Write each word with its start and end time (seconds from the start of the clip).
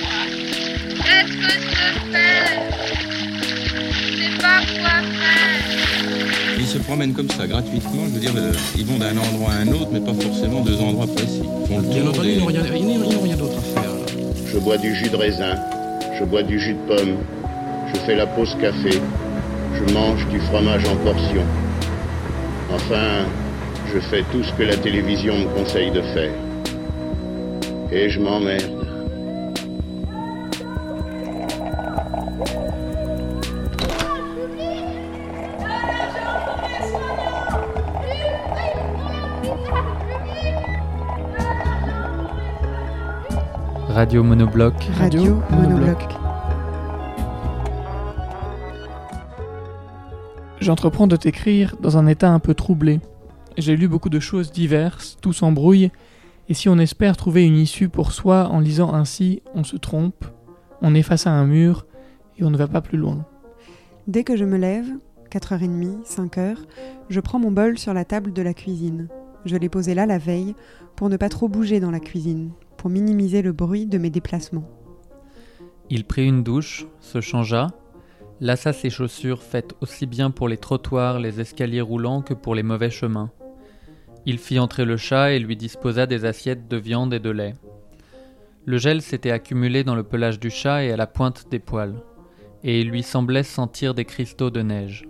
Qu'est-ce 0.00 1.32
que 1.36 1.52
je 1.52 2.12
fais? 2.12 2.46
Je 3.90 4.22
sais 4.22 4.38
pas 4.38 4.60
quoi 4.80 4.96
faire. 5.02 6.56
Ils 6.58 6.66
se 6.66 6.78
promènent 6.78 7.12
comme 7.14 7.30
ça, 7.30 7.46
gratuitement. 7.46 8.04
Je 8.08 8.14
veux 8.14 8.20
dire, 8.20 8.32
euh, 8.36 8.52
ils 8.76 8.84
vont 8.86 8.98
d'un 8.98 9.16
endroit 9.16 9.52
à 9.52 9.56
un 9.58 9.68
autre, 9.68 9.88
mais 9.92 10.00
pas 10.00 10.14
forcément 10.14 10.60
deux 10.60 10.80
endroits 10.80 11.06
précis. 11.06 11.42
Bien 11.68 12.06
entendu, 12.06 12.28
des- 12.28 12.34
ils 12.34 12.38
n'ont 12.40 12.46
rien, 12.46 12.62
ils 12.76 12.86
n'ont- 12.98 13.10
ils 13.10 13.14
n'ont 13.16 13.22
rien 13.22 13.36
d'autre 13.36 13.58
à 13.58 13.80
faire. 13.80 13.90
Je 14.46 14.58
bois 14.58 14.76
du 14.78 14.94
jus 14.94 15.08
de 15.10 15.16
raisin, 15.16 15.54
je 16.18 16.24
bois 16.24 16.42
du 16.42 16.58
jus 16.60 16.74
de 16.74 16.94
pomme, 16.94 17.16
je 17.92 18.00
fais 18.00 18.16
la 18.16 18.26
pause 18.26 18.56
café, 18.60 19.00
je 19.74 19.92
mange 19.94 20.26
du 20.28 20.40
fromage 20.40 20.84
en 20.86 20.96
portions. 20.96 21.44
Enfin, 22.72 23.24
je 23.92 23.98
fais 23.98 24.22
tout 24.30 24.42
ce 24.44 24.52
que 24.52 24.62
la 24.62 24.76
télévision 24.76 25.34
me 25.36 25.46
conseille 25.56 25.90
de 25.90 26.02
faire. 26.02 26.32
Et 27.90 28.08
je 28.08 28.20
m'emmerde. 28.20 28.86
Radio 43.88 44.22
Monobloc. 44.22 44.74
Radio 44.98 45.42
Monobloc. 45.50 45.98
J'entreprends 50.60 51.08
de 51.08 51.16
t'écrire 51.16 51.74
dans 51.80 51.98
un 51.98 52.06
état 52.06 52.30
un 52.30 52.38
peu 52.38 52.54
troublé. 52.54 53.00
J'ai 53.58 53.76
lu 53.76 53.88
beaucoup 53.88 54.08
de 54.08 54.20
choses 54.20 54.52
diverses, 54.52 55.16
tout 55.20 55.32
s'embrouille, 55.32 55.90
et 56.48 56.54
si 56.54 56.68
on 56.68 56.78
espère 56.78 57.16
trouver 57.16 57.44
une 57.44 57.58
issue 57.58 57.88
pour 57.88 58.12
soi 58.12 58.48
en 58.48 58.60
lisant 58.60 58.94
ainsi, 58.94 59.42
on 59.54 59.64
se 59.64 59.76
trompe, 59.76 60.24
on 60.82 60.94
est 60.94 61.02
face 61.02 61.26
à 61.26 61.32
un 61.32 61.46
mur, 61.46 61.86
et 62.38 62.44
on 62.44 62.50
ne 62.50 62.56
va 62.56 62.68
pas 62.68 62.80
plus 62.80 62.98
loin. 62.98 63.26
Dès 64.06 64.24
que 64.24 64.36
je 64.36 64.44
me 64.44 64.56
lève, 64.56 64.86
4h30, 65.30 66.04
5h, 66.04 66.56
je 67.08 67.20
prends 67.20 67.38
mon 67.38 67.50
bol 67.50 67.78
sur 67.78 67.94
la 67.94 68.04
table 68.04 68.32
de 68.32 68.42
la 68.42 68.54
cuisine. 68.54 69.08
Je 69.44 69.56
l'ai 69.56 69.68
posé 69.68 69.94
là 69.94 70.06
la 70.06 70.18
veille 70.18 70.54
pour 70.96 71.08
ne 71.08 71.16
pas 71.16 71.28
trop 71.28 71.48
bouger 71.48 71.80
dans 71.80 71.90
la 71.90 72.00
cuisine, 72.00 72.50
pour 72.76 72.90
minimiser 72.90 73.42
le 73.42 73.52
bruit 73.52 73.86
de 73.86 73.98
mes 73.98 74.10
déplacements. 74.10 74.68
Il 75.88 76.04
prit 76.04 76.26
une 76.26 76.42
douche, 76.42 76.86
se 77.00 77.20
changea, 77.20 77.68
lassa 78.40 78.72
ses 78.72 78.90
chaussures 78.90 79.42
faites 79.42 79.74
aussi 79.80 80.06
bien 80.06 80.30
pour 80.30 80.48
les 80.48 80.56
trottoirs, 80.56 81.18
les 81.18 81.40
escaliers 81.40 81.80
roulants 81.80 82.22
que 82.22 82.34
pour 82.34 82.54
les 82.54 82.62
mauvais 82.62 82.90
chemins. 82.90 83.30
Il 84.26 84.38
fit 84.38 84.58
entrer 84.58 84.84
le 84.84 84.96
chat 84.96 85.32
et 85.32 85.38
lui 85.38 85.56
disposa 85.56 86.06
des 86.06 86.24
assiettes 86.24 86.68
de 86.68 86.76
viande 86.76 87.14
et 87.14 87.20
de 87.20 87.30
lait. 87.30 87.54
Le 88.66 88.78
gel 88.78 89.00
s'était 89.00 89.30
accumulé 89.30 89.84
dans 89.84 89.94
le 89.94 90.02
pelage 90.02 90.38
du 90.38 90.50
chat 90.50 90.84
et 90.84 90.92
à 90.92 90.96
la 90.96 91.06
pointe 91.06 91.46
des 91.50 91.58
poils, 91.58 92.02
et 92.62 92.80
il 92.80 92.90
lui 92.90 93.02
semblait 93.02 93.42
sentir 93.42 93.94
des 93.94 94.04
cristaux 94.04 94.50
de 94.50 94.60
neige. 94.60 95.08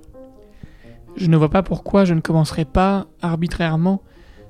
Je 1.17 1.27
ne 1.27 1.37
vois 1.37 1.51
pas 1.51 1.65
pourquoi 1.65 2.05
je 2.05 2.15
ne 2.15 2.21
commencerai 2.21 2.65
pas, 2.65 3.09
arbitrairement, 3.21 4.03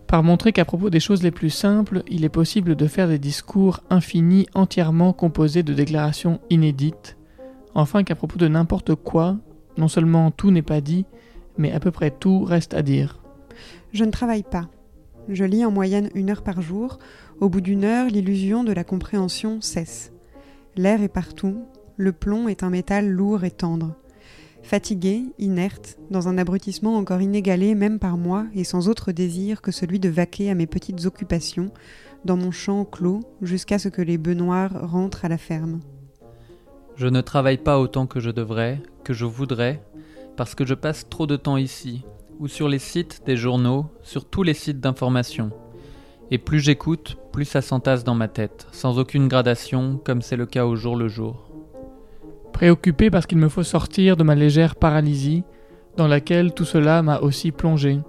par 0.06 0.22
montrer 0.22 0.52
qu'à 0.52 0.64
propos 0.64 0.90
des 0.90 1.00
choses 1.00 1.22
les 1.22 1.30
plus 1.30 1.50
simples, 1.50 2.02
il 2.08 2.24
est 2.24 2.28
possible 2.28 2.74
de 2.74 2.86
faire 2.86 3.08
des 3.08 3.18
discours 3.18 3.80
infinis 3.88 4.46
entièrement 4.54 5.12
composés 5.12 5.62
de 5.62 5.72
déclarations 5.72 6.40
inédites, 6.50 7.16
enfin 7.74 8.02
qu'à 8.02 8.16
propos 8.16 8.36
de 8.36 8.48
n'importe 8.48 8.94
quoi, 8.94 9.36
non 9.78 9.88
seulement 9.88 10.30
tout 10.30 10.50
n'est 10.50 10.62
pas 10.62 10.80
dit, 10.80 11.06
mais 11.56 11.72
à 11.72 11.80
peu 11.80 11.90
près 11.90 12.10
tout 12.10 12.44
reste 12.44 12.74
à 12.74 12.82
dire. 12.82 13.19
Je 13.92 14.04
ne 14.04 14.10
travaille 14.10 14.42
pas. 14.42 14.68
Je 15.28 15.44
lis 15.44 15.64
en 15.64 15.70
moyenne 15.70 16.10
une 16.14 16.30
heure 16.30 16.42
par 16.42 16.60
jour. 16.62 16.98
Au 17.40 17.48
bout 17.48 17.60
d'une 17.60 17.84
heure, 17.84 18.08
l'illusion 18.08 18.64
de 18.64 18.72
la 18.72 18.84
compréhension 18.84 19.60
cesse. 19.60 20.12
L'air 20.76 21.02
est 21.02 21.08
partout. 21.08 21.64
Le 21.96 22.12
plomb 22.12 22.48
est 22.48 22.62
un 22.62 22.70
métal 22.70 23.08
lourd 23.08 23.44
et 23.44 23.50
tendre. 23.50 23.94
Fatigué, 24.62 25.24
inerte, 25.38 25.98
dans 26.10 26.28
un 26.28 26.38
abrutissement 26.38 26.96
encore 26.96 27.22
inégalé 27.22 27.74
même 27.74 27.98
par 27.98 28.16
moi 28.16 28.46
et 28.54 28.64
sans 28.64 28.88
autre 28.88 29.12
désir 29.12 29.62
que 29.62 29.72
celui 29.72 29.98
de 29.98 30.08
vaquer 30.08 30.50
à 30.50 30.54
mes 30.54 30.66
petites 30.66 31.06
occupations, 31.06 31.70
dans 32.24 32.36
mon 32.36 32.50
champ 32.50 32.84
clos, 32.84 33.20
jusqu'à 33.40 33.78
ce 33.78 33.88
que 33.88 34.02
les 34.02 34.18
bœufs 34.18 34.34
noirs 34.34 34.90
rentrent 34.90 35.24
à 35.24 35.28
la 35.28 35.38
ferme. 35.38 35.80
Je 36.96 37.06
ne 37.06 37.20
travaille 37.22 37.58
pas 37.58 37.78
autant 37.80 38.06
que 38.06 38.20
je 38.20 38.30
devrais, 38.30 38.82
que 39.04 39.14
je 39.14 39.24
voudrais, 39.24 39.82
parce 40.36 40.54
que 40.54 40.66
je 40.66 40.74
passe 40.74 41.08
trop 41.08 41.26
de 41.26 41.36
temps 41.36 41.56
ici, 41.56 42.04
ou 42.40 42.48
sur 42.48 42.68
les 42.68 42.78
sites 42.78 43.20
des 43.26 43.36
journaux, 43.36 43.84
sur 44.02 44.24
tous 44.24 44.42
les 44.42 44.54
sites 44.54 44.80
d'information. 44.80 45.50
Et 46.30 46.38
plus 46.38 46.60
j'écoute, 46.60 47.18
plus 47.32 47.44
ça 47.44 47.60
s'entasse 47.60 48.02
dans 48.02 48.14
ma 48.14 48.28
tête, 48.28 48.66
sans 48.72 48.98
aucune 48.98 49.28
gradation, 49.28 50.00
comme 50.02 50.22
c'est 50.22 50.36
le 50.36 50.46
cas 50.46 50.64
au 50.64 50.74
jour 50.74 50.96
le 50.96 51.06
jour. 51.06 51.50
Préoccupé 52.54 53.10
parce 53.10 53.26
qu'il 53.26 53.36
me 53.36 53.50
faut 53.50 53.62
sortir 53.62 54.16
de 54.16 54.22
ma 54.22 54.34
légère 54.34 54.74
paralysie, 54.74 55.44
dans 55.96 56.08
laquelle 56.08 56.54
tout 56.54 56.64
cela 56.64 57.02
m'a 57.02 57.18
aussi 57.18 57.52
plongé. 57.52 58.00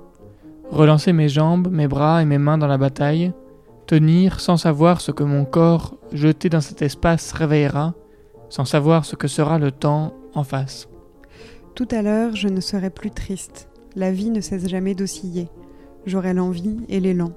Relancer 0.70 1.12
mes 1.12 1.28
jambes, 1.28 1.68
mes 1.70 1.90
bras 1.90 2.22
et 2.22 2.26
mes 2.26 2.38
mains 2.38 2.58
dans 2.58 2.68
la 2.68 2.78
bataille, 2.78 3.34
tenir 3.86 4.40
sans 4.40 4.56
savoir 4.56 5.02
ce 5.02 5.12
que 5.12 5.24
mon 5.24 5.44
corps, 5.44 5.98
jeté 6.14 6.48
dans 6.48 6.62
cet 6.62 6.82
espace, 6.82 7.34
réveillera, 7.34 7.96
sans 8.50 8.64
savoir 8.64 9.04
ce 9.04 9.18
que 9.18 9.28
sera 9.28 9.60
le 9.60 9.72
temps 9.72 10.14
en 10.36 10.46
face. 10.46 10.88
Tout 11.76 11.88
à 11.92 12.02
l'heure, 12.02 12.34
je 12.36 12.48
ne 12.48 12.62
serai 12.62 12.90
plus 12.90 13.12
triste. 13.12 13.68
La 13.96 14.12
vie 14.12 14.30
ne 14.30 14.40
cesse 14.40 14.70
jamais 14.70 14.96
d'osciller. 14.96 15.50
J'aurai 16.06 16.34
l'envie 16.34 16.78
et 16.88 17.02
l'élan. 17.02 17.34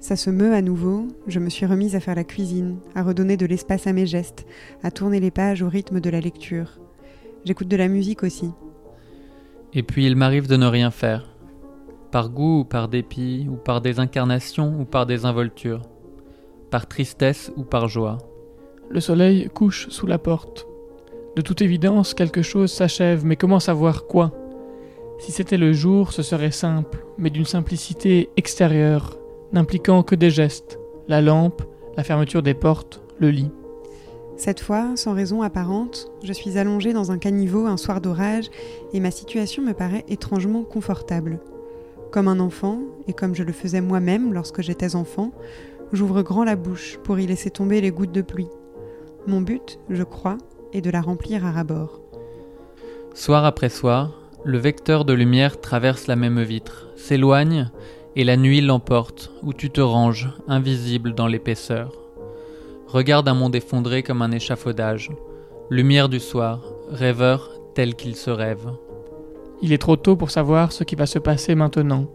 Ça 0.00 0.16
se 0.16 0.28
meut 0.28 0.52
à 0.52 0.62
nouveau, 0.62 1.08
je 1.26 1.40
me 1.40 1.48
suis 1.48 1.66
remise 1.66 1.96
à 1.96 2.00
faire 2.00 2.14
la 2.14 2.24
cuisine, 2.24 2.76
à 2.94 3.02
redonner 3.02 3.36
de 3.36 3.46
l'espace 3.46 3.86
à 3.86 3.92
mes 3.92 4.06
gestes, 4.06 4.46
à 4.82 4.90
tourner 4.90 5.18
les 5.18 5.30
pages 5.30 5.62
au 5.62 5.68
rythme 5.68 6.00
de 6.00 6.10
la 6.10 6.20
lecture. 6.20 6.78
J'écoute 7.44 7.68
de 7.68 7.76
la 7.76 7.88
musique 7.88 8.22
aussi. 8.22 8.50
Et 9.72 9.82
puis 9.82 10.06
il 10.06 10.14
m'arrive 10.14 10.46
de 10.46 10.56
ne 10.56 10.66
rien 10.66 10.90
faire. 10.90 11.34
Par 12.10 12.30
goût 12.30 12.60
ou 12.60 12.64
par 12.64 12.88
dépit, 12.88 13.48
ou 13.50 13.56
par 13.56 13.80
désincarnation 13.80 14.78
ou 14.80 14.84
par 14.84 15.06
désinvolture. 15.06 15.82
Par 16.70 16.86
tristesse 16.86 17.50
ou 17.56 17.64
par 17.64 17.88
joie. 17.88 18.18
Le 18.90 19.00
soleil 19.00 19.48
couche 19.52 19.88
sous 19.88 20.06
la 20.06 20.18
porte. 20.18 20.66
De 21.34 21.42
toute 21.42 21.62
évidence, 21.62 22.14
quelque 22.14 22.42
chose 22.42 22.72
s'achève, 22.72 23.24
mais 23.24 23.36
comment 23.36 23.60
savoir 23.60 24.06
quoi? 24.06 24.32
Si 25.18 25.32
c'était 25.32 25.56
le 25.56 25.72
jour, 25.72 26.12
ce 26.12 26.22
serait 26.22 26.52
simple, 26.52 27.04
mais 27.18 27.30
d'une 27.30 27.44
simplicité 27.44 28.30
extérieure, 28.36 29.18
n'impliquant 29.52 30.02
que 30.02 30.14
des 30.14 30.30
gestes, 30.30 30.78
la 31.08 31.20
lampe, 31.20 31.62
la 31.96 32.04
fermeture 32.04 32.42
des 32.42 32.54
portes, 32.54 33.02
le 33.18 33.30
lit. 33.30 33.50
Cette 34.36 34.60
fois, 34.60 34.92
sans 34.94 35.14
raison 35.14 35.42
apparente, 35.42 36.12
je 36.22 36.32
suis 36.32 36.58
allongée 36.58 36.92
dans 36.92 37.10
un 37.10 37.18
caniveau 37.18 37.66
un 37.66 37.76
soir 37.76 38.00
d'orage 38.00 38.48
et 38.92 39.00
ma 39.00 39.10
situation 39.10 39.64
me 39.64 39.72
paraît 39.72 40.04
étrangement 40.08 40.62
confortable. 40.62 41.40
Comme 42.12 42.28
un 42.28 42.38
enfant, 42.38 42.78
et 43.08 43.12
comme 43.12 43.34
je 43.34 43.42
le 43.42 43.52
faisais 43.52 43.80
moi-même 43.80 44.32
lorsque 44.32 44.62
j'étais 44.62 44.94
enfant, 44.94 45.32
j'ouvre 45.92 46.22
grand 46.22 46.44
la 46.44 46.54
bouche 46.54 46.98
pour 47.02 47.18
y 47.18 47.26
laisser 47.26 47.50
tomber 47.50 47.80
les 47.80 47.90
gouttes 47.90 48.12
de 48.12 48.22
pluie. 48.22 48.48
Mon 49.26 49.40
but, 49.40 49.80
je 49.90 50.04
crois, 50.04 50.38
est 50.72 50.80
de 50.80 50.90
la 50.90 51.00
remplir 51.00 51.44
à 51.44 51.50
ras-bord. 51.50 52.00
Soir 53.14 53.44
après 53.44 53.68
soir, 53.68 54.27
le 54.44 54.58
vecteur 54.58 55.04
de 55.04 55.12
lumière 55.12 55.60
traverse 55.60 56.06
la 56.06 56.16
même 56.16 56.40
vitre, 56.42 56.88
s'éloigne, 56.96 57.70
et 58.16 58.24
la 58.24 58.36
nuit 58.36 58.60
l'emporte, 58.60 59.30
où 59.42 59.52
tu 59.52 59.70
te 59.70 59.80
ranges, 59.80 60.28
invisible 60.48 61.14
dans 61.14 61.26
l'épaisseur. 61.26 61.92
Regarde 62.86 63.28
un 63.28 63.34
monde 63.34 63.54
effondré 63.54 64.02
comme 64.02 64.22
un 64.22 64.30
échafaudage. 64.30 65.10
Lumière 65.70 66.08
du 66.08 66.20
soir, 66.20 66.62
rêveur 66.90 67.50
tel 67.74 67.94
qu'il 67.94 68.16
se 68.16 68.30
rêve. 68.30 68.66
Il 69.60 69.72
est 69.72 69.78
trop 69.78 69.96
tôt 69.96 70.16
pour 70.16 70.30
savoir 70.30 70.72
ce 70.72 70.84
qui 70.84 70.94
va 70.94 71.06
se 71.06 71.18
passer 71.18 71.54
maintenant. 71.54 72.06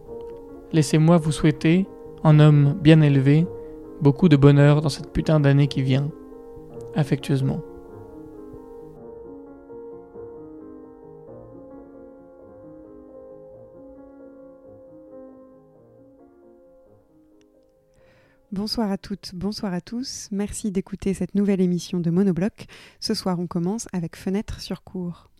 Laissez-moi 0.71 1.17
vous 1.17 1.31
souhaiter, 1.31 1.85
en 2.23 2.39
homme 2.39 2.75
bien 2.81 3.01
élevé, 3.01 3.45
beaucoup 4.01 4.29
de 4.29 4.37
bonheur 4.37 4.81
dans 4.81 4.89
cette 4.89 5.11
putain 5.11 5.39
d'année 5.39 5.67
qui 5.67 5.81
vient. 5.81 6.09
Affectueusement. 6.95 7.61
Bonsoir 18.53 18.91
à 18.91 18.99
toutes, 18.99 19.31
bonsoir 19.33 19.73
à 19.73 19.81
tous. 19.81 20.27
Merci 20.31 20.69
d'écouter 20.69 21.15
cette 21.15 21.33
nouvelle 21.33 21.59
émission 21.59 21.99
de 21.99 22.11
Monobloc. 22.11 22.67
Ce 22.99 23.15
soir, 23.15 23.39
on 23.39 23.47
commence 23.47 23.87
avec 23.93 24.15
Fenêtre 24.15 24.61
sur 24.61 24.83
cours. 24.83 25.31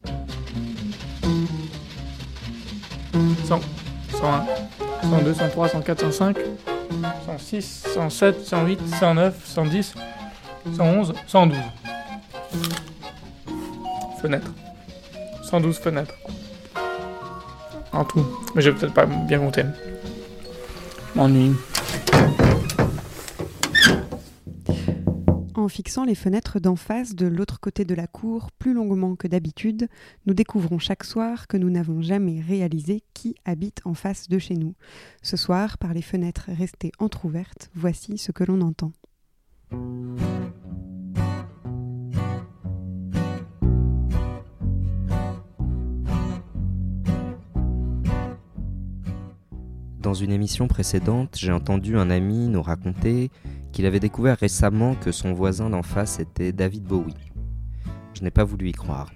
100, 3.45 3.62
101, 4.19 4.45
102, 5.04 5.33
103, 5.36 5.68
104, 5.69 6.00
105, 6.12 6.38
106, 7.27 7.83
107, 7.94 8.45
108, 8.45 8.80
109, 9.00 9.45
110, 9.45 9.94
111, 10.75 11.13
112. 11.27 11.57
Fenêtre. 14.24 14.51
112 15.44 15.77
fenêtres. 15.77 16.15
En 17.92 18.06
tout. 18.06 18.25
Mais 18.56 18.63
j'ai 18.63 18.71
peut-être 18.71 18.95
pas 18.95 19.06
bien 19.06 19.38
compté. 19.38 19.62
M'ennuie. 21.13 21.51
En 25.63 25.69
fixant 25.69 26.04
les 26.04 26.13
fenêtres 26.13 26.60
d'en 26.60 26.75
face 26.75 27.15
de 27.15 27.25
l'autre 27.25 27.57
côté 27.62 27.86
de 27.86 27.95
la 27.95 28.06
cour 28.06 28.51
plus 28.51 28.74
longuement 28.74 29.15
que 29.15 29.30
d'habitude, 29.30 29.88
nous 30.25 30.33
découvrons 30.33 30.77
chaque 30.77 31.06
soir 31.06 31.48
que 31.48 31.56
nous 31.56 31.69
n'avons 31.69 32.01
jamais 32.01 32.42
réalisé 32.42 33.01
qui 33.13 33.36
habite 33.45 33.80
en 33.86 33.94
face 33.94 34.27
de 34.27 34.39
chez 34.39 34.56
nous. 34.56 34.75
Ce 35.21 35.38
soir, 35.38 35.77
par 35.77 35.94
les 35.94 36.01
fenêtres 36.01 36.50
restées 36.50 36.92
entr'ouvertes, 37.00 37.71
voici 37.75 38.18
ce 38.18 38.33
que 38.33 38.44
l'on 38.44 38.60
entend. 38.60 38.92
Dans 50.01 50.13
une 50.13 50.33
émission 50.33 50.68
précédente, 50.68 51.38
j'ai 51.39 51.54
entendu 51.54 51.98
un 51.98 52.10
ami 52.10 52.50
nous 52.50 52.62
raconter 52.62 53.31
qu'il 53.73 53.85
avait 53.85 53.99
découvert 53.99 54.37
récemment 54.37 54.95
que 54.95 55.11
son 55.11 55.33
voisin 55.33 55.69
d'en 55.69 55.83
face 55.83 56.19
était 56.19 56.53
David 56.53 56.83
Bowie. 56.83 57.17
Je 58.13 58.23
n'ai 58.23 58.31
pas 58.31 58.43
voulu 58.43 58.69
y 58.69 58.71
croire. 58.71 59.11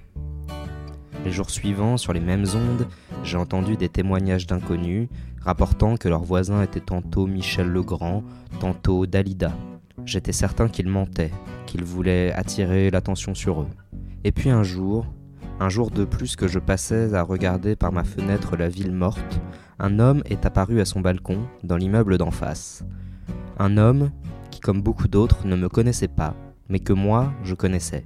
Les 1.23 1.31
jours 1.31 1.49
suivants, 1.49 1.97
sur 1.97 2.11
les 2.11 2.19
mêmes 2.19 2.45
ondes, 2.55 2.87
j'ai 3.23 3.37
entendu 3.37 3.77
des 3.77 3.87
témoignages 3.87 4.47
d'inconnus 4.47 5.07
rapportant 5.41 5.95
que 5.95 6.09
leur 6.09 6.23
voisin 6.23 6.61
était 6.61 6.81
tantôt 6.81 7.27
Michel 7.27 7.67
Legrand, 7.67 8.23
tantôt 8.59 9.05
Dalida. 9.05 9.53
J'étais 10.05 10.31
certain 10.31 10.67
qu'ils 10.67 10.89
mentaient, 10.89 11.31
qu'ils 11.65 11.83
voulaient 11.83 12.33
attirer 12.33 12.89
l'attention 12.89 13.35
sur 13.35 13.61
eux. 13.61 13.69
Et 14.23 14.31
puis 14.31 14.49
un 14.49 14.63
jour, 14.63 15.05
un 15.59 15.69
jour 15.69 15.91
de 15.91 16.03
plus 16.03 16.35
que 16.35 16.47
je 16.47 16.59
passais 16.59 17.13
à 17.13 17.21
regarder 17.21 17.75
par 17.75 17.91
ma 17.91 18.03
fenêtre 18.03 18.57
la 18.57 18.69
ville 18.69 18.91
morte, 18.91 19.39
un 19.79 19.99
homme 19.99 20.23
est 20.25 20.45
apparu 20.45 20.81
à 20.81 20.85
son 20.85 21.01
balcon, 21.01 21.41
dans 21.63 21.77
l'immeuble 21.77 22.17
d'en 22.17 22.31
face. 22.31 22.83
Un 23.59 23.77
homme 23.77 24.11
comme 24.61 24.81
beaucoup 24.81 25.07
d'autres, 25.07 25.45
ne 25.45 25.55
me 25.55 25.69
connaissait 25.69 26.07
pas, 26.07 26.35
mais 26.69 26.79
que 26.79 26.93
moi, 26.93 27.31
je 27.43 27.55
connaissais. 27.55 28.05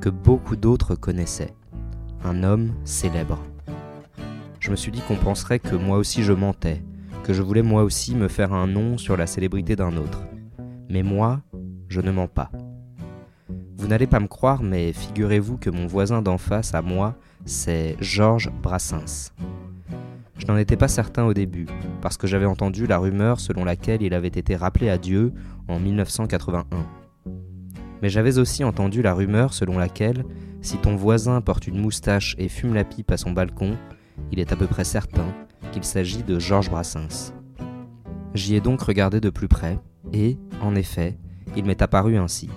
Que 0.00 0.08
beaucoup 0.08 0.56
d'autres 0.56 0.94
connaissaient. 0.94 1.54
Un 2.24 2.42
homme 2.42 2.72
célèbre. 2.84 3.38
Je 4.60 4.70
me 4.70 4.76
suis 4.76 4.92
dit 4.92 5.00
qu'on 5.00 5.16
penserait 5.16 5.58
que 5.58 5.76
moi 5.76 5.98
aussi 5.98 6.22
je 6.22 6.32
mentais, 6.32 6.82
que 7.22 7.32
je 7.32 7.42
voulais 7.42 7.62
moi 7.62 7.84
aussi 7.84 8.14
me 8.14 8.28
faire 8.28 8.52
un 8.52 8.66
nom 8.66 8.98
sur 8.98 9.16
la 9.16 9.26
célébrité 9.26 9.76
d'un 9.76 9.96
autre. 9.96 10.22
Mais 10.88 11.02
moi, 11.02 11.40
je 11.88 12.00
ne 12.00 12.10
mens 12.10 12.28
pas. 12.28 12.50
Vous 13.76 13.88
n'allez 13.88 14.06
pas 14.06 14.20
me 14.20 14.28
croire, 14.28 14.62
mais 14.62 14.92
figurez-vous 14.92 15.58
que 15.58 15.70
mon 15.70 15.86
voisin 15.86 16.22
d'en 16.22 16.38
face 16.38 16.74
à 16.74 16.82
moi, 16.82 17.16
c'est 17.44 17.96
Georges 18.00 18.50
Brassens. 18.62 19.32
Je 20.36 20.46
n'en 20.46 20.56
étais 20.56 20.76
pas 20.76 20.88
certain 20.88 21.24
au 21.24 21.34
début, 21.34 21.66
parce 22.00 22.16
que 22.16 22.26
j'avais 22.26 22.44
entendu 22.44 22.86
la 22.86 22.98
rumeur 22.98 23.40
selon 23.40 23.64
laquelle 23.64 24.02
il 24.02 24.14
avait 24.14 24.28
été 24.28 24.56
rappelé 24.56 24.88
à 24.88 24.98
Dieu 24.98 25.32
en 25.68 25.78
1981. 25.78 26.64
Mais 28.02 28.08
j'avais 28.08 28.38
aussi 28.38 28.64
entendu 28.64 29.00
la 29.00 29.14
rumeur 29.14 29.54
selon 29.54 29.78
laquelle, 29.78 30.24
si 30.60 30.76
ton 30.78 30.96
voisin 30.96 31.40
porte 31.40 31.66
une 31.66 31.80
moustache 31.80 32.34
et 32.38 32.48
fume 32.48 32.74
la 32.74 32.84
pipe 32.84 33.10
à 33.12 33.16
son 33.16 33.30
balcon, 33.30 33.76
il 34.32 34.40
est 34.40 34.52
à 34.52 34.56
peu 34.56 34.66
près 34.66 34.84
certain 34.84 35.26
qu'il 35.72 35.84
s'agit 35.84 36.22
de 36.22 36.38
Georges 36.38 36.70
Brassens. 36.70 37.32
J'y 38.34 38.56
ai 38.56 38.60
donc 38.60 38.82
regardé 38.82 39.20
de 39.20 39.30
plus 39.30 39.48
près, 39.48 39.78
et, 40.12 40.36
en 40.60 40.74
effet, 40.74 41.18
il 41.56 41.64
m'est 41.64 41.82
apparu 41.82 42.16
ainsi. 42.16 42.50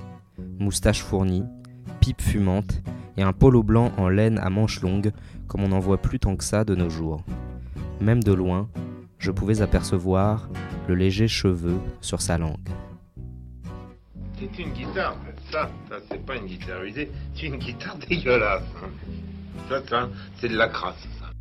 Moustache 0.59 1.03
fournie, 1.03 1.43
pipe 1.99 2.21
fumante, 2.21 2.81
et 3.15 3.23
un 3.23 3.33
polo 3.33 3.63
blanc 3.63 3.91
en 3.97 4.09
laine 4.09 4.39
à 4.39 4.49
manches 4.49 4.81
longues, 4.81 5.11
comme 5.47 5.63
on 5.63 5.69
n'en 5.69 5.79
voit 5.79 6.01
plus 6.01 6.19
tant 6.19 6.35
que 6.35 6.43
ça 6.43 6.63
de 6.63 6.75
nos 6.75 6.89
jours. 6.89 7.23
Même 7.99 8.23
de 8.23 8.31
loin, 8.31 8.69
je 9.17 9.31
pouvais 9.31 9.61
apercevoir 9.61 10.49
le 10.87 10.95
léger 10.95 11.27
cheveu 11.27 11.79
sur 12.01 12.21
sa 12.21 12.37
langue. 12.37 12.69
C'est 14.39 14.59
une 14.61 14.71
guitare, 14.71 15.15
ça, 15.51 15.69
ça 15.89 15.95
c'est 16.09 16.23
pas 16.23 16.35
une 16.35 16.45
guitare 16.45 16.83
usée, 16.83 17.11
c'est 17.35 17.47
une 17.47 17.57
guitare 17.57 17.97
dégueulasse. 18.09 18.61
hein. 18.83 18.89
Ça, 19.67 19.81
ça, 19.87 20.09
c'est 20.39 20.47
de 20.49 20.55
la 20.55 20.69
crasse, 20.69 21.07
ça. 21.19 21.31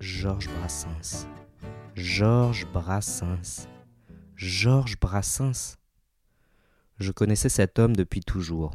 Georges 0.00 0.48
Brassens. 0.58 1.26
Georges 1.94 2.66
Brassens. 2.72 3.68
Georges 4.36 4.98
Brassens. 4.98 5.76
Je 6.98 7.12
connaissais 7.12 7.48
cet 7.50 7.78
homme 7.78 7.94
depuis 7.94 8.20
toujours. 8.20 8.72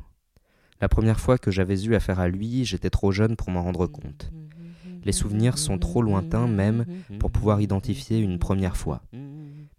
La 0.80 0.88
première 0.88 1.19
fois 1.19 1.38
que 1.39 1.50
j'avais 1.50 1.84
eu 1.84 1.95
affaire 1.95 2.19
à 2.19 2.28
lui, 2.28 2.63
j'étais 2.63 2.92
trop 2.92 3.12
jeune 3.12 3.36
pour 3.36 3.50
m'en 3.50 3.63
rendre 3.63 3.88
compte. 3.88 4.31
Les 5.03 5.11
souvenirs 5.11 5.57
sont 5.57 5.77
trop 5.77 6.01
lointains 6.01 6.47
même 6.47 6.85
pour 7.19 7.31
pouvoir 7.31 7.61
identifier 7.61 8.19
une 8.19 8.39
première 8.39 8.77
fois. 8.77 9.01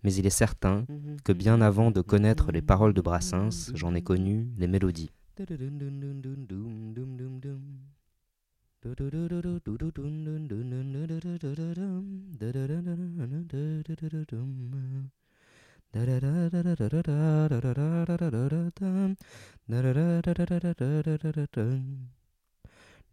Mais 0.04 0.14
il 0.14 0.26
est 0.26 0.30
certain 0.30 0.84
que 1.24 1.32
bien 1.32 1.60
avant 1.60 1.90
de 1.90 2.00
connaître 2.00 2.52
les 2.52 2.62
paroles 2.62 2.94
de 2.94 3.00
Brassens, 3.00 3.72
j'en 3.74 3.94
ai 3.94 4.02
connu 4.02 4.46
les 4.56 4.68
mélodies. 4.68 5.10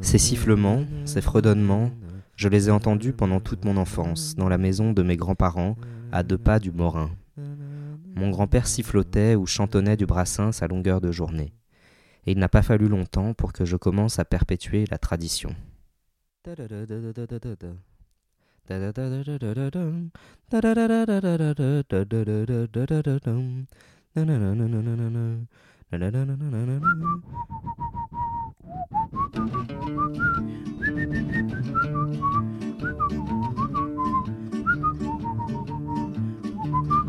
Ces 0.00 0.18
sifflements, 0.18 0.84
ces 1.04 1.20
fredonnements, 1.20 1.90
je 2.36 2.48
les 2.48 2.68
ai 2.68 2.70
entendus 2.70 3.12
pendant 3.12 3.40
toute 3.40 3.64
mon 3.64 3.76
enfance, 3.76 4.34
dans 4.36 4.48
la 4.48 4.58
maison 4.58 4.92
de 4.92 5.02
mes 5.02 5.16
grands-parents, 5.16 5.76
à 6.12 6.22
deux 6.22 6.38
pas 6.38 6.58
du 6.58 6.70
Morin. 6.70 7.10
Mon 8.14 8.30
grand-père 8.30 8.66
sifflotait 8.66 9.34
ou 9.34 9.46
chantonnait 9.46 9.96
du 9.96 10.06
Brassens 10.06 10.62
à 10.62 10.68
longueur 10.68 11.00
de 11.00 11.10
journée. 11.10 11.52
Et 12.26 12.32
il 12.32 12.38
n'a 12.38 12.48
pas 12.48 12.62
fallu 12.62 12.88
longtemps 12.88 13.34
pour 13.34 13.52
que 13.52 13.64
je 13.64 13.76
commence 13.76 14.18
à 14.18 14.24
perpétuer 14.24 14.84
la 14.90 14.98
tradition. 14.98 15.54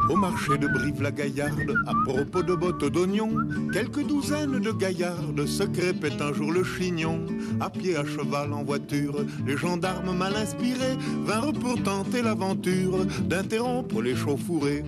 Au 0.08 0.16
marché 0.16 0.58
de 0.60 0.68
Brive-la-Gaillarde, 0.68 1.74
à 1.88 1.94
propos 2.06 2.44
de 2.44 2.54
bottes 2.54 2.86
d'oignons, 2.86 3.36
quelques 3.74 4.06
douzaines 4.06 4.60
de 4.60 4.72
gaillardes 4.72 5.48
se 5.48 5.64
crêpaient 5.64 6.22
un 6.22 6.32
jour 6.32 6.52
le 6.52 6.64
chignon. 6.64 7.26
À 7.60 7.72
pied, 7.72 7.98
à 7.98 8.06
cheval, 8.06 8.54
en 8.54 8.64
voiture, 8.64 9.26
les 9.48 9.58
gendarmes 9.58 10.16
mal 10.16 10.36
inspirés 10.36 10.98
vinrent 11.26 11.54
pour 11.54 11.82
tenter 11.82 12.22
l'aventure 12.22 13.04
d'interrompre 13.24 14.02
les 14.04 14.16
chauffourées. 14.16 14.84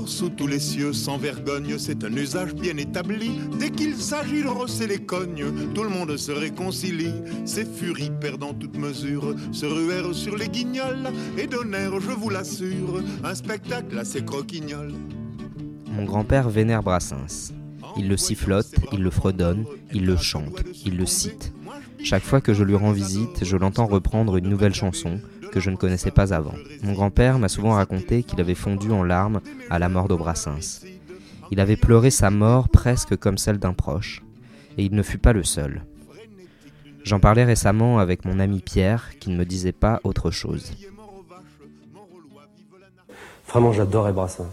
Or, 0.00 0.08
sous 0.08 0.30
tous 0.30 0.46
les 0.46 0.58
cieux, 0.58 0.92
sans 0.92 1.18
vergogne, 1.18 1.76
c'est 1.78 2.04
un 2.04 2.12
usage 2.12 2.54
bien 2.54 2.76
établi. 2.76 3.32
Dès 3.58 3.70
qu'il 3.70 3.94
s'agit 3.96 4.42
de 4.42 4.48
rosser 4.48 4.86
les 4.86 4.98
cognes, 4.98 5.44
tout 5.74 5.82
le 5.82 5.88
monde 5.88 6.16
se 6.16 6.32
réconcilie. 6.32 7.12
Ces 7.44 7.64
furies 7.64 8.10
perdant 8.20 8.54
toute 8.54 8.76
mesure 8.76 9.34
se 9.52 9.66
ruèrent 9.66 10.14
sur 10.14 10.36
les 10.36 10.48
guignols 10.48 11.10
et 11.36 11.46
donnèrent, 11.46 12.00
je 12.00 12.12
vous 12.12 12.30
l'assure, 12.30 13.02
un 13.24 13.34
spectacle 13.34 13.98
assez 13.98 14.24
croquignol. 14.24 14.92
Mon 15.90 16.04
grand-père 16.04 16.48
vénère 16.48 16.82
Brassens. 16.82 17.52
Il 17.96 18.08
le 18.08 18.16
sifflote, 18.16 18.72
il 18.92 19.02
le 19.02 19.10
fredonne, 19.10 19.64
il 19.92 20.06
le 20.06 20.16
chante, 20.16 20.62
il 20.86 20.96
le 20.96 21.06
cite. 21.06 21.52
Chaque 22.02 22.22
fois 22.22 22.40
que 22.40 22.54
je 22.54 22.64
lui 22.64 22.74
rends 22.74 22.92
visite, 22.92 23.44
je 23.44 23.56
l'entends 23.56 23.86
reprendre 23.86 24.36
une 24.36 24.48
nouvelle 24.48 24.74
chanson 24.74 25.20
que 25.52 25.60
je 25.60 25.70
ne 25.70 25.76
connaissais 25.76 26.10
pas 26.10 26.32
avant. 26.34 26.54
Mon 26.82 26.92
grand-père 26.92 27.38
m'a 27.38 27.48
souvent 27.48 27.74
raconté 27.74 28.22
qu'il 28.22 28.40
avait 28.40 28.54
fondu 28.54 28.90
en 28.90 29.02
larmes 29.02 29.40
à 29.70 29.78
la 29.78 29.88
mort 29.88 30.08
de 30.08 30.14
Brassens. 30.14 30.82
Il 31.50 31.60
avait 31.60 31.76
pleuré 31.76 32.10
sa 32.10 32.30
mort 32.30 32.68
presque 32.68 33.16
comme 33.16 33.38
celle 33.38 33.58
d'un 33.58 33.72
proche, 33.72 34.22
et 34.78 34.84
il 34.84 34.94
ne 34.94 35.02
fut 35.02 35.18
pas 35.18 35.32
le 35.32 35.42
seul. 35.44 35.82
J'en 37.02 37.18
parlais 37.18 37.44
récemment 37.44 37.98
avec 37.98 38.24
mon 38.24 38.38
ami 38.38 38.60
Pierre 38.60 39.10
qui 39.18 39.30
ne 39.30 39.36
me 39.36 39.44
disait 39.44 39.72
pas 39.72 40.00
autre 40.04 40.30
chose. 40.30 40.72
Vraiment, 43.48 43.72
j'adorais 43.72 44.12
Brassens. 44.12 44.46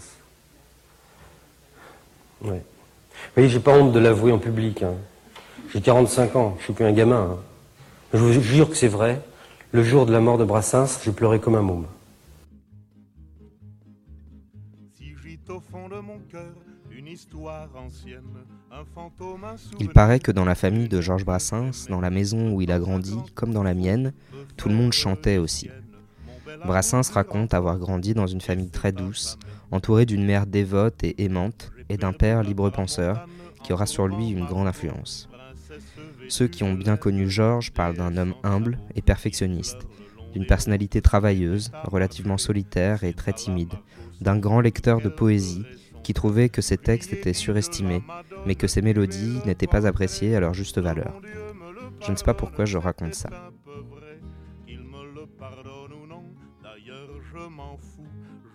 Ouais. 2.42 2.64
Oui, 3.36 3.50
j'ai 3.50 3.60
pas 3.60 3.78
honte 3.78 3.92
de 3.94 4.00
l'avouer 4.00 4.32
en 4.32 4.40
public. 4.40 4.84
hein. 4.84 4.94
J'ai 5.74 5.82
45 5.82 6.36
ans, 6.36 6.56
je 6.60 6.64
suis 6.66 6.74
qu'un 6.74 6.92
gamin. 6.94 7.32
hein. 7.32 7.38
Je 8.14 8.20
vous 8.20 8.32
jure 8.42 8.70
que 8.70 8.76
c'est 8.76 8.88
vrai. 8.88 9.22
Le 9.74 9.84
jour 9.84 10.06
de 10.06 10.14
la 10.14 10.22
mort 10.22 10.38
de 10.38 10.46
Brassens, 10.46 11.02
j'ai 11.04 11.12
pleuré 11.12 11.42
comme 11.42 11.56
un 11.56 11.62
môme. 11.62 11.88
Si 14.96 15.14
gîte 15.22 15.50
au 15.50 15.60
fond 15.60 15.90
de 15.90 16.00
mon 16.00 16.20
cœur 16.32 16.54
une 16.90 17.08
histoire 17.08 17.68
ancienne, 17.76 18.24
un 18.72 18.86
fantôme, 18.96 19.44
un 19.44 19.56
Il 19.80 19.90
paraît 19.90 20.22
que 20.22 20.32
dans 20.32 20.46
la 20.46 20.56
famille 20.56 20.88
de 20.88 21.02
Georges 21.02 21.26
Brassens, 21.26 21.88
dans 21.90 22.00
la 22.00 22.10
maison 22.10 22.54
où 22.54 22.62
il 22.62 22.72
a 22.72 22.80
grandi, 22.80 23.18
comme 23.36 23.54
dans 23.54 23.64
la 23.64 23.74
mienne, 23.74 24.14
tout 24.56 24.70
le 24.70 24.76
monde 24.76 24.94
chantait 24.94 25.38
aussi. 25.38 25.70
Brassens 26.66 27.12
raconte 27.12 27.54
avoir 27.54 27.78
grandi 27.78 28.14
dans 28.14 28.26
une 28.26 28.42
famille 28.42 28.70
très 28.70 28.94
douce, 28.94 29.38
entouré 29.72 30.06
d'une 30.06 30.26
mère 30.26 30.48
dévote 30.48 31.04
et 31.04 31.22
aimante, 31.22 31.74
et 31.90 31.98
d'un 31.98 32.14
père 32.14 32.42
libre-penseur 32.42 33.28
qui 33.64 33.74
aura 33.74 33.86
sur 33.86 34.08
lui 34.08 34.30
une 34.30 34.46
grande 34.46 34.68
influence. 34.68 35.28
Ceux 36.30 36.48
qui 36.48 36.64
ont 36.64 36.74
bien 36.74 36.98
connu 36.98 37.30
Georges 37.30 37.72
parlent 37.72 37.96
d'un 37.96 38.18
homme 38.18 38.36
humble 38.44 38.80
et 38.96 39.02
perfectionniste, 39.02 39.88
d'une 40.34 40.46
personnalité 40.46 41.02
travailleuse, 41.02 41.72
relativement 41.86 42.38
solitaire 42.38 43.04
et 43.04 43.14
très 43.14 43.34
timide, 43.34 43.74
d'un 44.22 44.38
grand 44.38 44.62
lecteur 44.62 45.02
de 45.02 45.10
poésie 45.10 45.64
qui 46.04 46.14
trouvait 46.14 46.50
que 46.50 46.62
ses 46.62 46.78
textes 46.78 47.14
étaient 47.14 47.34
surestimés, 47.34 48.04
mais 48.46 48.56
que 48.56 48.68
ses 48.68 48.82
mélodies 48.82 49.40
n'étaient 49.46 49.68
pas 49.68 49.88
appréciées 49.88 50.36
à 50.36 50.40
leur 50.40 50.54
juste 50.54 50.80
valeur. 50.80 51.20
Je 52.02 52.12
ne 52.12 52.16
sais 52.16 52.26
pas 52.26 52.34
pourquoi 52.34 52.66
je 52.66 52.78
raconte 52.78 53.14
ça. 53.14 53.30
Je 57.34 57.50
m'en 57.50 57.78
fous. 57.78 58.08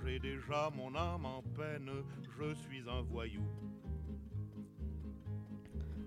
J'ai 0.04 0.18
déjà 0.18 0.70
mon 0.74 0.94
âme 0.96 1.24
en 1.24 1.42
peine, 1.56 1.90
je 2.38 2.54
suis 2.54 2.82
un. 2.88 3.04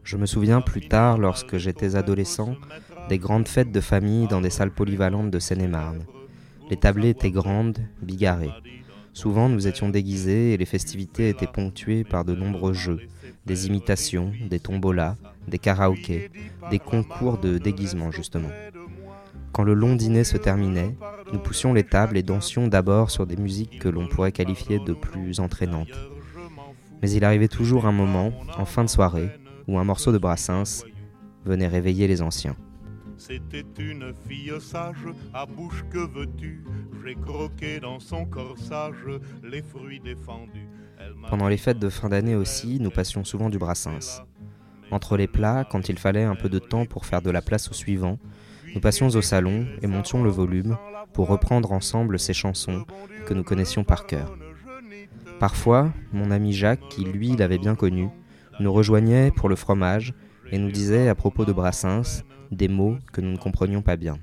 Je 0.05 0.17
me 0.17 0.27
souviens 0.27 0.62
plus 0.62 0.88
tard, 0.88 1.17
lorsque 1.17 1.57
j'étais 1.57 1.95
adolescent, 1.95 2.55
des 3.09 3.17
grandes 3.17 3.47
fêtes 3.47 3.71
de 3.71 3.81
famille 3.81 4.27
dans 4.27 4.39
des 4.39 4.51
salles 4.51 4.69
polyvalentes 4.69 5.31
de 5.31 5.39
Seine-et-Marne. 5.39 6.05
Les 6.69 6.77
tablées 6.77 7.09
étaient 7.09 7.31
grandes, 7.31 7.79
bigarrées. 8.03 8.53
Souvent 9.13 9.50
nous 9.50 9.65
étions 9.65 9.89
déguisés 9.89 10.53
et 10.53 10.57
les 10.57 10.65
festivités 10.65 11.29
étaient 11.29 11.47
ponctuées 11.47 12.03
par 12.03 12.24
de 12.24 12.35
nombreux 12.35 12.74
jeux, 12.74 13.00
des 13.47 13.65
imitations, 13.65 14.31
des 14.47 14.59
tombolas, 14.59 15.15
des 15.47 15.57
karaokés, 15.57 16.29
des 16.69 16.79
concours 16.79 17.39
de 17.39 17.57
déguisement 17.57 18.12
justement. 18.12 18.51
Quand 19.53 19.63
le 19.63 19.74
long 19.74 19.95
dîner 19.95 20.24
se 20.24 20.38
terminait, 20.38 20.95
nous 21.33 21.39
poussions 21.39 21.74
les 21.74 21.83
tables 21.83 22.17
et 22.17 22.24
dansions 22.24 22.67
d'abord 22.67 23.09
sur 23.09 23.25
des 23.25 23.38
musiques 23.38 23.79
que 23.79 23.89
l'on 23.89 24.07
pourrait 24.07 24.31
qualifier 24.31 24.77
de 24.77 24.93
plus 24.93 25.39
entraînantes. 25.39 25.97
Mais 27.01 27.09
il 27.09 27.25
arrivait 27.25 27.47
toujours 27.47 27.88
un 27.88 27.91
moment, 27.91 28.31
en 28.57 28.65
fin 28.65 28.83
de 28.83 28.89
soirée, 28.89 29.29
où 29.67 29.77
un 29.79 29.84
morceau 29.84 30.12
de 30.12 30.17
Brassens 30.17 30.86
venait 31.45 31.67
réveiller 31.67 32.07
les 32.07 32.22
anciens. 32.22 32.55
C'était 33.17 33.65
une 33.79 34.13
fille 34.27 34.51
sage, 34.60 35.07
à 35.34 35.45
bouche 35.45 35.86
que 35.89 36.00
veux-tu? 36.00 36.63
J'ai 37.03 37.15
croqué 37.15 37.79
dans 37.79 38.00
son 38.00 38.25
corsage 38.25 39.07
les 39.43 39.62
fruits 39.62 40.01
défendus. 40.01 40.67
Pendant 41.29 41.48
les 41.48 41.57
fêtes 41.57 41.79
de 41.79 41.89
fin 41.89 42.10
d'année 42.10 42.36
aussi, 42.36 42.79
nous 42.79 42.89
passions 42.89 43.24
souvent 43.24 43.50
du 43.50 43.57
Brassens. 43.57 44.24
Entre 44.91 45.17
les 45.17 45.27
plats, 45.27 45.65
quand 45.69 45.89
il 45.89 45.98
fallait 45.98 46.24
un 46.24 46.36
peu 46.36 46.50
de 46.50 46.60
temps 46.60 46.86
pour 46.86 47.05
faire 47.05 47.22
de 47.22 47.31
la 47.31 47.41
place 47.41 47.69
au 47.69 47.74
suivant, 47.74 48.19
nous 48.74 48.81
passions 48.81 49.07
au 49.07 49.22
salon 49.22 49.65
et 49.81 49.88
montions 49.88 50.24
le 50.24 50.29
volume 50.29 50.77
pour 51.13 51.27
reprendre 51.27 51.72
ensemble 51.72 52.19
ces 52.19 52.34
chansons 52.34 52.86
que 53.25 53.34
nous 53.34 53.43
connaissions 53.43 53.84
par 53.84 54.05
cœur. 54.05 54.38
Parfois, 55.39 55.91
mon 56.12 56.31
ami 56.31 56.53
Jacques, 56.53 56.88
qui 56.89 57.05
lui 57.05 57.36
l'avait 57.36 57.57
bien 57.57 57.75
connu, 57.75 58.10
nous 58.59 58.71
rejoignait 58.71 59.31
pour 59.31 59.50
le 59.50 59.55
fromage 59.55 60.13
et 60.51 60.57
nous 60.57 60.71
disait 60.71 61.09
à 61.09 61.15
propos 61.15 61.45
de 61.45 61.53
Brassens 61.53 62.24
des 62.51 62.67
mots 62.67 62.97
que 63.12 63.21
nous 63.21 63.31
ne 63.31 63.38
comprenions 63.38 63.81
pas 63.81 63.95
bien. 63.95 64.17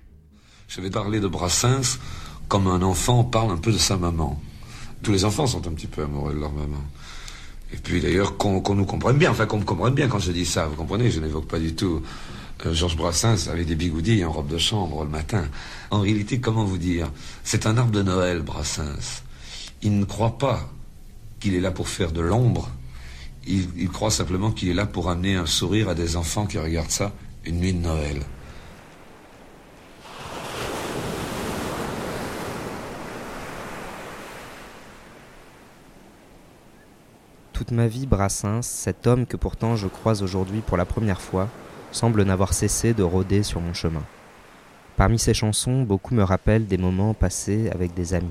Je 0.69 0.81
vais 0.81 0.91
parler 0.91 1.21
de 1.21 1.29
Brassens 1.29 1.99
comme 2.49 2.67
un 2.67 2.83
enfant 2.83 3.25
parle 3.25 3.51
un 3.51 3.57
peu 3.57 3.73
de 3.73 3.79
sa 3.79 3.97
maman. 3.97 4.41
Tous 5.03 5.13
les 5.13 5.25
enfants 5.25 5.47
sont 5.47 5.67
un 5.67 5.73
petit 5.73 5.87
peu 5.87 6.03
amoureux 6.03 6.35
de 6.35 6.39
leur 6.39 6.53
maman. 6.53 6.83
Et 7.73 7.77
puis 7.77 8.01
d'ailleurs, 8.01 8.37
qu'on 8.37 8.63
nous 8.75 8.85
comprenne 8.85 9.17
bien, 9.17 9.31
enfin 9.31 9.47
qu'on 9.47 9.59
me 9.59 9.65
comprenne 9.65 9.95
bien 9.95 10.09
quand 10.09 10.19
je 10.19 10.33
dis 10.33 10.45
ça, 10.45 10.67
vous 10.67 10.77
comprenez, 10.77 11.11
je 11.11 11.21
n'évoque 11.21 11.49
pas 11.49 11.59
du 11.59 11.75
tout 11.75 12.03
euh, 12.67 12.75
Georges 12.75 12.97
Brassens 12.97 13.49
avec 13.49 13.67
des 13.67 13.75
bigoudis 13.75 14.25
en 14.25 14.31
robe 14.31 14.49
de 14.49 14.59
chambre 14.59 15.05
le 15.05 15.11
matin. 15.11 15.45
En 15.91 16.01
réalité, 16.01 16.41
comment 16.41 16.65
vous 16.65 16.79
dire? 16.79 17.11
C'est 17.43 17.67
un 17.67 17.77
arbre 17.77 17.93
de 17.93 18.03
Noël, 18.03 18.43
Brassens. 18.43 19.23
Il 19.83 19.99
ne 19.99 20.05
croit 20.05 20.39
pas 20.39 20.71
qu'il 21.41 21.55
est 21.55 21.61
là 21.61 21.71
pour 21.71 21.89
faire 21.89 22.13
de 22.13 22.21
l'ombre. 22.21 22.69
Il, 23.47 23.89
croit 23.89 24.11
simplement 24.11 24.53
qu'il 24.53 24.69
est 24.69 24.75
là 24.75 24.87
pour 24.87 25.11
amener 25.11 25.35
un 25.35 25.47
sourire 25.47 25.89
à 25.89 25.95
des 25.95 26.17
enfants 26.17 26.47
qui 26.47 26.59
regardent 26.59 26.91
ça 26.91 27.13
une 27.45 27.59
nuit 27.59 27.73
de 27.73 27.81
Noël. 27.81 28.21
Toute 37.53 37.73
ma 37.73 37.89
vie, 37.89 38.07
Brassens, 38.07 38.63
cet 38.63 39.07
homme 39.07 39.27
que 39.27 39.37
pourtant 39.37 39.77
je 39.77 39.89
croise 39.89 40.23
aujourd'hui 40.23 40.61
pour 40.61 40.77
la 40.77 40.85
première 40.85 41.21
fois, 41.21 41.49
semble 41.91 42.23
n'avoir 42.23 42.55
cessé 42.55 42.95
de 42.95 43.03
rôder 43.03 43.43
sur 43.43 43.61
mon 43.61 43.75
chemin. 43.75 44.03
Parmi 44.97 45.19
ses 45.19 45.35
chansons, 45.35 45.83
beaucoup 45.83 46.15
me 46.15 46.23
rappellent 46.23 46.67
des 46.67 46.79
moments 46.79 47.15
passés 47.15 47.71
avec 47.71 47.93
des 47.95 48.15
amis. 48.15 48.29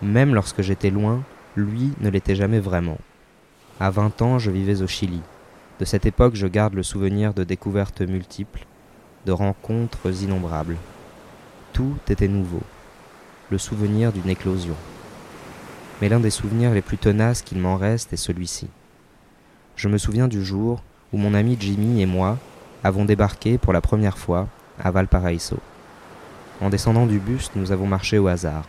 Même 0.00 0.34
lorsque 0.34 0.62
j'étais 0.62 0.90
loin, 0.90 1.22
lui 1.56 1.92
ne 2.00 2.10
l'était 2.10 2.34
jamais 2.34 2.60
vraiment. 2.60 2.98
À 3.80 3.90
20 3.90 4.22
ans, 4.22 4.38
je 4.38 4.50
vivais 4.50 4.82
au 4.82 4.86
Chili. 4.86 5.20
De 5.80 5.84
cette 5.84 6.06
époque, 6.06 6.34
je 6.34 6.46
garde 6.46 6.74
le 6.74 6.82
souvenir 6.82 7.34
de 7.34 7.42
découvertes 7.42 8.02
multiples, 8.02 8.66
de 9.26 9.32
rencontres 9.32 10.22
innombrables. 10.22 10.76
Tout 11.72 11.96
était 12.08 12.28
nouveau. 12.28 12.60
Le 13.50 13.58
souvenir 13.58 14.12
d'une 14.12 14.28
éclosion. 14.28 14.76
Mais 16.00 16.08
l'un 16.08 16.20
des 16.20 16.30
souvenirs 16.30 16.72
les 16.72 16.82
plus 16.82 16.98
tenaces 16.98 17.42
qu'il 17.42 17.58
m'en 17.58 17.76
reste 17.76 18.12
est 18.12 18.16
celui-ci. 18.16 18.68
Je 19.74 19.88
me 19.88 19.98
souviens 19.98 20.28
du 20.28 20.44
jour 20.44 20.82
où 21.12 21.16
mon 21.16 21.34
ami 21.34 21.56
Jimmy 21.58 22.02
et 22.02 22.06
moi 22.06 22.38
avons 22.84 23.04
débarqué 23.04 23.58
pour 23.58 23.72
la 23.72 23.80
première 23.80 24.18
fois 24.18 24.48
à 24.78 24.90
Valparaiso. 24.90 25.58
En 26.60 26.70
descendant 26.70 27.06
du 27.06 27.18
bus, 27.18 27.50
nous 27.56 27.72
avons 27.72 27.86
marché 27.86 28.18
au 28.18 28.28
hasard. 28.28 28.68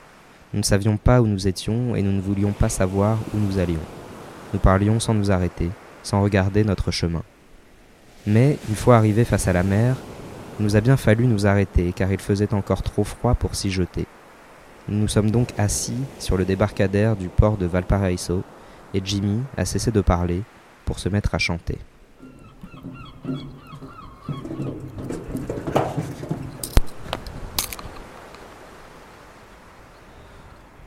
Nous 0.53 0.59
ne 0.59 0.65
savions 0.65 0.97
pas 0.97 1.21
où 1.21 1.27
nous 1.27 1.47
étions 1.47 1.95
et 1.95 2.01
nous 2.01 2.11
ne 2.11 2.21
voulions 2.21 2.51
pas 2.51 2.69
savoir 2.69 3.17
où 3.33 3.37
nous 3.37 3.59
allions. 3.59 3.79
Nous 4.53 4.59
parlions 4.59 4.99
sans 4.99 5.13
nous 5.13 5.31
arrêter, 5.31 5.69
sans 6.03 6.21
regarder 6.21 6.63
notre 6.63 6.91
chemin. 6.91 7.23
Mais, 8.27 8.57
une 8.69 8.75
fois 8.75 8.97
arrivés 8.97 9.25
face 9.25 9.47
à 9.47 9.53
la 9.53 9.63
mer, 9.63 9.95
il 10.59 10.65
nous 10.65 10.75
a 10.75 10.81
bien 10.81 10.95
fallu 10.95 11.25
nous 11.25 11.47
arrêter 11.47 11.91
car 11.93 12.11
il 12.11 12.19
faisait 12.19 12.53
encore 12.53 12.83
trop 12.83 13.03
froid 13.03 13.33
pour 13.33 13.55
s'y 13.55 13.71
jeter. 13.71 14.05
Nous 14.87 14.99
nous 14.99 15.07
sommes 15.07 15.31
donc 15.31 15.49
assis 15.57 15.97
sur 16.19 16.37
le 16.37 16.45
débarcadère 16.45 17.15
du 17.15 17.29
port 17.29 17.57
de 17.57 17.65
Valparaiso 17.65 18.43
et 18.93 19.01
Jimmy 19.03 19.41
a 19.57 19.65
cessé 19.65 19.91
de 19.91 20.01
parler 20.01 20.43
pour 20.85 20.99
se 20.99 21.09
mettre 21.09 21.33
à 21.33 21.39
chanter. 21.39 21.79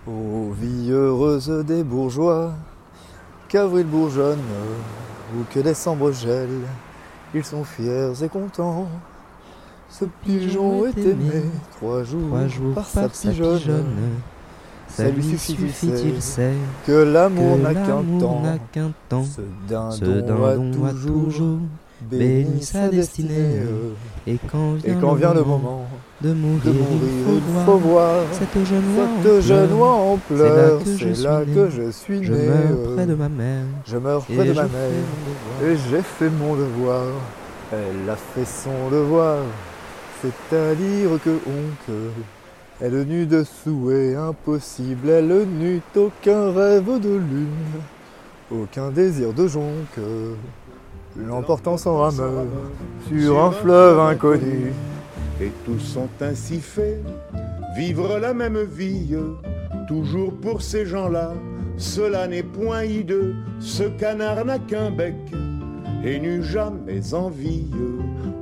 Ô 0.07 0.53
vie 0.53 0.91
heureuse 0.93 1.49
des 1.67 1.83
bourgeois, 1.83 2.55
qu'avril 3.49 3.87
bourgeonne, 3.87 4.41
ou 5.35 5.45
que 5.53 5.61
décembre 5.61 6.13
gèle, 6.13 6.49
ils 7.35 7.45
sont 7.45 7.65
fiers 7.65 8.13
et 8.23 8.29
contents. 8.29 8.89
Ce 9.89 10.05
pigeon 10.25 10.87
est 10.87 10.99
aimé 10.99 11.45
trois 11.77 12.03
jours, 12.03 12.29
Trois 12.29 12.49
jours 12.49 12.75
par 12.75 12.87
sa 12.87 13.09
pigeonne. 13.09 13.85
Ça 14.89 15.09
lui 15.11 15.23
suffit, 15.23 15.53
suffit-il, 15.53 16.23
c'est 16.23 16.55
que 16.87 16.93
l'amour 16.93 17.59
n'a 17.59 17.75
qu'un 17.75 18.03
temps. 18.19 18.43
Ce 19.25 19.41
dindon, 19.69 19.91
Ce 19.91 20.05
dindon 20.05 20.85
a 20.85 20.89
a 20.89 20.93
toujours 20.93 21.59
toujours 22.01 22.19
béni 22.19 22.63
sa 22.63 22.89
destinée. 22.89 23.61
Et 24.27 24.39
quand 24.51 24.77
Et 24.85 24.91
vient, 24.91 25.01
quand 25.01 25.13
le, 25.13 25.19
vient 25.19 25.35
le 25.35 25.45
moment 25.45 25.87
de 26.21 26.33
mourir, 26.33 26.61
de 26.65 26.71
mourir, 26.73 27.01
il 27.03 27.37
il 27.37 27.65
faut 27.65 27.79
voir 27.79 28.25
cette 28.33 28.65
jeune 29.43 29.73
oie 29.73 29.89
en 29.89 30.17
pleurs. 30.17 30.81
C'est 30.85 30.85
là 30.85 30.85
que 30.85 30.91
je 30.99 31.09
C'est 31.09 31.15
suis 31.15 31.23
là 31.25 31.45
né. 31.45 31.55
que 31.55 31.71
je 31.71 31.91
suis 31.91 32.25
Je 32.25 32.33
né. 32.33 32.47
meurs 32.49 32.95
près 32.95 33.07
de 33.07 33.15
ma 33.15 33.29
mère. 33.29 33.65
Je 33.87 33.97
meurs 33.97 34.25
près 34.25 34.45
de 34.45 34.53
ma 34.53 34.63
mère. 34.65 34.91
Et 35.63 35.77
j'ai 35.91 36.03
fait 36.03 36.31
mon 36.31 36.55
devoir. 36.57 37.05
Elle 37.73 38.09
a 38.11 38.17
fait 38.17 38.45
son 38.47 38.91
devoir. 38.91 39.39
C'est-à-dire 40.23 41.11
que 41.25 41.31
honte. 41.31 41.97
Elle 42.81 43.03
n'eut 43.05 43.27
de 43.27 43.45
souhait 43.45 44.15
impossible. 44.17 45.09
Elle 45.09 45.45
n'eut 45.47 45.83
aucun 45.97 46.53
rêve 46.53 47.01
de 47.01 47.17
lune. 47.17 47.81
Aucun 48.51 48.91
désir 48.91 49.33
de 49.33 49.47
jonque. 49.49 49.99
L'emportant 51.19 51.77
son 51.77 51.99
rameur 51.99 52.47
sur 53.09 53.43
un 53.43 53.51
fleuve 53.51 53.99
inconnu. 54.01 54.73
Et 55.41 55.51
tous 55.65 55.79
sont 55.79 56.09
ainsi 56.21 56.61
faits, 56.61 57.03
vivre 57.77 58.19
la 58.19 58.33
même 58.33 58.63
vie, 58.63 59.15
toujours 59.87 60.33
pour 60.33 60.63
ces 60.63 60.87
gens-là. 60.87 61.35
Cela 61.77 62.27
n'est 62.27 62.43
point 62.43 62.85
hideux, 62.85 63.35
ce 63.61 63.83
canard 63.83 64.45
n'a 64.47 64.59
qu'un 64.59 64.91
bec 64.91 65.15
et 66.05 66.19
n'eut 66.19 66.43
jamais 66.43 67.13
envie 67.13 67.67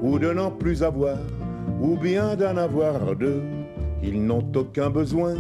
ou 0.03 0.19
de 0.19 0.33
n'en 0.33 0.51
plus 0.51 0.83
avoir, 0.83 1.19
ou 1.81 1.97
bien 1.97 2.37
d'en 2.37 2.57
avoir 2.57 3.17
deux. 3.17 3.43
Ils 4.07 4.23
n'ont 4.23 4.47
aucun 4.55 4.91
besoin 4.91 5.35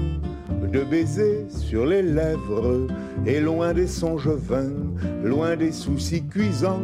de 0.72 0.84
baiser 0.84 1.46
sur 1.50 1.84
les 1.84 2.02
lèvres 2.02 2.86
et 3.26 3.38
loin 3.38 3.74
des 3.74 3.86
songes 3.86 4.28
vains, 4.28 4.72
loin 5.22 5.54
des 5.54 5.70
soucis 5.70 6.26
cuisants, 6.26 6.80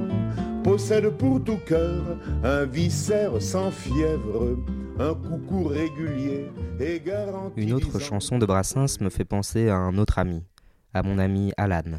possèdent 0.63 1.17
pour 1.17 1.43
tout 1.43 1.59
cœur 1.67 2.03
un 2.45 2.67
viscère 2.67 3.41
sans 3.41 3.71
fièvre, 3.71 4.59
un 4.99 5.15
coucou 5.15 5.65
régulier 5.65 6.49
et 6.79 7.01
garanti. 7.01 7.63
Une 7.63 7.73
autre 7.73 7.99
chanson 7.99 8.39
de 8.39 8.45
Brassens 8.45 9.01
me 9.01 9.09
fait 9.09 9.25
penser 9.25 9.71
à 9.71 9.77
un 9.77 9.97
autre 9.97 10.19
ami, 10.19 10.45
à 10.93 11.03
mon 11.03 11.19
ami 11.19 11.53
Alan. 11.57 11.99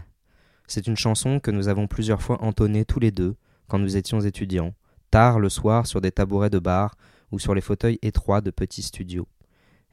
C'est 0.67 0.85
une 0.85 0.95
chanson 0.95 1.39
que 1.39 1.51
nous 1.51 1.67
avons 1.67 1.87
plusieurs 1.87 2.21
fois 2.21 2.41
entonnée 2.43 2.85
tous 2.85 2.99
les 2.99 3.11
deux 3.11 3.35
quand 3.67 3.79
nous 3.79 3.97
étions 3.97 4.21
étudiants, 4.21 4.73
tard 5.09 5.39
le 5.39 5.49
soir 5.49 5.87
sur 5.87 6.01
des 6.01 6.11
tabourets 6.11 6.51
de 6.51 6.59
bar 6.59 6.93
ou 7.31 7.39
sur 7.39 7.55
les 7.55 7.61
fauteuils 7.61 7.99
étroits 8.03 8.41
de 8.41 8.51
petits 8.51 8.83
studios. 8.83 9.27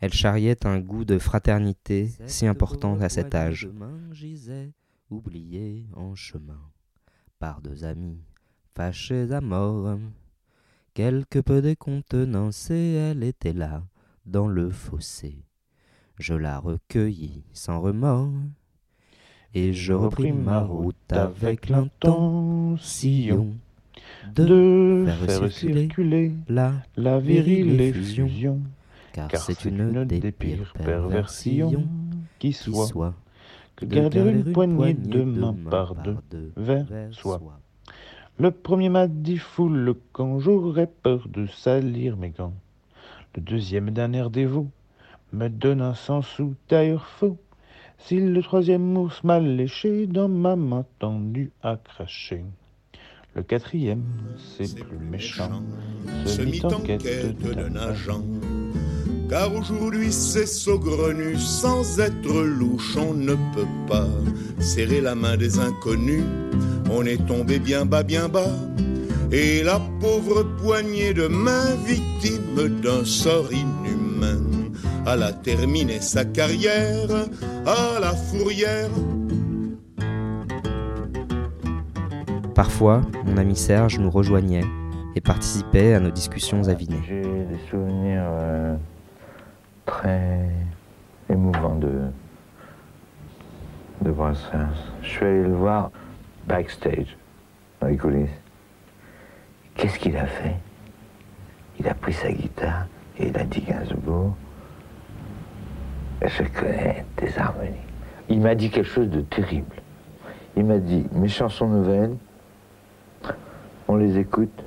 Elle 0.00 0.12
charriait 0.12 0.66
un 0.66 0.78
goût 0.78 1.04
de 1.04 1.18
fraternité 1.18 2.10
si 2.26 2.46
important 2.46 3.00
à 3.00 3.08
cet 3.08 3.34
âge. 3.34 3.68
oublié 5.10 5.86
en 5.94 6.14
chemin 6.14 6.60
par 7.38 7.60
deux 7.60 7.84
amis 7.84 8.20
fâchés 8.78 9.32
à 9.32 9.40
mort. 9.40 9.98
Quelque 10.94 11.40
peu 11.40 11.60
décontenancée, 11.60 12.92
elle 12.92 13.24
était 13.24 13.52
là, 13.52 13.82
dans 14.24 14.46
le 14.46 14.70
fossé. 14.70 15.42
Je 16.16 16.34
la 16.34 16.60
recueillis 16.60 17.42
sans 17.52 17.80
remords, 17.80 18.32
et 19.52 19.72
je 19.72 19.92
repris 19.92 20.30
ma 20.30 20.60
route 20.60 21.12
avec 21.12 21.68
l'intention 21.68 23.56
de, 24.34 25.06
faire, 25.26 25.50
circuler, 25.50 26.34
la, 26.48 26.74
la 26.96 27.18
virile 27.18 27.80
effusion, 27.80 28.60
car, 29.28 29.40
c'est 29.40 29.64
une, 29.64 30.04
des 30.04 30.32
pires 30.32 30.72
perversions 30.84 31.88
qui 32.38 32.52
soit, 32.52 33.14
que 33.76 33.84
garder 33.84 34.20
une, 34.20 34.52
poignée 34.52 34.94
de 34.94 35.22
main 35.22 35.54
par 35.70 35.94
deux 35.94 36.16
vers 36.56 36.86
soi. 37.12 37.40
Le 38.38 38.52
premier 38.52 38.88
m'a 38.88 39.08
dit 39.08 39.38
foule 39.38 39.96
quand 40.12 40.38
j'aurais 40.38 40.86
peur 40.86 41.28
de 41.28 41.46
salir 41.46 42.16
mes 42.16 42.30
gants. 42.30 42.54
Le 43.34 43.42
deuxième 43.42 43.90
d'un 43.90 44.12
air 44.12 44.30
dévot 44.30 44.68
me 45.32 45.48
donne 45.48 45.82
un 45.82 45.94
cent 45.94 46.22
sous 46.22 46.54
d'ailleurs 46.68 47.06
faux. 47.06 47.36
Si 47.98 48.20
le 48.20 48.42
troisième 48.42 48.96
ours 48.96 49.24
mal 49.24 49.56
léché 49.56 50.06
dans 50.06 50.28
ma 50.28 50.54
main 50.54 50.84
tendue 51.00 51.50
a 51.62 51.76
craché. 51.76 52.44
Le 53.34 53.42
quatrième, 53.42 54.04
c'est 54.36 54.74
plus 54.74 54.98
méchant, 54.98 55.62
se 56.24 56.42
mit 56.42 56.64
en 56.64 56.80
quête 56.80 57.38
d'un 57.40 57.76
agent. 57.76 58.22
Car 59.28 59.54
aujourd'hui 59.54 60.10
c'est 60.10 60.46
saugrenu, 60.46 61.36
sans 61.36 62.00
être 62.00 62.42
louche, 62.42 62.96
on 62.96 63.12
ne 63.12 63.34
peut 63.34 63.68
pas 63.86 64.08
serrer 64.58 65.02
la 65.02 65.14
main 65.14 65.36
des 65.36 65.58
inconnus. 65.58 66.24
On 66.90 67.04
est 67.04 67.26
tombé 67.26 67.58
bien 67.58 67.84
bas, 67.84 68.02
bien 68.02 68.28
bas. 68.28 68.56
Et 69.30 69.62
la 69.62 69.80
pauvre 70.00 70.44
poignée 70.62 71.12
de 71.12 71.26
main, 71.26 71.74
victime 71.86 72.80
d'un 72.80 73.04
sort 73.04 73.52
inhumain, 73.52 74.40
a 75.04 75.14
la 75.14 75.32
terminé 75.32 76.00
sa 76.00 76.24
carrière 76.24 77.26
à 77.66 78.00
la 78.00 78.12
fourrière. 78.12 78.88
Parfois, 82.54 83.02
mon 83.26 83.36
ami 83.36 83.54
Serge 83.54 83.98
nous 83.98 84.10
rejoignait 84.10 84.64
et 85.14 85.20
participait 85.20 85.92
à 85.92 86.00
nos 86.00 86.10
discussions 86.10 86.68
avinées. 86.68 87.02
J'ai 87.06 87.20
des 87.20 87.58
souvenirs 87.70 88.24
euh, 88.24 88.76
très 89.88 90.38
émouvants 91.30 91.76
de, 91.76 92.02
de 94.02 94.10
Brassens. 94.10 94.76
Je 95.00 95.08
suis 95.08 95.24
allé 95.24 95.42
le 95.44 95.54
voir 95.54 95.90
backstage, 96.46 97.16
dans 97.80 97.88
les 97.88 97.96
coulisses. 97.96 98.28
Qu'est-ce 99.74 99.98
qu'il 99.98 100.16
a 100.18 100.26
fait? 100.26 100.56
Il 101.80 101.88
a 101.88 101.94
pris 101.94 102.12
sa 102.12 102.30
guitare 102.30 102.86
et 103.18 103.28
il 103.28 103.38
a 103.38 103.44
dit 103.44 103.62
Gainsbourg, 103.62 104.36
je 106.22 106.42
connais 106.42 107.04
des 107.16 107.38
harmonies. 107.38 107.86
Il 108.28 108.40
m'a 108.40 108.54
dit 108.54 108.68
quelque 108.68 108.90
chose 108.90 109.08
de 109.08 109.22
terrible. 109.22 109.76
Il 110.54 110.66
m'a 110.66 110.78
dit, 110.78 111.06
mes 111.12 111.28
chansons 111.28 111.68
nouvelles, 111.68 112.16
on 113.86 113.96
les 113.96 114.18
écoute 114.18 114.62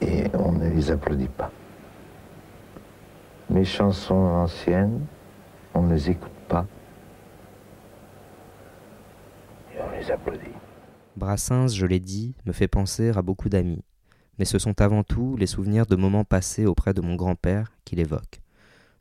et 0.00 0.24
on 0.34 0.52
ne 0.52 0.68
les 0.68 0.90
applaudit 0.92 1.28
pas. 1.28 1.50
Mes 3.52 3.66
chansons 3.66 4.14
anciennes, 4.14 5.04
on 5.74 5.82
ne 5.82 5.92
les 5.92 6.08
écoute 6.08 6.32
pas 6.48 6.66
et 9.74 9.78
on 9.78 9.90
les 9.90 10.10
applaudit. 10.10 10.40
Brassens, 11.18 11.68
je 11.68 11.84
l'ai 11.84 12.00
dit, 12.00 12.34
me 12.46 12.52
fait 12.52 12.66
penser 12.66 13.10
à 13.10 13.20
beaucoup 13.20 13.50
d'amis, 13.50 13.84
mais 14.38 14.46
ce 14.46 14.58
sont 14.58 14.80
avant 14.80 15.02
tout 15.02 15.36
les 15.36 15.46
souvenirs 15.46 15.84
de 15.84 15.96
moments 15.96 16.24
passés 16.24 16.64
auprès 16.64 16.94
de 16.94 17.02
mon 17.02 17.14
grand-père 17.14 17.72
qu'il 17.84 18.00
évoque. 18.00 18.40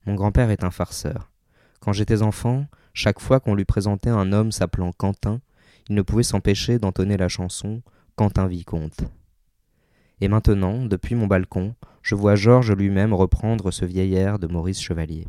Mon 0.06 0.16
grand-père 0.16 0.50
est 0.50 0.66
un 0.66 0.72
farceur. 0.72 1.32
Quand 1.80 1.94
j'étais 1.94 2.22
enfant, 2.22 2.66
chaque 2.94 3.22
fois 3.22 3.40
qu'on 3.40 3.56
lui 3.56 3.64
présentait 3.64 4.10
un 4.10 4.34
homme 4.34 4.52
s'appelant 4.52 4.92
Quentin, 4.92 5.40
il 5.88 5.96
ne 5.96 6.02
pouvait 6.02 6.24
s'empêcher 6.24 6.78
d'entonner 6.78 7.16
la 7.16 7.30
chanson 7.30 7.82
Quentin 8.18 8.48
Vicomte. 8.48 9.06
Et 10.24 10.28
maintenant, 10.28 10.86
depuis 10.86 11.16
mon 11.16 11.26
balcon, 11.26 11.74
je 12.04 12.14
vois 12.14 12.36
Georges 12.36 12.74
lui-même 12.74 13.12
reprendre 13.12 13.72
ce 13.72 13.86
vieil 13.86 14.14
air 14.14 14.38
de 14.38 14.46
Maurice 14.46 14.80
Chevalier. 14.80 15.26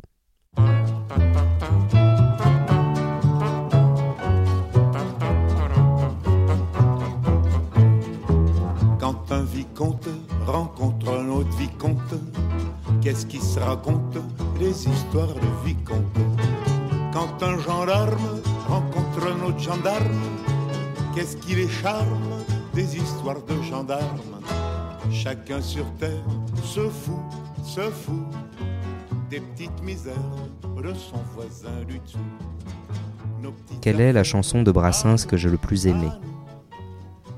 Quand 8.99 9.31
un 9.31 9.43
vicomte 9.43 10.07
rencontre 10.45 11.11
un 11.11 11.27
autre 11.29 11.57
vicomte, 11.57 12.13
qu'est-ce 13.01 13.25
qui 13.25 13.39
se 13.39 13.59
raconte? 13.59 14.19
Des 14.59 14.87
histoires 14.87 15.33
de 15.33 15.67
vicomte. 15.67 16.05
Quand 17.11 17.41
un 17.41 17.57
gendarme 17.57 18.41
rencontre 18.67 19.27
un 19.27 19.47
autre 19.47 19.59
gendarme, 19.59 20.21
qu'est-ce 21.15 21.35
qui 21.37 21.55
les 21.55 21.67
charme? 21.67 22.43
Des 22.75 22.95
histoires 22.95 23.41
de 23.41 23.59
gendarmes. 23.63 24.39
Chacun 25.11 25.61
sur 25.61 25.85
terre 25.95 26.11
se 26.63 26.89
fout, 26.89 27.15
se 27.63 27.81
fout 27.81 28.25
des 29.29 29.39
petites 29.39 29.83
misères 29.83 30.13
de 30.81 30.93
son 30.93 31.17
voisin 31.33 31.83
du 31.87 31.99
petites 31.99 33.79
Quelle 33.81 34.01
est 34.01 34.13
la 34.13 34.23
chanson 34.23 34.63
de 34.63 34.71
Brassens 34.71 35.25
que 35.27 35.37
j'ai 35.37 35.49
le 35.49 35.57
plus 35.57 35.87
aimée? 35.87 36.11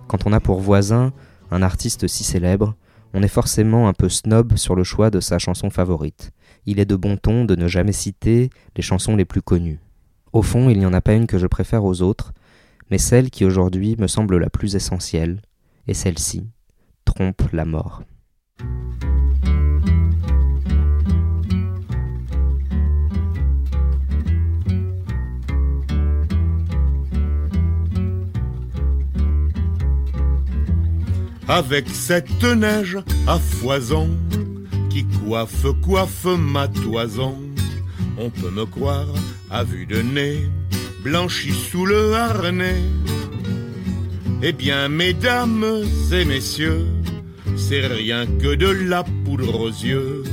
Quand 0.08 0.25
on 0.25 0.34
a 0.34 0.39
pour 0.39 0.62
voisin 0.62 1.12
un 1.51 1.62
artiste 1.62 2.08
si 2.08 2.23
célèbre, 2.23 2.75
on 3.13 3.23
est 3.23 3.28
forcément 3.28 3.88
un 3.88 3.93
peu 3.93 4.10
snob 4.10 4.56
sur 4.58 4.75
le 4.75 4.84
choix 4.84 5.10
de 5.10 5.19
sa 5.19 5.39
chanson 5.39 5.69
favorite. 5.69 6.32
Il 6.65 6.80
est 6.80 6.86
de 6.86 6.95
bon 6.95 7.17
ton 7.17 7.45
de 7.45 7.56
ne 7.56 7.67
jamais 7.67 7.93
citer 7.93 8.49
les 8.75 8.84
chansons 8.84 9.15
les 9.15 9.25
plus 9.25 9.41
connues. 9.41 9.80
Au 10.34 10.41
fond, 10.41 10.69
il 10.69 10.80
n'y 10.80 10.86
en 10.86 10.93
a 10.93 11.01
pas 11.01 11.13
une 11.13 11.28
que 11.28 11.38
je 11.38 11.47
préfère 11.47 11.86
aux 11.86 12.01
autres, 12.01 12.34
mais 12.91 12.97
celle 12.97 13.30
qui 13.30 13.45
aujourd'hui 13.45 13.95
me 13.97 14.08
semble 14.08 14.38
la 14.38 14.49
plus 14.49 14.75
essentielle, 14.75 15.41
est 15.88 15.93
celle-ci, 15.93 16.47
Trompe 17.05 17.43
la 17.53 17.65
mort. 17.65 18.03
Avec 31.47 31.87
cette 31.89 32.43
neige 32.43 32.97
à 33.27 33.37
foison 33.37 34.09
qui 34.89 35.05
coiffe, 35.05 35.65
coiffe 35.83 36.25
ma 36.25 36.67
toison, 36.67 37.37
on 38.17 38.29
peut 38.31 38.49
me 38.49 38.65
croire 38.65 39.07
à 39.51 39.63
vue 39.63 39.85
de 39.85 40.01
nez, 40.01 40.49
blanchi 41.03 41.51
sous 41.51 41.85
le 41.85 42.13
harnais. 42.13 42.81
Eh 44.41 44.53
bien, 44.53 44.89
mesdames 44.89 45.83
et 46.11 46.25
messieurs, 46.25 46.85
c'est 47.55 47.87
rien 47.87 48.25
que 48.25 48.55
de 48.55 48.67
la 48.67 49.03
poudre 49.23 49.59
aux 49.59 49.69
yeux, 49.69 50.23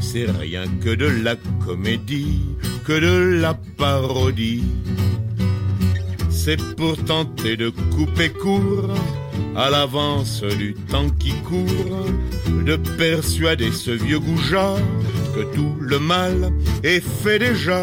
c'est 0.00 0.30
rien 0.30 0.64
que 0.82 0.94
de 0.94 1.06
la 1.06 1.36
comédie, 1.64 2.42
que 2.84 2.98
de 2.98 3.40
la 3.40 3.54
parodie. 3.76 4.64
c'est 6.30 6.62
pour 6.76 6.96
tenter 7.04 7.56
de 7.56 7.70
couper 7.94 8.30
court 8.30 8.94
à 9.56 9.68
l'avance 9.68 10.42
du 10.42 10.74
temps 10.74 11.10
qui 11.18 11.32
court, 11.42 12.06
de 12.64 12.76
persuader 12.96 13.72
ce 13.72 13.90
vieux 13.90 14.20
goujat 14.20 14.76
que 15.34 15.42
tout 15.54 15.74
le 15.80 15.98
mal 15.98 16.52
est 16.82 17.00
fait 17.00 17.38
déjà. 17.38 17.82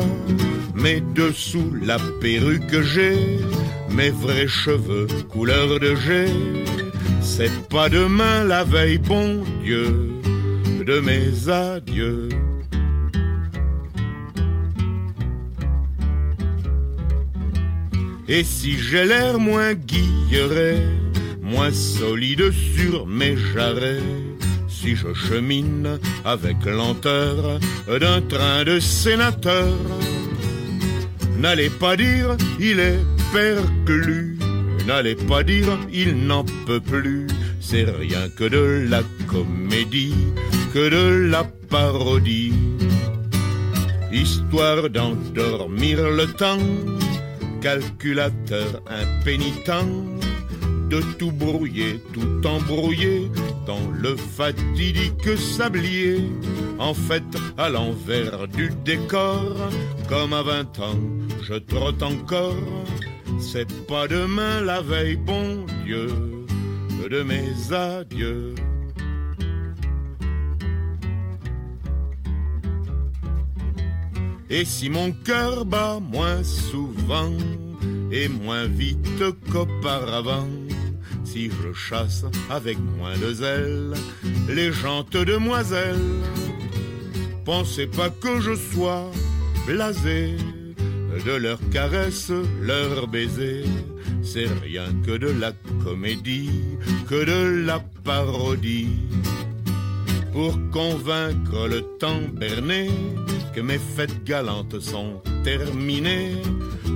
Mais 0.74 1.02
dessous 1.16 1.74
la 1.82 1.98
perruque 2.22 2.68
que 2.68 2.82
j'ai, 2.84 3.40
mes 3.90 4.10
vrais 4.10 4.48
cheveux 4.48 5.08
couleur 5.30 5.80
de 5.80 5.96
jet, 5.96 6.32
c'est 7.28 7.68
pas 7.68 7.90
demain 7.90 8.46
la 8.46 8.64
veille, 8.64 8.98
bon 8.98 9.44
Dieu, 9.64 10.10
de 10.86 11.00
mes 11.00 11.50
adieux. 11.50 12.30
Et 18.30 18.44
si 18.44 18.78
j'ai 18.78 19.06
l'air 19.06 19.40
moins 19.40 19.74
guilleret, 19.74 20.82
moins 21.42 21.72
solide 21.72 22.52
sur 22.52 23.06
mes 23.06 23.36
jarrets, 23.38 24.02
si 24.68 24.96
je 24.96 25.14
chemine 25.14 26.00
avec 26.26 26.58
lenteur 26.66 27.60
d'un 27.88 28.22
train 28.22 28.64
de 28.64 28.80
sénateur, 28.80 29.74
n'allez 31.38 31.70
pas 31.70 31.96
dire 31.98 32.36
il 32.60 32.80
est 32.80 33.00
perclus, 33.34 34.37
n'allez 34.88 35.16
pas 35.16 35.44
dire 35.44 35.78
il 35.92 36.16
n'en 36.26 36.46
peut 36.66 36.80
plus, 36.80 37.28
c'est 37.60 37.84
rien 37.84 38.30
que 38.38 38.46
de 38.46 38.88
la 38.90 39.02
comédie, 39.28 40.16
que 40.74 40.90
de 40.90 41.30
la 41.30 41.44
parodie, 41.44 42.54
histoire 44.12 44.90
d'endormir 44.90 46.10
le 46.10 46.26
temps 46.28 46.58
calculateur 47.62 48.82
impénitent, 48.88 49.84
de 50.90 51.02
tout 51.20 51.34
brouiller, 51.34 52.00
tout 52.14 52.48
embrouiller 52.48 53.30
dans 53.66 53.92
le 54.02 54.16
fatidique 54.16 55.38
sablier. 55.38 56.22
En 56.80 56.94
fait, 56.94 57.24
à 57.58 57.68
l'envers 57.68 58.48
du 58.48 58.70
décor, 58.86 59.54
comme 60.08 60.32
à 60.32 60.44
vingt 60.44 60.80
ans, 60.80 61.02
je 61.42 61.56
trotte 61.56 62.02
encore. 62.04 62.56
C'est 63.40 63.72
pas 63.88 64.08
demain 64.08 64.62
la 64.62 64.82
veille, 64.82 65.16
bon 65.16 65.66
Dieu, 65.86 66.08
de 67.10 67.22
mes 67.22 67.74
adieux. 67.74 68.56
Et 74.50 74.66
si 74.66 74.90
mon 74.90 75.12
cœur 75.12 75.66
bat 75.66 76.00
moins 76.00 76.44
souvent 76.44 77.34
et 78.12 78.28
moins 78.30 78.66
vite 78.66 79.08
qu'auparavant, 79.52 80.48
si 81.26 81.50
je 81.50 81.74
chasse 81.74 82.26
avec 82.50 82.78
moins 82.80 83.18
de 83.18 83.34
zèle 83.34 83.94
les 84.48 84.72
gentes 84.72 85.18
demoiselles, 85.18 86.24
pensez 87.46 87.88
pas 87.88 88.10
que 88.10 88.40
je 88.40 88.56
sois 88.56 89.12
blasé 89.66 90.38
de 91.26 91.32
leurs 91.32 91.70
caresses, 91.70 92.32
leurs 92.62 93.08
baisers. 93.08 93.66
C'est 94.22 94.48
rien 94.64 94.88
que 95.06 95.18
de 95.18 95.28
la 95.28 95.54
comédie, 95.84 96.52
que 97.08 97.26
de 97.26 97.66
la 97.66 97.80
parodie. 98.04 99.00
Pour 100.34 100.58
convaincre 100.72 101.68
le 101.68 101.82
temps 102.00 102.22
berné 102.34 102.90
que 103.56 103.62
mes 103.62 103.80
fêtes 103.80 104.24
galantes 104.24 104.80
sont 104.80 105.22
terminées, 105.44 106.34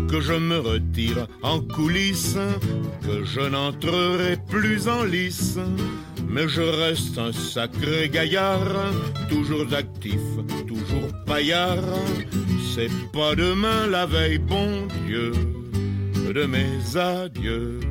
que 0.10 0.22
je 0.22 0.34
me 0.34 0.60
retire 0.60 1.28
en 1.42 1.60
coulisses, 1.60 2.38
que 3.02 3.24
je 3.24 3.42
n'entrerai 3.42 4.38
plus 4.50 4.88
en 4.88 5.04
lice. 5.04 5.58
Mais 6.30 6.48
je 6.48 6.62
reste 6.62 7.18
un 7.18 7.34
sacré 7.34 8.10
gaillard, 8.10 8.94
toujours 9.30 9.74
actif, 9.74 10.22
toujours 10.68 11.12
paillard. 11.26 11.84
C'est 12.74 12.90
pas 13.12 13.36
demain 13.36 13.88
la 13.88 14.06
veille, 14.06 14.38
bon 14.38 14.88
Dieu, 15.06 15.34
de 16.34 16.46
mes 16.46 16.96
adieux. 16.96 17.82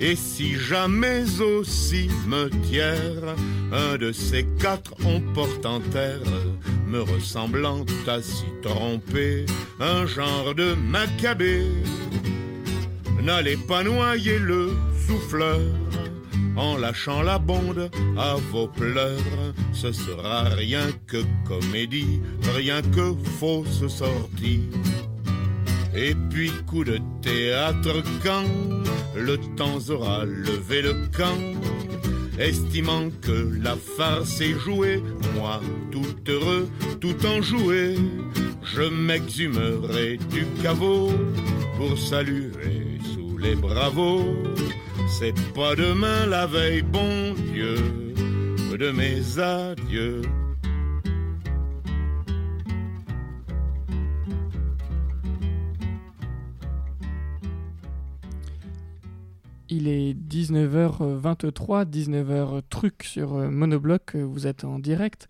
Et 0.00 0.16
si 0.16 0.56
jamais 0.56 1.24
au 1.40 1.62
cimetière 1.62 3.36
un 3.70 3.98
de 3.98 4.10
ces 4.10 4.44
quatre 4.60 4.94
on 5.04 5.22
en 5.64 5.80
terre, 5.80 6.18
me 6.88 7.00
ressemblant 7.00 7.84
à 8.08 8.20
s'y 8.20 8.46
tromper, 8.62 9.46
un 9.78 10.06
genre 10.06 10.56
de 10.56 10.74
macabé, 10.74 11.62
n'allez 13.22 13.56
pas 13.56 13.84
noyer 13.84 14.40
le 14.40 14.72
souffleur 15.06 15.60
en 16.58 16.76
lâchant 16.76 17.22
la 17.22 17.38
bonde 17.38 17.90
à 18.18 18.34
vos 18.50 18.66
pleurs. 18.66 19.54
Ce 19.72 19.92
sera 19.92 20.44
rien 20.44 20.86
que 21.06 21.22
comédie, 21.46 22.20
rien 22.54 22.82
que 22.82 23.14
fausse 23.38 23.86
sortie. 23.86 24.68
Et 25.94 26.14
puis 26.30 26.50
coup 26.66 26.84
de 26.84 26.98
théâtre 27.22 28.02
quand 28.22 28.44
le 29.16 29.36
temps 29.56 29.78
aura 29.88 30.24
levé 30.24 30.82
le 30.82 30.94
camp, 31.16 31.38
estimant 32.38 33.08
que 33.22 33.58
la 33.62 33.74
farce 33.76 34.40
est 34.40 34.58
jouée, 34.58 35.02
moi 35.34 35.60
tout 35.90 36.14
heureux, 36.28 36.68
tout 37.00 37.16
enjoué, 37.26 37.96
je 38.62 38.82
m'exhumerai 38.82 40.18
du 40.30 40.46
caveau 40.62 41.10
pour 41.76 41.98
saluer 41.98 42.98
sous 43.14 43.38
les 43.38 43.54
bravos. 43.54 44.36
C'est 45.18 45.34
pas 45.52 45.74
demain 45.74 46.26
la 46.26 46.46
veille, 46.46 46.82
bon 46.82 47.34
Dieu, 47.52 47.74
de 48.78 48.90
mes 48.92 49.40
adieux. 49.40 50.22
Il 59.68 59.88
est 59.88 60.14
19h23, 60.14 61.84
19h 61.84 62.62
truc 62.70 63.02
sur 63.02 63.34
euh, 63.34 63.50
Monobloc, 63.50 64.14
euh, 64.14 64.22
vous 64.22 64.46
êtes 64.46 64.62
en 64.62 64.78
direct. 64.78 65.28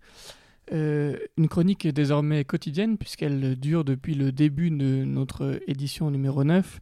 Euh, 0.71 1.17
une 1.35 1.47
chronique 1.47 1.87
désormais 1.87 2.45
quotidienne 2.45 2.99
puisqu'elle 2.99 3.55
dure 3.55 3.83
depuis 3.83 4.13
le 4.13 4.31
début 4.31 4.69
de 4.69 5.03
notre 5.03 5.59
édition 5.65 6.11
numéro 6.11 6.43
9, 6.43 6.79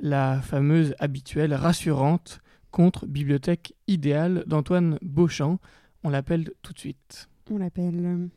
la 0.00 0.42
fameuse 0.42 0.96
habituelle 0.98 1.54
rassurante 1.54 2.40
contre 2.70 3.06
Bibliothèque 3.06 3.74
idéale 3.86 4.44
d'Antoine 4.46 4.98
Beauchamp. 5.02 5.58
On 6.04 6.10
l'appelle 6.10 6.50
tout 6.62 6.72
de 6.72 6.78
suite. 6.78 7.28
On 7.50 7.58
l'appelle... 7.58 8.28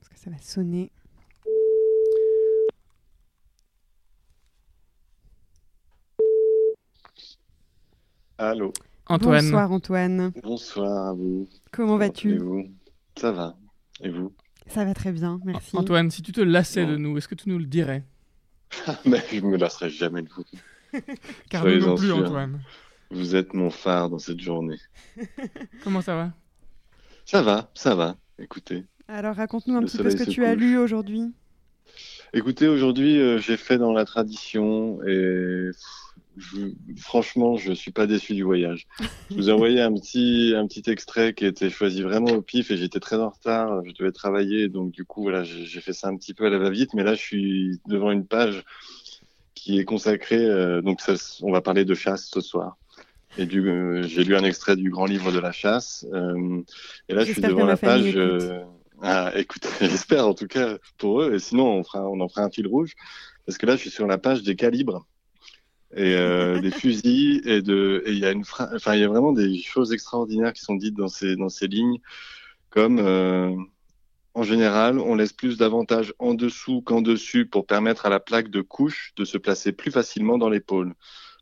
Parce 0.00 0.08
que 0.08 0.18
ça 0.18 0.30
va 0.30 0.38
sonner. 0.38 0.90
Allô. 8.38 8.72
Antoine. 9.06 9.44
Bonsoir 9.44 9.72
Antoine. 9.72 10.32
Bonsoir 10.42 11.08
à 11.08 11.12
vous. 11.12 11.48
Comment 11.70 11.96
vas-tu? 11.96 12.40
Ça 13.16 13.30
va. 13.30 13.56
Et 14.00 14.08
vous? 14.08 14.32
Ça 14.66 14.84
va 14.84 14.94
très 14.94 15.12
bien, 15.12 15.38
merci. 15.44 15.76
Antoine, 15.76 16.10
si 16.10 16.22
tu 16.22 16.32
te 16.32 16.40
lassais 16.40 16.86
de 16.86 16.96
nous, 16.96 17.16
est-ce 17.18 17.28
que 17.28 17.34
tu 17.34 17.48
nous 17.48 17.58
le 17.58 17.66
dirais? 17.66 18.04
Mais 19.04 19.22
je 19.30 19.40
me 19.40 19.56
lasserai 19.56 19.90
jamais 19.90 20.22
de 20.22 20.28
vous. 20.30 20.44
Car 21.50 21.64
nous 21.64 21.78
non 21.80 21.94
plus. 21.96 22.12
Antoine. 22.12 22.60
Vous 23.10 23.36
êtes 23.36 23.52
mon 23.54 23.70
phare 23.70 24.08
dans 24.08 24.18
cette 24.18 24.40
journée. 24.40 24.78
Comment 25.84 26.00
ça 26.00 26.14
va? 26.16 26.32
Ça 27.24 27.42
va, 27.42 27.70
ça 27.74 27.94
va. 27.94 28.16
Écoutez. 28.38 28.84
Alors 29.08 29.36
raconte-nous 29.36 29.76
un 29.76 29.82
petit 29.84 29.98
peu 29.98 30.10
ce 30.10 30.16
que 30.16 30.30
tu 30.30 30.44
as 30.44 30.54
lu 30.54 30.78
aujourd'hui. 30.78 31.32
Écoutez, 32.32 32.68
aujourd'hui, 32.68 33.20
euh, 33.20 33.38
j'ai 33.38 33.58
fait 33.58 33.76
dans 33.76 33.92
la 33.92 34.06
tradition 34.06 35.02
et 35.06 35.68
je- 36.38 36.72
franchement, 36.96 37.58
je 37.58 37.74
suis 37.74 37.90
pas 37.90 38.06
déçu 38.06 38.32
du 38.34 38.42
voyage. 38.42 38.86
Je 39.30 39.34
vous 39.36 39.50
ai 39.50 39.52
envoyé 39.52 39.82
un 39.82 39.92
petit, 39.92 40.54
un 40.56 40.66
petit 40.66 40.88
extrait 40.90 41.34
qui 41.34 41.44
était 41.44 41.68
choisi 41.68 42.00
vraiment 42.02 42.30
au 42.32 42.40
pif 42.40 42.70
et 42.70 42.78
j'étais 42.78 43.00
très 43.00 43.16
en 43.16 43.28
retard. 43.28 43.82
Je 43.84 43.92
devais 43.92 44.12
travailler, 44.12 44.68
donc 44.70 44.92
du 44.92 45.04
coup, 45.04 45.22
voilà, 45.22 45.44
j'ai 45.44 45.66
j'ai 45.66 45.82
fait 45.82 45.92
ça 45.92 46.08
un 46.08 46.16
petit 46.16 46.32
peu 46.32 46.46
à 46.46 46.50
la 46.50 46.56
va-vite. 46.56 46.94
Mais 46.94 47.04
là, 47.04 47.14
je 47.14 47.20
suis 47.20 47.80
devant 47.86 48.10
une 48.10 48.26
page 48.26 48.64
qui 49.62 49.78
est 49.78 49.84
consacrée. 49.84 50.44
euh, 50.44 50.82
donc, 50.82 51.00
ça, 51.00 51.14
on 51.42 51.52
va 51.52 51.60
parler 51.60 51.84
de 51.84 51.94
chasse 51.94 52.28
ce 52.32 52.40
soir. 52.40 52.76
Et 53.36 53.46
du, 53.46 53.68
euh, 53.68 54.02
j'ai 54.04 54.24
lu 54.24 54.36
un 54.36 54.44
extrait 54.44 54.76
du 54.76 54.90
grand 54.90 55.06
livre 55.06 55.32
de 55.32 55.38
la 55.38 55.52
chasse. 55.52 56.06
euh, 56.12 56.62
et 57.08 57.14
là, 57.14 57.24
je 57.24 57.30
suis 57.30 57.42
devant 57.42 57.64
la 57.66 57.76
page. 57.76 58.16
euh, 58.16 58.64
ah, 59.02 59.32
écoute, 59.36 59.66
j'espère 59.80 60.26
en 60.26 60.34
tout 60.34 60.46
cas 60.48 60.78
pour 60.98 61.22
eux. 61.22 61.34
Et 61.34 61.38
sinon, 61.38 61.66
on 61.78 61.84
fera, 61.84 62.08
on 62.08 62.20
en 62.20 62.28
fera 62.28 62.42
un 62.44 62.50
fil 62.50 62.66
rouge. 62.66 62.94
Parce 63.46 63.58
que 63.58 63.66
là, 63.66 63.76
je 63.76 63.82
suis 63.82 63.90
sur 63.90 64.06
la 64.06 64.18
page 64.18 64.42
des 64.42 64.56
calibres 64.56 65.06
et 65.96 66.14
euh, 66.16 66.60
des 66.62 66.70
fusils 66.70 67.42
et 67.48 67.62
de, 67.62 68.02
et 68.06 68.12
il 68.12 68.18
y 68.18 68.26
a 68.26 68.32
une, 68.32 68.44
fra- 68.44 68.70
enfin, 68.74 68.94
il 68.94 69.00
y 69.00 69.04
a 69.04 69.08
vraiment 69.08 69.32
des 69.32 69.58
choses 69.60 69.92
extraordinaires 69.92 70.52
qui 70.52 70.62
sont 70.62 70.76
dites 70.76 70.96
dans 70.96 71.08
ces, 71.08 71.36
dans 71.36 71.48
ces 71.48 71.68
lignes, 71.68 71.98
comme 72.70 72.98
euh, 73.00 73.54
En 74.34 74.44
général, 74.44 74.98
on 74.98 75.14
laisse 75.14 75.34
plus 75.34 75.58
d'avantages 75.58 76.14
en 76.18 76.32
dessous 76.32 76.80
qu'en 76.80 77.02
dessus 77.02 77.46
pour 77.46 77.66
permettre 77.66 78.06
à 78.06 78.08
la 78.08 78.18
plaque 78.18 78.48
de 78.48 78.62
couche 78.62 79.12
de 79.16 79.24
se 79.26 79.36
placer 79.36 79.72
plus 79.72 79.90
facilement 79.90 80.38
dans 80.38 80.48
l'épaule. 80.48 80.94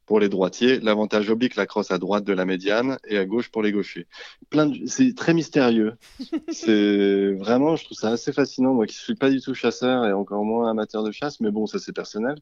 Pour 0.06 0.18
les 0.18 0.28
droitiers, 0.28 0.80
l'avantage 0.80 1.30
oblique 1.30 1.54
la 1.54 1.66
crosse 1.66 1.92
à 1.92 1.98
droite 1.98 2.24
de 2.24 2.32
la 2.32 2.44
médiane 2.44 2.98
et 3.06 3.16
à 3.16 3.24
gauche 3.24 3.48
pour 3.48 3.62
les 3.62 3.70
gauchers. 3.70 4.08
Plein 4.48 4.66
de... 4.66 4.84
C'est 4.86 5.14
très 5.14 5.34
mystérieux. 5.34 5.92
c'est 6.50 7.32
vraiment, 7.34 7.76
je 7.76 7.84
trouve 7.84 7.96
ça 7.96 8.10
assez 8.10 8.32
fascinant. 8.32 8.74
Moi 8.74 8.86
qui 8.86 8.96
suis 8.96 9.14
pas 9.14 9.30
du 9.30 9.40
tout 9.40 9.54
chasseur 9.54 10.04
et 10.06 10.12
encore 10.12 10.44
moins 10.44 10.68
amateur 10.68 11.04
de 11.04 11.12
chasse, 11.12 11.38
mais 11.38 11.52
bon, 11.52 11.66
ça 11.66 11.78
c'est 11.78 11.92
personnel. 11.92 12.34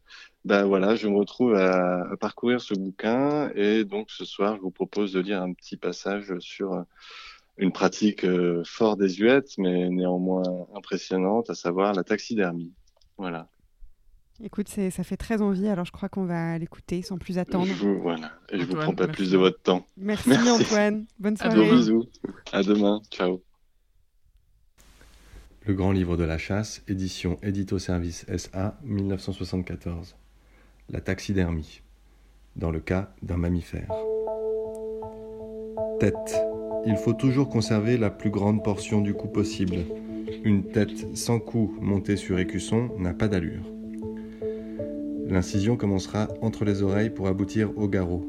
Ben 0.47 0.65
voilà, 0.65 0.95
je 0.97 1.09
me 1.09 1.19
retrouve 1.19 1.57
à, 1.57 2.11
à 2.11 2.17
parcourir 2.17 2.63
ce 2.63 2.73
bouquin 2.73 3.51
et 3.55 3.85
donc 3.85 4.11
ce 4.11 4.25
soir, 4.25 4.57
je 4.57 4.63
vous 4.63 4.71
propose 4.71 5.13
de 5.13 5.21
lire 5.21 5.43
un 5.43 5.53
petit 5.53 5.77
passage 5.77 6.33
sur 6.39 6.73
euh, 6.73 6.83
une 7.59 7.73
pratique 7.73 8.25
euh, 8.25 8.63
fort 8.65 8.97
désuète, 8.97 9.51
mais 9.59 9.89
néanmoins 9.91 10.67
impressionnante, 10.75 11.51
à 11.51 11.55
savoir 11.55 11.93
la 11.95 12.05
taxidermie. 12.05 12.73
Voilà. 13.17 13.49
Écoute, 14.43 14.69
c'est- 14.69 14.91
ça 14.91 15.03
fait 15.03 15.17
très 15.17 15.43
envie, 15.43 15.67
alors 15.67 15.85
je 15.85 15.91
crois 15.91 16.09
qu'on 16.09 16.25
va 16.25 16.57
l'écouter 16.59 17.03
sans 17.03 17.19
plus 17.19 17.39
attendre. 17.39 17.67
Je 17.67 17.73
vous, 17.73 18.01
voilà. 18.01 18.31
Et 18.51 18.61
je 18.61 18.65
vous 18.67 18.77
prends 18.77 18.95
pas 18.95 19.07
merci. 19.07 19.17
plus 19.23 19.31
de 19.33 19.37
votre 19.39 19.61
temps. 19.61 19.85
Merci, 19.97 20.31
Antoine. 20.49 21.07
Bonne 21.19 21.35
Gros 21.35 21.51
soirée. 21.51 21.71
bisous. 21.73 22.05
À 22.53 22.63
demain. 22.63 23.03
Ciao. 23.11 23.43
Le 25.67 25.75
Grand 25.75 25.91
Livre 25.93 26.17
de 26.17 26.23
la 26.25 26.39
Chasse, 26.39 26.83
édition 26.89 27.39
Édito 27.43 27.79
Service 27.81 28.25
SA, 28.37 28.79
1974. 28.85 30.15
La 30.89 31.01
taxidermie, 31.01 31.83
dans 32.57 32.71
le 32.71 32.79
cas 32.81 33.13
d'un 33.23 33.37
mammifère. 33.37 33.91
Tête. 35.99 36.48
Il 36.87 36.97
faut 36.97 37.13
toujours 37.13 37.49
conserver 37.49 37.97
la 37.97 38.11
plus 38.11 38.31
grande 38.31 38.63
portion 38.63 39.01
du 39.01 39.15
cou 39.15 39.29
possible. 39.29 39.79
Une 40.45 40.65
tête 40.65 41.17
sans 41.17 41.39
cou 41.39 41.77
montée 41.81 42.17
sur 42.17 42.39
écusson 42.39 42.91
n'a 42.99 43.13
pas 43.13 43.29
d'allure. 43.29 43.65
L'incision 45.27 45.77
commencera 45.77 46.29
entre 46.41 46.65
les 46.65 46.83
oreilles 46.83 47.11
pour 47.11 47.27
aboutir 47.27 47.77
au 47.77 47.89
garrot. 47.89 48.25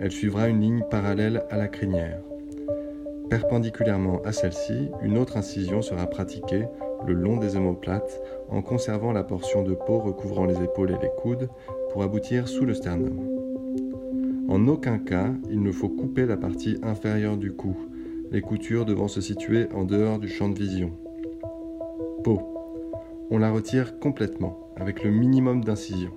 Elle 0.00 0.10
suivra 0.10 0.48
une 0.48 0.60
ligne 0.60 0.84
parallèle 0.90 1.44
à 1.50 1.56
la 1.56 1.68
crinière. 1.68 2.20
Perpendiculairement 3.30 4.20
à 4.24 4.32
celle-ci, 4.32 4.88
une 5.02 5.16
autre 5.16 5.36
incision 5.36 5.82
sera 5.82 6.06
pratiquée 6.06 6.66
le 7.06 7.14
long 7.14 7.36
des 7.36 7.56
omoplates 7.56 8.20
en 8.48 8.62
conservant 8.62 9.12
la 9.12 9.24
portion 9.24 9.62
de 9.62 9.74
peau 9.74 9.98
recouvrant 9.98 10.44
les 10.44 10.62
épaules 10.62 10.90
et 10.90 11.02
les 11.02 11.10
coudes 11.16 11.48
pour 11.92 12.02
aboutir 12.02 12.48
sous 12.48 12.64
le 12.64 12.74
sternum. 12.74 13.41
En 14.52 14.68
aucun 14.68 14.98
cas, 14.98 15.30
il 15.50 15.62
ne 15.62 15.72
faut 15.72 15.88
couper 15.88 16.26
la 16.26 16.36
partie 16.36 16.76
inférieure 16.82 17.38
du 17.38 17.52
cou, 17.52 17.74
les 18.30 18.42
coutures 18.42 18.84
devant 18.84 19.08
se 19.08 19.22
situer 19.22 19.66
en 19.74 19.84
dehors 19.84 20.18
du 20.18 20.28
champ 20.28 20.50
de 20.50 20.58
vision. 20.58 20.92
Peau. 22.22 22.38
On 23.30 23.38
la 23.38 23.50
retire 23.50 23.98
complètement, 23.98 24.58
avec 24.76 25.04
le 25.04 25.10
minimum 25.10 25.64
d'incision. 25.64 26.10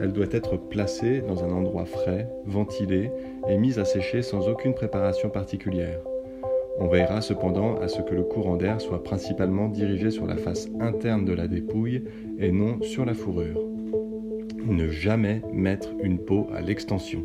Elle 0.00 0.14
doit 0.14 0.32
être 0.32 0.56
placée 0.56 1.20
dans 1.20 1.44
un 1.44 1.50
endroit 1.50 1.84
frais, 1.84 2.26
ventilé 2.46 3.10
et 3.46 3.58
mise 3.58 3.78
à 3.78 3.84
sécher 3.84 4.22
sans 4.22 4.48
aucune 4.48 4.72
préparation 4.72 5.28
particulière. 5.28 6.00
On 6.78 6.88
veillera 6.88 7.20
cependant 7.20 7.76
à 7.82 7.88
ce 7.88 8.00
que 8.00 8.14
le 8.14 8.22
courant 8.22 8.56
d'air 8.56 8.80
soit 8.80 9.04
principalement 9.04 9.68
dirigé 9.68 10.10
sur 10.10 10.26
la 10.26 10.38
face 10.38 10.70
interne 10.80 11.26
de 11.26 11.34
la 11.34 11.48
dépouille 11.48 12.04
et 12.38 12.50
non 12.50 12.80
sur 12.80 13.04
la 13.04 13.12
fourrure. 13.12 13.60
Ne 14.64 14.88
jamais 14.88 15.42
mettre 15.52 15.90
une 16.02 16.18
peau 16.18 16.46
à 16.54 16.62
l'extension. 16.62 17.22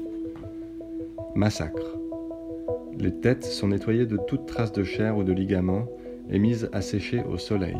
Massacre. 1.37 1.99
Les 2.97 3.11
têtes 3.11 3.43
sont 3.43 3.67
nettoyées 3.67 4.07
de 4.07 4.17
toute 4.17 4.47
trace 4.47 4.71
de 4.71 4.83
chair 4.83 5.15
ou 5.15 5.23
de 5.23 5.31
ligament 5.31 5.85
et 6.31 6.39
mises 6.39 6.67
à 6.73 6.81
sécher 6.81 7.21
au 7.31 7.37
soleil. 7.37 7.77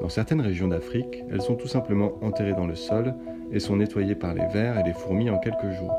Dans 0.00 0.08
certaines 0.08 0.40
régions 0.40 0.66
d'Afrique, 0.66 1.22
elles 1.30 1.40
sont 1.40 1.54
tout 1.54 1.68
simplement 1.68 2.18
enterrées 2.20 2.54
dans 2.54 2.66
le 2.66 2.74
sol 2.74 3.14
et 3.52 3.60
sont 3.60 3.76
nettoyées 3.76 4.16
par 4.16 4.34
les 4.34 4.44
vers 4.52 4.76
et 4.76 4.82
les 4.82 4.92
fourmis 4.92 5.30
en 5.30 5.38
quelques 5.38 5.70
jours. 5.78 5.94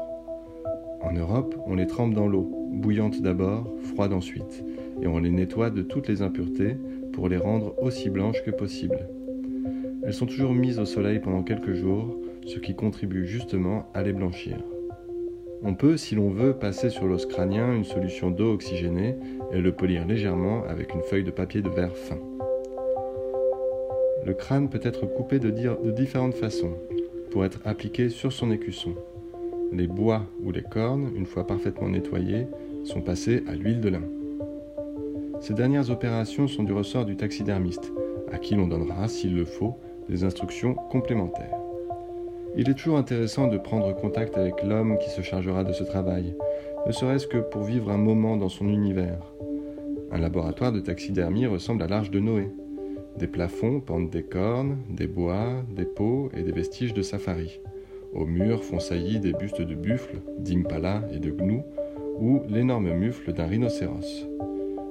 En 1.02 1.14
Europe, 1.14 1.56
on 1.66 1.76
les 1.76 1.88
trempe 1.88 2.14
dans 2.14 2.28
l'eau, 2.28 2.52
bouillante 2.74 3.22
d'abord, 3.22 3.74
froide 3.94 4.12
ensuite, 4.12 4.66
et 5.02 5.08
on 5.08 5.20
les 5.20 5.32
nettoie 5.32 5.70
de 5.70 5.82
toutes 5.82 6.10
les 6.10 6.22
impuretés 6.22 6.76
pour 7.14 7.30
les 7.30 7.38
rendre 7.38 7.74
aussi 7.82 8.10
blanches 8.10 8.44
que 8.44 8.52
possible. 8.52 9.08
Elles 10.04 10.14
sont 10.14 10.26
toujours 10.26 10.54
mises 10.54 10.80
au 10.80 10.86
soleil 10.86 11.20
pendant 11.20 11.42
quelques 11.42 11.74
jours, 11.74 12.20
ce 12.46 12.60
qui 12.60 12.76
contribue 12.76 13.26
justement 13.26 13.86
à 13.94 14.04
les 14.04 14.12
blanchir. 14.12 14.58
On 15.62 15.74
peut, 15.74 15.98
si 15.98 16.16
l'on 16.16 16.30
veut, 16.30 16.54
passer 16.54 16.90
sur 16.90 17.06
l'os 17.06 17.26
crânien 17.26 17.74
une 17.74 17.84
solution 17.84 18.32
d'eau 18.32 18.54
oxygénée 18.54 19.16
et 19.52 19.60
le 19.60 19.74
polir 19.74 20.08
légèrement 20.08 20.64
avec 20.64 20.94
une 20.94 21.02
feuille 21.02 21.26
de 21.26 21.32
papier 21.32 21.62
de 21.62 21.70
verre 21.70 21.98
fin. 21.98 22.18
Le 24.26 24.34
crâne 24.34 24.70
peut 24.70 24.80
être 24.84 25.06
coupé 25.06 25.40
de, 25.40 25.50
différentes 25.92 26.36
façons 26.36 26.74
pour 27.32 27.44
être 27.44 27.60
appliqué 27.66 28.10
sur 28.10 28.32
son 28.32 28.52
écusson. 28.52 28.96
Les 29.74 29.88
bois 29.88 30.24
ou 30.44 30.52
les 30.52 30.64
cornes, 30.64 31.12
une 31.16 31.26
fois 31.26 31.46
parfaitement 31.46 31.90
nettoyés, 31.90 32.48
sont 32.86 33.02
passés 33.02 33.44
à 33.48 33.54
l'huile 33.54 33.82
de 33.82 33.90
lin. 33.90 34.04
Ces 35.42 35.54
dernières 35.54 35.90
opérations 35.90 36.48
sont 36.48 36.64
du 36.64 36.74
ressort 36.74 37.06
du 37.06 37.18
taxidermiste, 37.18 37.92
à 38.32 38.38
qui 38.38 38.56
l'on 38.56 38.68
donnera, 38.68 39.08
s'il 39.08 39.36
le 39.36 39.46
faut, 39.46 39.78
des 40.08 40.24
instructions 40.24 40.74
complémentaires. 40.74 41.59
Il 42.56 42.70
est 42.70 42.74
toujours 42.74 42.98
intéressant 42.98 43.48
de 43.48 43.58
prendre 43.58 43.96
contact 43.96 44.38
avec 44.38 44.64
l'homme 44.64 44.98
qui 44.98 45.10
se 45.10 45.22
chargera 45.22 45.64
de 45.64 45.74
ce 45.74 45.84
travail, 45.84 46.36
ne 46.88 46.92
serait-ce 46.92 47.28
que 47.28 47.38
pour 47.38 47.64
vivre 47.64 47.92
un 47.92 47.98
moment 47.98 48.38
dans 48.38 48.50
son 48.50 48.68
univers. 48.68 49.34
Un 50.12 50.18
laboratoire 50.18 50.72
de 50.72 50.80
taxidermie 50.80 51.46
ressemble 51.46 51.84
à 51.84 51.88
l'arche 51.88 52.12
de 52.12 52.20
Noé. 52.20 52.50
Des 53.18 53.28
plafonds 53.28 53.80
pendent 53.80 54.10
des 54.10 54.24
cornes, 54.24 54.78
des 54.90 55.08
bois, 55.08 55.64
des 55.76 55.86
peaux 55.86 56.30
et 56.36 56.42
des 56.42 56.52
vestiges 56.52 56.94
de 56.94 57.02
safari. 57.02 57.60
Au 58.14 58.26
mur 58.26 58.64
font 58.64 58.80
saillie 58.80 59.20
des 59.20 59.34
bustes 59.34 59.62
de 59.62 59.76
buffles, 59.76 60.22
d'impala 60.40 61.04
et 61.14 61.20
de 61.20 61.30
gnous, 61.30 61.64
ou 62.18 62.42
l'énorme 62.50 62.92
mufle 62.92 63.34
d'un 63.34 63.46
rhinocéros. 63.46 64.28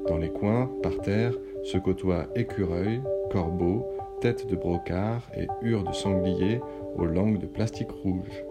Dans 0.06 0.18
les 0.18 0.30
coins, 0.30 0.70
par 0.82 0.98
terre, 1.00 1.34
se 1.64 1.78
côtoient 1.78 2.28
écureuils, 2.36 3.00
corbeaux, 3.30 3.86
têtes 4.20 4.46
de 4.46 4.56
brocard 4.56 5.22
et 5.36 5.46
hures 5.62 5.84
de 5.84 5.92
sanglier 5.92 6.60
langues 7.06 7.38
de 7.38 7.46
plastique 7.46 7.90
rouge. 7.90 8.44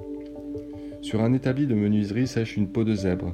Sur 1.02 1.22
un 1.22 1.34
établi 1.34 1.68
de 1.68 1.76
menuiserie 1.76 2.28
sèche 2.28 2.58
une 2.58 2.68
peau 2.68 2.84
de 2.84 2.94
zèbre, 2.94 3.34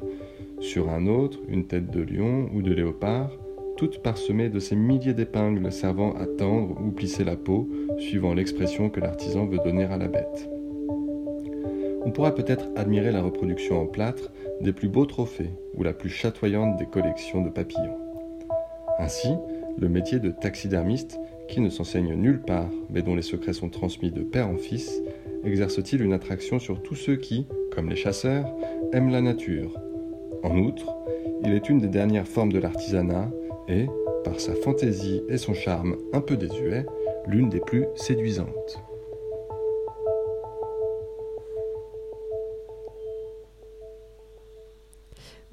sur 0.60 0.90
un 0.90 1.08
autre 1.08 1.40
une 1.48 1.68
tête 1.68 1.90
de 1.92 2.02
lion 2.02 2.50
ou 2.54 2.62
de 2.62 2.74
léopard, 2.74 3.32
toutes 3.78 4.02
parsemées 4.02 4.50
de 4.50 4.60
ces 4.60 4.76
milliers 4.76 5.14
d'épingles 5.14 5.72
servant 5.72 6.14
à 6.14 6.26
tendre 6.26 6.80
ou 6.82 6.92
plisser 6.92 7.24
la 7.24 7.36
peau, 7.36 7.68
suivant 7.98 8.34
l'expression 8.34 8.90
que 8.90 9.00
l'artisan 9.00 9.46
veut 9.46 9.60
donner 9.64 9.86
à 9.86 9.98
la 9.98 10.08
bête. 10.08 10.50
On 12.06 12.12
pourra 12.12 12.36
peut-être 12.36 12.68
admirer 12.76 13.12
la 13.12 13.22
reproduction 13.22 13.82
en 13.82 13.86
plâtre 13.86 14.32
des 14.62 14.74
plus 14.74 14.90
beaux 14.90 15.06
trophées 15.06 15.52
ou 15.76 15.84
la 15.84 15.94
plus 15.94 16.10
chatoyante 16.10 16.78
des 16.78 16.86
collections 16.86 17.42
de 17.42 17.50
papillons. 17.50 17.98
Ainsi, 19.00 19.30
le 19.78 19.90
métier 19.90 20.20
de 20.20 20.32
taxidermiste, 20.32 21.20
qui 21.48 21.62
ne 21.62 21.70
s'enseigne 21.70 22.16
nulle 22.16 22.42
part, 22.42 22.70
mais 22.90 23.02
dont 23.02 23.16
les 23.16 23.22
secrets 23.22 23.54
sont 23.54 23.70
transmis 23.70 24.12
de 24.12 24.24
père 24.24 24.50
en 24.50 24.58
fils, 24.58 25.02
exerce-t-il 25.44 26.02
une 26.02 26.14
attraction 26.14 26.60
sur 26.60 26.82
tous 26.82 26.96
ceux 26.96 27.16
qui, 27.16 27.48
comme 27.72 27.90
les 27.90 27.96
chasseurs, 27.96 28.54
aiment 28.92 29.12
la 29.12 29.22
nature. 29.22 29.78
En 30.44 30.58
outre, 30.58 30.96
il 31.44 31.52
est 31.52 31.70
une 31.70 31.80
des 31.80 31.88
dernières 31.88 32.28
formes 32.28 32.52
de 32.52 32.60
l'artisanat 32.60 33.30
et, 33.68 33.88
par 34.24 34.40
sa 34.40 34.56
fantaisie 34.56 35.22
et 35.30 35.38
son 35.38 35.54
charme 35.54 35.98
un 36.14 36.22
peu 36.22 36.38
désuet, 36.38 36.86
l'une 37.28 37.50
des 37.50 37.60
plus 37.60 37.86
séduisantes. 37.96 38.82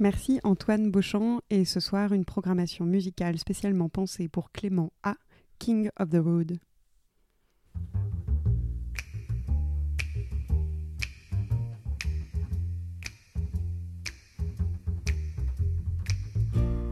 Merci 0.00 0.40
Antoine 0.44 0.90
Beauchamp 0.90 1.40
et 1.50 1.66
ce 1.66 1.78
soir 1.78 2.14
une 2.14 2.24
programmation 2.24 2.86
musicale 2.86 3.38
spécialement 3.38 3.90
pensée 3.90 4.28
pour 4.28 4.50
Clément 4.50 4.92
A, 5.02 5.16
King 5.60 5.90
of 5.98 6.10
the 6.10 6.22
Road. 6.22 6.58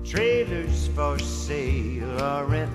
Trailers 0.04 0.88
for 0.88 1.18
sale 1.18 2.22
or 2.22 2.44
rent, 2.44 2.70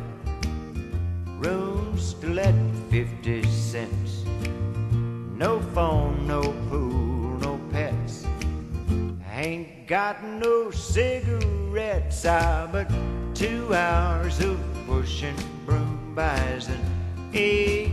rooms 1.37 2.15
to 2.15 2.27
let 2.33 2.55
50 2.89 3.43
cents. 3.43 4.25
No 5.37 5.59
phone, 5.75 6.25
no 6.27 6.41
pool, 6.69 7.37
no 7.37 7.59
pets. 7.71 8.25
Ain't 9.31 9.87
got 9.87 10.23
no 10.23 10.71
cigarettes, 10.71 12.25
ah, 12.25 12.67
but 12.71 12.89
two 13.33 13.73
hours 13.73 14.39
of 14.41 14.59
pushing 14.85 15.35
broom 15.65 16.13
buys 16.13 16.67
an 16.67 16.79
8 17.33 17.92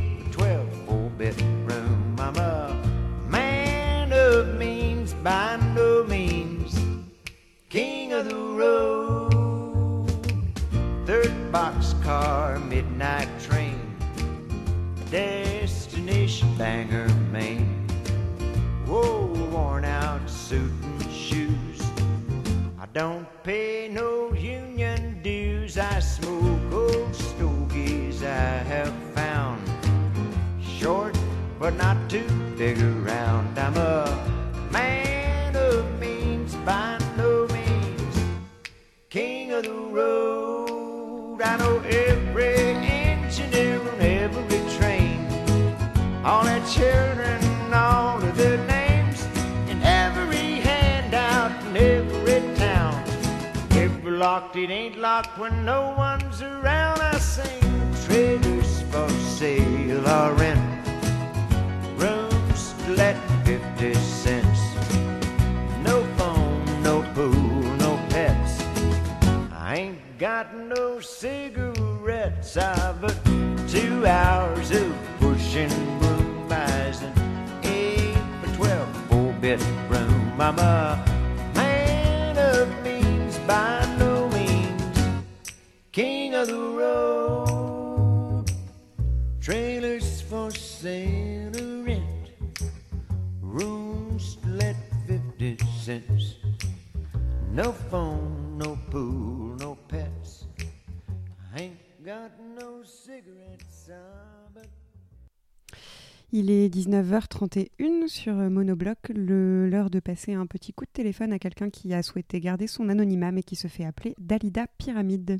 19h31 106.90 108.08
sur 108.08 108.36
euh, 108.38 108.50
Monobloc, 108.50 108.98
l'heure 109.14 109.90
de 109.90 110.00
passer 110.00 110.34
un 110.34 110.46
petit 110.46 110.72
coup 110.72 110.84
de 110.84 110.90
téléphone 110.92 111.32
à 111.32 111.38
quelqu'un 111.38 111.70
qui 111.70 111.94
a 111.94 112.02
souhaité 112.02 112.40
garder 112.40 112.66
son 112.66 112.88
anonymat 112.88 113.30
mais 113.30 113.42
qui 113.44 113.54
se 113.54 113.68
fait 113.68 113.84
appeler 113.84 114.14
Dalida 114.18 114.66
Pyramide. 114.76 115.38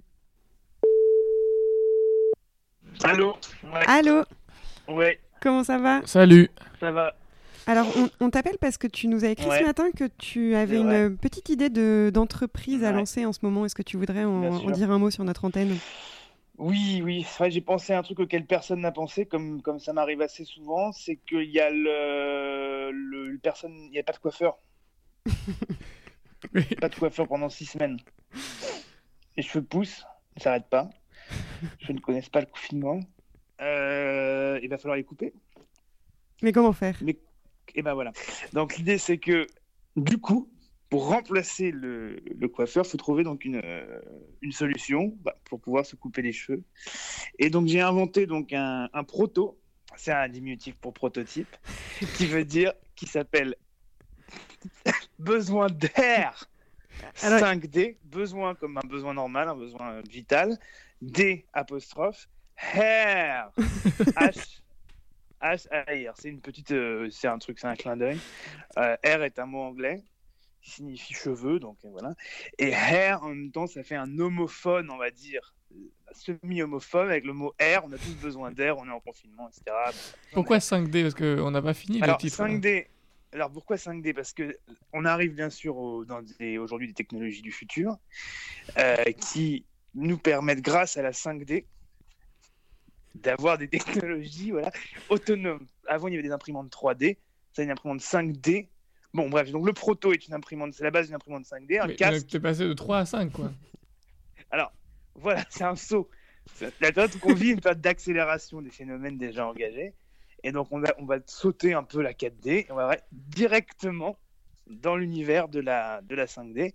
Allô? 3.02 3.34
Ouais. 3.64 3.82
Allô? 3.86 4.22
Ouais, 4.88 5.18
Comment 5.42 5.64
ça 5.64 5.78
va? 5.78 6.02
Salut. 6.04 6.48
ça 6.78 6.92
va. 6.92 7.14
Alors, 7.66 7.86
on, 7.96 8.08
on 8.26 8.30
t'appelle 8.30 8.58
parce 8.60 8.78
que 8.78 8.86
tu 8.86 9.06
nous 9.08 9.24
as 9.24 9.28
écrit 9.28 9.48
Ouais. 9.48 9.58
ce 9.60 9.64
matin 9.64 9.90
que 9.96 10.04
tu 10.18 10.54
avais 10.54 10.76
une 10.78 10.84
vrai. 10.86 11.02
euh, 11.04 11.10
petite 11.10 11.48
idée 11.50 11.68
de- 11.70 12.10
d'entreprise 12.12 12.84
à 12.84 12.90
Ouais. 12.90 12.96
lancer 12.96 13.26
en 13.26 13.32
ce 13.32 13.40
moment. 13.42 13.64
Est-ce 13.66 13.74
que 13.74 13.82
tu 13.82 13.96
voudrais 13.96 14.24
en, 14.24 14.70
dire 14.70 14.90
un 14.90 14.98
mot 14.98 15.10
sur 15.10 15.24
notre 15.24 15.44
antenne? 15.44 15.76
Oui, 16.60 17.00
oui, 17.02 17.22
c'est 17.26 17.38
vrai, 17.38 17.50
j'ai 17.50 17.62
pensé 17.62 17.94
à 17.94 17.98
un 17.98 18.02
truc 18.02 18.20
auquel 18.20 18.44
personne 18.44 18.80
n'a 18.80 18.92
pensé, 18.92 19.24
comme, 19.24 19.62
comme 19.62 19.78
ça 19.78 19.94
m'arrive 19.94 20.20
assez 20.20 20.44
souvent, 20.44 20.92
c'est 20.92 21.16
qu'il 21.16 21.50
y 21.50 21.58
a 21.58 21.70
le, 21.70 22.90
le, 22.92 23.28
le 23.28 23.38
personne, 23.38 23.74
il 23.74 23.90
n'y 23.90 23.98
a 23.98 24.02
pas 24.02 24.12
de 24.12 24.18
coiffeur. 24.18 24.58
Pas 26.80 26.88
de 26.88 26.94
coiffeur 26.94 27.28
pendant 27.28 27.48
six 27.48 27.66
semaines. 27.66 27.98
Les 29.36 29.42
cheveux 29.42 29.64
poussent, 29.64 30.04
ne 30.36 30.40
s'arrêtent 30.40 30.70
pas. 30.70 30.90
Je 31.80 31.92
ne 31.92 31.98
connais 31.98 32.22
pas 32.22 32.40
le 32.40 32.46
confinement. 32.46 33.00
Euh, 33.60 34.58
il 34.62 34.68
va 34.68 34.78
falloir 34.78 34.96
les 34.96 35.04
couper. 35.04 35.34
Mais 36.42 36.52
comment 36.52 36.72
faire? 36.72 36.96
Mais, 37.02 37.18
et 37.74 37.82
ben 37.82 37.92
voilà. 37.92 38.12
Donc 38.54 38.76
l'idée 38.78 38.96
c'est 38.96 39.18
que 39.18 39.46
du 39.96 40.18
coup, 40.18 40.48
pour 40.90 41.06
remplacer 41.06 41.70
le, 41.70 42.16
le 42.16 42.48
coiffeur, 42.48 42.84
faut 42.84 42.96
trouver 42.98 43.22
donc 43.22 43.44
une, 43.44 43.60
euh, 43.64 44.00
une 44.42 44.50
solution 44.52 45.16
bah, 45.20 45.36
pour 45.44 45.60
pouvoir 45.60 45.86
se 45.86 45.94
couper 45.96 46.20
les 46.20 46.32
cheveux. 46.32 46.62
Et 47.38 47.48
donc 47.48 47.68
j'ai 47.68 47.80
inventé 47.80 48.26
donc 48.26 48.52
un, 48.52 48.90
un 48.92 49.04
proto, 49.04 49.58
c'est 49.96 50.12
un 50.12 50.28
diminutif 50.28 50.74
pour 50.76 50.92
prototype, 50.92 51.56
qui 52.16 52.26
veut 52.26 52.44
dire 52.44 52.72
qui 52.96 53.06
s'appelle 53.06 53.54
besoin 55.18 55.68
d'air. 55.68 56.48
Alors- 57.22 57.40
5D, 57.40 57.96
besoin 58.04 58.54
comme 58.56 58.76
un 58.76 58.86
besoin 58.86 59.14
normal, 59.14 59.48
un 59.48 59.56
besoin 59.56 60.00
vital, 60.02 60.58
D 61.00 61.46
apostrophe, 61.52 62.28
hair, 62.74 63.50
H, 63.56 64.60
H 65.40 65.68
R. 65.70 66.14
C'est 66.18 66.28
une 66.28 66.40
petite, 66.40 66.72
euh, 66.72 67.08
c'est 67.10 67.28
un 67.28 67.38
truc, 67.38 67.58
c'est 67.58 67.68
un 67.68 67.76
clin 67.76 67.96
d'œil. 67.96 68.18
Euh, 68.76 68.96
R 69.04 69.22
est 69.22 69.38
un 69.38 69.46
mot 69.46 69.60
anglais 69.60 70.02
qui 70.62 70.70
signifie 70.70 71.14
cheveux, 71.14 71.58
donc 71.58 71.78
euh, 71.84 71.88
voilà. 71.90 72.14
Et 72.58 72.68
hair 72.70 73.22
en 73.22 73.28
même 73.30 73.50
temps, 73.50 73.66
ça 73.66 73.82
fait 73.82 73.96
un 73.96 74.18
homophone, 74.18 74.90
on 74.90 74.96
va 74.98 75.10
dire, 75.10 75.54
euh, 75.72 75.76
semi-homophone 76.12 77.08
avec 77.08 77.24
le 77.24 77.32
mot 77.32 77.54
air. 77.58 77.84
On 77.84 77.92
a 77.92 77.98
tous 77.98 78.14
besoin 78.16 78.50
d'air, 78.50 78.76
on 78.78 78.86
est 78.86 78.92
en 78.92 79.00
confinement, 79.00 79.48
etc. 79.48 79.74
Pourquoi 80.32 80.58
5D 80.58 81.02
Parce 81.02 81.14
qu'on 81.14 81.50
n'a 81.50 81.62
pas 81.62 81.74
fini 81.74 82.02
Alors, 82.02 82.16
le 82.16 82.20
titre. 82.28 82.42
là. 82.42 82.48
5D. 82.48 82.86
Alors 83.32 83.50
pourquoi 83.52 83.76
5D 83.76 84.12
Parce 84.12 84.32
que 84.32 84.58
on 84.92 85.04
arrive 85.04 85.34
bien 85.34 85.50
sûr 85.50 85.76
au- 85.76 86.04
dans 86.04 86.20
aujourd'hui 86.58 86.88
des 86.88 86.94
technologies 86.94 87.42
du 87.42 87.52
futur 87.52 87.96
euh, 88.76 88.96
qui 89.12 89.64
nous 89.94 90.18
permettent, 90.18 90.62
grâce 90.62 90.96
à 90.96 91.02
la 91.02 91.12
5D, 91.12 91.64
d'avoir 93.14 93.56
des 93.56 93.68
technologies 93.68 94.50
voilà, 94.50 94.70
autonomes. 95.08 95.66
Avant, 95.86 96.08
il 96.08 96.14
y 96.14 96.14
avait 96.16 96.26
des 96.26 96.32
imprimantes 96.32 96.70
3D, 96.72 97.18
ça, 97.52 97.62
une 97.62 97.70
imprimante 97.70 98.00
5D. 98.00 98.68
Bon, 99.12 99.28
bref, 99.28 99.50
donc 99.50 99.66
le 99.66 99.72
proto 99.72 100.12
est 100.12 100.28
une 100.28 100.34
imprimante, 100.34 100.72
c'est 100.72 100.84
la 100.84 100.90
base 100.90 101.06
d'une 101.06 101.16
imprimante 101.16 101.44
5D, 101.44 101.80
un 101.80 101.86
Mais 101.88 101.96
casque. 101.96 102.28
T'es 102.28 102.40
passé 102.40 102.64
de 102.64 102.72
3 102.72 102.98
à 102.98 103.06
5, 103.06 103.32
quoi. 103.32 103.50
Alors, 104.50 104.72
voilà, 105.16 105.44
c'est 105.50 105.64
un 105.64 105.76
saut. 105.76 106.08
La 106.80 106.92
période 106.92 107.14
où 107.14 107.30
on 107.30 107.34
vit 107.34 107.50
une 107.50 107.60
période 107.60 107.80
d'accélération 107.80 108.62
des 108.62 108.70
phénomènes 108.70 109.18
déjà 109.18 109.46
engagés. 109.46 109.94
Et 110.42 110.52
donc, 110.52 110.68
on 110.70 110.80
va, 110.80 110.94
on 110.98 111.04
va 111.04 111.18
sauter 111.26 111.74
un 111.74 111.82
peu 111.82 112.02
la 112.02 112.12
4D 112.12 112.48
et 112.48 112.66
on 112.70 112.76
va 112.76 112.96
directement 113.12 114.16
dans 114.66 114.96
l'univers 114.96 115.48
de 115.48 115.60
la, 115.60 116.00
de 116.02 116.14
la 116.14 116.26
5D. 116.26 116.72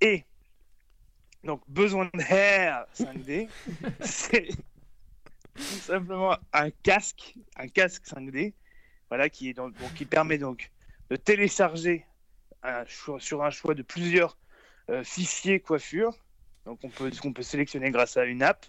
Et 0.00 0.24
donc, 1.44 1.62
besoin 1.68 2.10
de 2.12 2.20
hair 2.20 2.86
5D, 2.94 3.48
c'est 4.00 4.48
tout 5.54 5.62
simplement 5.62 6.36
un 6.52 6.70
casque, 6.70 7.34
un 7.56 7.68
casque 7.68 8.04
5D, 8.06 8.52
voilà, 9.08 9.28
qui, 9.28 9.48
est 9.48 9.54
donc, 9.54 9.74
qui 9.96 10.04
permet 10.04 10.38
donc 10.38 10.70
de 11.10 11.16
télécharger 11.16 12.06
sur 13.18 13.42
un 13.42 13.50
choix 13.50 13.74
de 13.74 13.82
plusieurs 13.82 14.38
euh, 14.90 15.04
fichiers 15.04 15.60
coiffure. 15.60 16.16
Donc, 16.66 16.78
on 16.82 16.88
peut, 16.88 17.10
qu'on 17.20 17.32
peut 17.32 17.42
sélectionner 17.42 17.90
grâce 17.90 18.16
à 18.16 18.24
une 18.24 18.42
app 18.42 18.66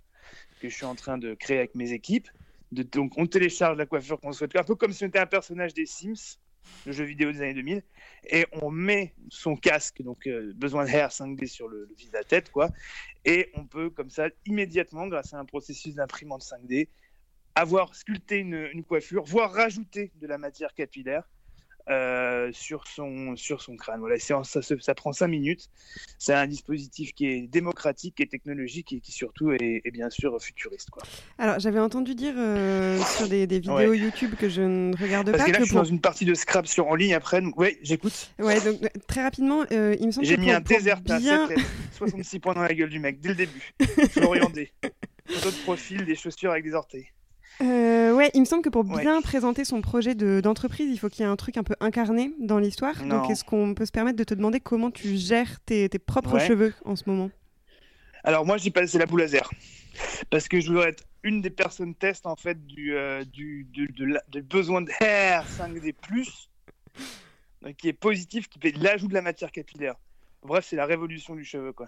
que 0.60 0.70
je 0.70 0.76
suis 0.76 0.86
en 0.86 0.96
train 0.96 1.18
de 1.18 1.34
créer 1.34 1.58
avec 1.58 1.76
mes 1.76 1.92
équipes. 1.92 2.30
Donc, 2.72 3.14
on 3.18 3.28
télécharge 3.28 3.78
la 3.78 3.86
coiffure 3.86 4.20
qu'on 4.20 4.32
souhaite, 4.32 4.56
un 4.56 4.64
peu 4.64 4.76
comme 4.76 4.94
si 4.94 5.04
on 5.04 5.08
était 5.08 5.20
un 5.20 5.26
personnage 5.26 5.74
des 5.74 5.86
Sims, 5.86 6.38
le 6.86 6.92
jeu 6.94 7.04
vidéo 7.04 7.32
des 7.32 7.42
années 7.42 7.54
2000, 7.54 7.84
et 8.30 8.46
on 8.62 8.72
met 8.72 9.14
son 9.30 9.58
casque, 9.58 10.02
donc 10.02 10.26
euh, 10.28 10.54
besoin 10.56 10.86
de 10.86 10.90
hair 10.90 11.10
5D 11.10 11.48
sur 11.48 11.68
le, 11.68 11.86
le 11.86 11.96
vis 11.96 12.08
de 12.08 12.14
la 12.14 12.24
tête, 12.24 12.50
quoi, 12.52 12.70
et 13.26 13.50
on 13.56 13.66
peut 13.66 13.90
comme 13.90 14.10
ça 14.10 14.28
immédiatement, 14.46 15.08
grâce 15.08 15.34
à 15.34 15.40
un 15.40 15.44
processus 15.44 15.96
d'imprimante 15.96 16.44
5D, 16.44 16.88
avoir 17.56 17.94
sculpté 17.94 18.38
une, 18.38 18.70
une 18.72 18.86
coiffure, 18.86 19.24
voire 19.24 19.52
rajouter 19.52 20.14
de 20.22 20.28
la 20.28 20.38
matière 20.38 20.74
capillaire 20.74 21.28
euh, 21.90 22.50
sur, 22.54 22.88
son, 22.88 23.36
sur 23.36 23.62
son 23.62 23.76
crâne. 23.76 24.00
Voilà, 24.00 24.18
ça, 24.20 24.42
ça 24.44 24.96
prend 24.96 25.12
5 25.14 25.28
minutes. 25.28 25.70
C'est 26.20 26.34
un 26.34 26.48
dispositif 26.48 27.14
qui 27.14 27.26
est 27.28 27.48
démocratique 27.48 28.20
et 28.20 28.28
technologique 28.28 28.94
et 28.94 29.00
qui 29.00 29.12
surtout 29.12 29.52
est, 29.52 29.82
est 29.84 29.92
bien 29.92 30.10
sûr 30.10 30.42
futuriste. 30.42 30.90
Quoi. 30.90 31.04
Alors, 31.38 31.60
j'avais 31.60 31.80
entendu 31.80 32.16
dire 32.16 32.34
euh, 32.38 33.00
sur 33.18 33.28
des, 33.28 33.48
des 33.48 33.60
vidéos 33.60 33.76
Ouais. 33.76 33.98
YouTube 33.98 34.36
que 34.40 34.50
je 34.50 34.62
ne 34.62 34.96
regarde 34.96 35.32
Parce 35.32 35.44
pas 35.44 35.48
que 35.48 35.52
là, 35.52 35.58
que 35.58 35.64
je 35.64 35.70
suis 35.70 35.74
pour- 35.74 35.84
dans 35.84 35.90
une 35.90 36.02
partie 36.02 36.26
de 36.26 36.34
Scrap 36.34 36.68
sur 36.68 36.88
en 36.88 36.96
ligne 36.96 37.14
après. 37.14 37.42
Donc, 37.42 37.58
ouais, 37.60 37.78
j'écoute. 37.82 38.32
Ouais, 38.40 38.60
donc 38.62 38.82
euh, 38.84 38.88
très 39.08 39.24
rapidement, 39.24 39.64
euh, 39.72 39.96
il 40.00 40.08
me 40.08 40.12
semble 40.12 40.26
J'ai 40.28 40.38
mis 40.38 40.48
pour- 40.48 40.56
un 40.56 40.62
désert 40.62 41.02
bien... 41.02 41.48
7 41.48 41.58
lettres, 41.58 41.70
66 41.94 42.40
points 42.40 42.54
dans 42.54 42.62
la 42.64 42.74
gueule 42.74 42.90
du 42.90 43.00
mec 43.00 43.20
dès 43.20 43.30
le 43.30 43.36
début. 43.36 43.74
Florian 44.12 44.50
D. 44.54 44.72
Photo 45.28 45.52
de 45.52 45.56
profil, 45.64 46.06
des 46.06 46.16
chaussures 46.16 46.52
avec 46.52 46.64
des 46.64 46.74
orteils. 46.74 47.08
Euh, 47.62 48.14
ouais, 48.16 48.32
il 48.34 48.40
me 48.42 48.46
semble 48.46 48.64
que 48.64 48.70
pour 48.70 48.90
Ouais. 48.90 49.02
bien 49.02 49.22
présenter 49.22 49.64
son 49.66 49.82
projet 49.82 50.16
de- 50.16 50.42
d'entreprise, 50.42 50.90
il 50.92 50.98
faut 50.98 51.10
qu'il 51.10 51.22
y 51.24 51.28
ait 51.28 51.32
un 51.32 51.36
truc 51.36 51.58
un 51.58 51.64
peu 51.64 51.76
incarné 51.80 52.34
dans 52.40 52.58
l'histoire. 52.60 53.04
Donc, 53.06 53.30
est-ce 53.30 53.44
qu'on 53.44 53.74
peut 53.76 53.86
se 53.86 53.92
permettre 53.92 54.18
de 54.18 54.24
te 54.24 54.34
demander 54.34 54.60
comment 54.60 54.90
tu 54.92 55.16
gères 55.18 55.60
tes, 55.66 55.88
tes 55.90 56.00
propres 56.00 56.36
Ouais. 56.36 56.48
cheveux 56.48 56.74
en 56.86 56.96
ce 56.96 57.04
moment? 57.06 57.30
Alors 58.24 58.46
moi, 58.46 58.58
j'ai 58.58 58.72
passé 58.72 58.98
la 58.98 59.06
boule 59.06 59.22
laser. 59.22 59.50
Parce 60.30 60.48
que 60.48 60.60
je 60.60 60.68
voudrais 60.70 60.90
être 60.90 61.04
une 61.24 61.42
des 61.42 61.50
personnes 61.50 61.94
test 61.96 62.26
en 62.26 62.36
fait 62.36 62.66
du, 62.66 62.96
euh, 62.96 63.24
du, 63.26 63.66
du, 63.66 63.88
de 63.88 64.06
la- 64.06 64.24
du 64.30 64.42
besoin 64.42 64.82
d'air 64.82 65.46
5D+, 65.50 65.94
donc, 67.62 67.76
qui 67.76 67.90
est 67.90 67.94
positif, 67.94 68.48
qui 68.48 68.60
fait 68.60 68.72
l'ajout 68.78 69.08
de 69.08 69.14
la 69.14 69.22
matière 69.22 69.52
capillaire. 69.52 69.96
Bref, 70.44 70.66
c'est 70.68 70.76
la 70.76 70.88
révolution 70.88 71.36
du 71.36 71.46
cheveu, 71.46 71.72
quoi. 71.72 71.88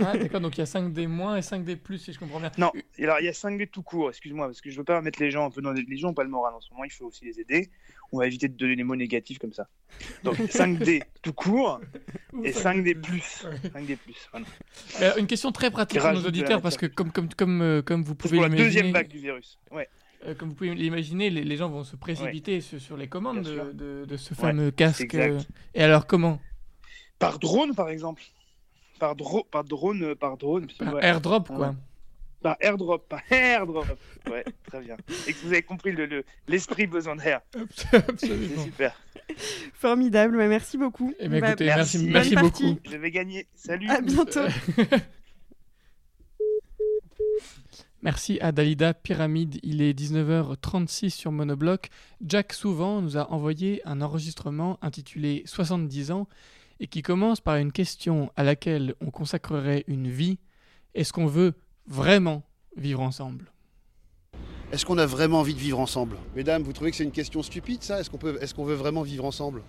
Ah, 0.00 0.16
d'accord, 0.16 0.40
donc 0.40 0.56
il 0.56 0.60
y 0.60 0.62
a 0.62 0.66
5D 0.66 1.06
moins 1.06 1.36
et 1.36 1.40
5D 1.40 1.76
plus, 1.76 1.98
si 1.98 2.12
je 2.14 2.18
comprends 2.18 2.40
bien. 2.40 2.50
Non, 2.56 2.72
alors 2.98 3.20
il 3.20 3.26
y 3.26 3.28
a 3.28 3.32
5D 3.32 3.68
tout 3.68 3.82
court, 3.82 4.08
excuse-moi, 4.08 4.46
parce 4.46 4.62
que 4.62 4.70
je 4.70 4.78
veux 4.78 4.84
pas 4.84 5.02
mettre 5.02 5.20
les 5.20 5.30
gens 5.30 5.44
un 5.46 5.50
peu 5.50 5.60
dans 5.60 5.72
les... 5.72 5.82
les 5.82 5.96
gens 5.98 6.08
ont 6.08 6.14
pas 6.14 6.22
le 6.24 6.30
moral 6.30 6.54
en 6.54 6.60
ce 6.60 6.70
moment, 6.70 6.84
il 6.84 6.90
faut 6.90 7.04
aussi 7.06 7.26
les 7.26 7.38
aider. 7.40 7.70
On 8.10 8.18
va 8.18 8.26
éviter 8.26 8.48
de 8.48 8.54
donner 8.56 8.76
des 8.76 8.82
mots 8.84 8.96
négatifs 8.96 9.38
comme 9.38 9.52
ça. 9.52 9.68
Donc 10.24 10.36
5D 10.38 11.02
tout 11.20 11.34
court 11.34 11.80
Ou 12.32 12.44
et 12.44 12.52
5D 12.52 12.98
plus. 12.98 13.44
5D 13.74 13.96
plus, 13.98 14.28
voilà. 14.30 14.46
Alors, 14.98 15.18
une 15.18 15.26
question 15.26 15.52
très 15.52 15.70
pratique 15.70 16.00
pour 16.00 16.12
nos 16.12 16.24
auditeurs, 16.26 16.62
parce 16.62 16.78
que 16.78 16.86
comme, 16.86 17.12
comme, 17.12 17.28
comme, 17.34 17.60
euh, 17.60 17.82
comme 17.82 18.02
vous 18.04 18.14
pouvez 18.14 18.36
pour 18.36 18.42
la 18.44 18.48
l'imaginer... 18.48 18.68
deuxième 18.68 18.92
vague 18.94 19.08
du 19.08 19.18
virus. 19.18 19.58
Ouais. 19.70 19.86
euh, 20.26 20.34
comme 20.34 20.48
vous 20.48 20.54
pouvez 20.54 20.74
l'imaginer, 20.74 21.28
les, 21.28 21.44
les 21.44 21.56
gens 21.58 21.68
vont 21.68 21.84
se 21.84 21.96
précipiter 21.96 22.62
sur, 22.62 22.80
sur 22.80 22.96
les 22.96 23.08
commandes 23.08 23.42
de, 23.42 23.72
de, 23.72 24.04
de 24.06 24.16
ce 24.16 24.32
Ouais, 24.32 24.40
fameux 24.40 24.70
casque. 24.70 25.02
exact. 25.02 25.30
euh. 25.34 25.40
Et 25.74 25.82
alors 25.82 26.06
comment? 26.06 26.40
Par 27.22 27.38
drone, 27.38 27.74
par 27.74 27.88
exemple. 27.88 28.22
Par, 28.98 29.16
dro- 29.16 29.44
par 29.50 29.64
drone, 29.64 30.02
euh, 30.02 30.14
par 30.14 30.36
drone. 30.36 30.66
Par 30.78 30.94
ouais. 30.94 31.04
airdrop, 31.04 31.48
Ouais. 31.50 31.56
quoi. 31.56 31.74
Par 32.42 32.56
airdrop, 32.60 33.08
par 33.08 33.20
airdrop. 33.30 33.86
Ouais, 34.28 34.44
très 34.66 34.80
bien. 34.80 34.96
Et 35.28 35.32
que 35.32 35.38
vous 35.44 35.52
avez 35.52 35.62
compris 35.62 35.92
le- 35.92 36.06
le- 36.06 36.24
l'esprit 36.48 36.86
besoin 36.88 37.14
d'air. 37.16 37.40
Absolument. 37.92 38.48
C'est 38.56 38.64
super. 38.64 39.00
Formidable, 39.74 40.36
ouais, 40.36 40.48
merci 40.48 40.76
beaucoup. 40.76 41.14
Eh 41.20 41.28
ben, 41.28 41.40
Bah, 41.40 41.48
écoutez, 41.50 41.66
merci- 41.66 42.04
merci 42.06 42.34
partie. 42.34 42.64
beaucoup. 42.74 42.80
Je 42.90 42.96
vais 42.96 43.10
gagner. 43.12 43.46
Salut. 43.54 43.88
À 43.88 44.00
bientôt. 44.00 44.40
Merci 48.02 48.38
à 48.40 48.50
Dalida 48.50 48.94
Pyramide. 48.94 49.60
Il 49.62 49.80
est 49.80 49.92
19h36 49.96 51.10
sur 51.10 51.30
Monobloc. 51.30 51.88
Jack 52.20 52.52
Souvent 52.52 53.00
nous 53.00 53.16
a 53.16 53.30
envoyé 53.30 53.80
un 53.84 54.00
enregistrement 54.02 54.76
intitulé 54.82 55.44
70 55.46 56.10
ans 56.10 56.26
et 56.82 56.88
qui 56.88 57.00
commence 57.00 57.40
par 57.40 57.56
une 57.56 57.70
question 57.70 58.32
à 58.34 58.42
laquelle 58.42 58.96
on 59.00 59.12
consacrerait 59.12 59.84
une 59.86 60.08
vie. 60.08 60.40
Est-ce 60.94 61.12
qu'on 61.12 61.26
veut 61.26 61.54
vraiment 61.86 62.42
vivre 62.76 63.00
ensemble? 63.00 63.52
Est-ce 64.72 64.84
qu'on 64.84 64.98
a 64.98 65.06
vraiment 65.06 65.38
envie 65.38 65.54
de 65.54 65.60
vivre 65.60 65.78
ensemble? 65.78 66.16
Mesdames, 66.34 66.64
vous 66.64 66.72
trouvez 66.72 66.90
que 66.90 66.96
c'est 66.96 67.04
une 67.04 67.12
question 67.12 67.40
stupide 67.44 67.84
ça? 67.84 68.00
Est-ce 68.00 68.10
qu'on 68.10 68.18
peut, 68.18 68.36
est-ce 68.40 68.52
qu'on 68.52 68.64
veut 68.64 68.74
vraiment 68.74 69.02
vivre 69.02 69.24
ensemble? 69.24 69.62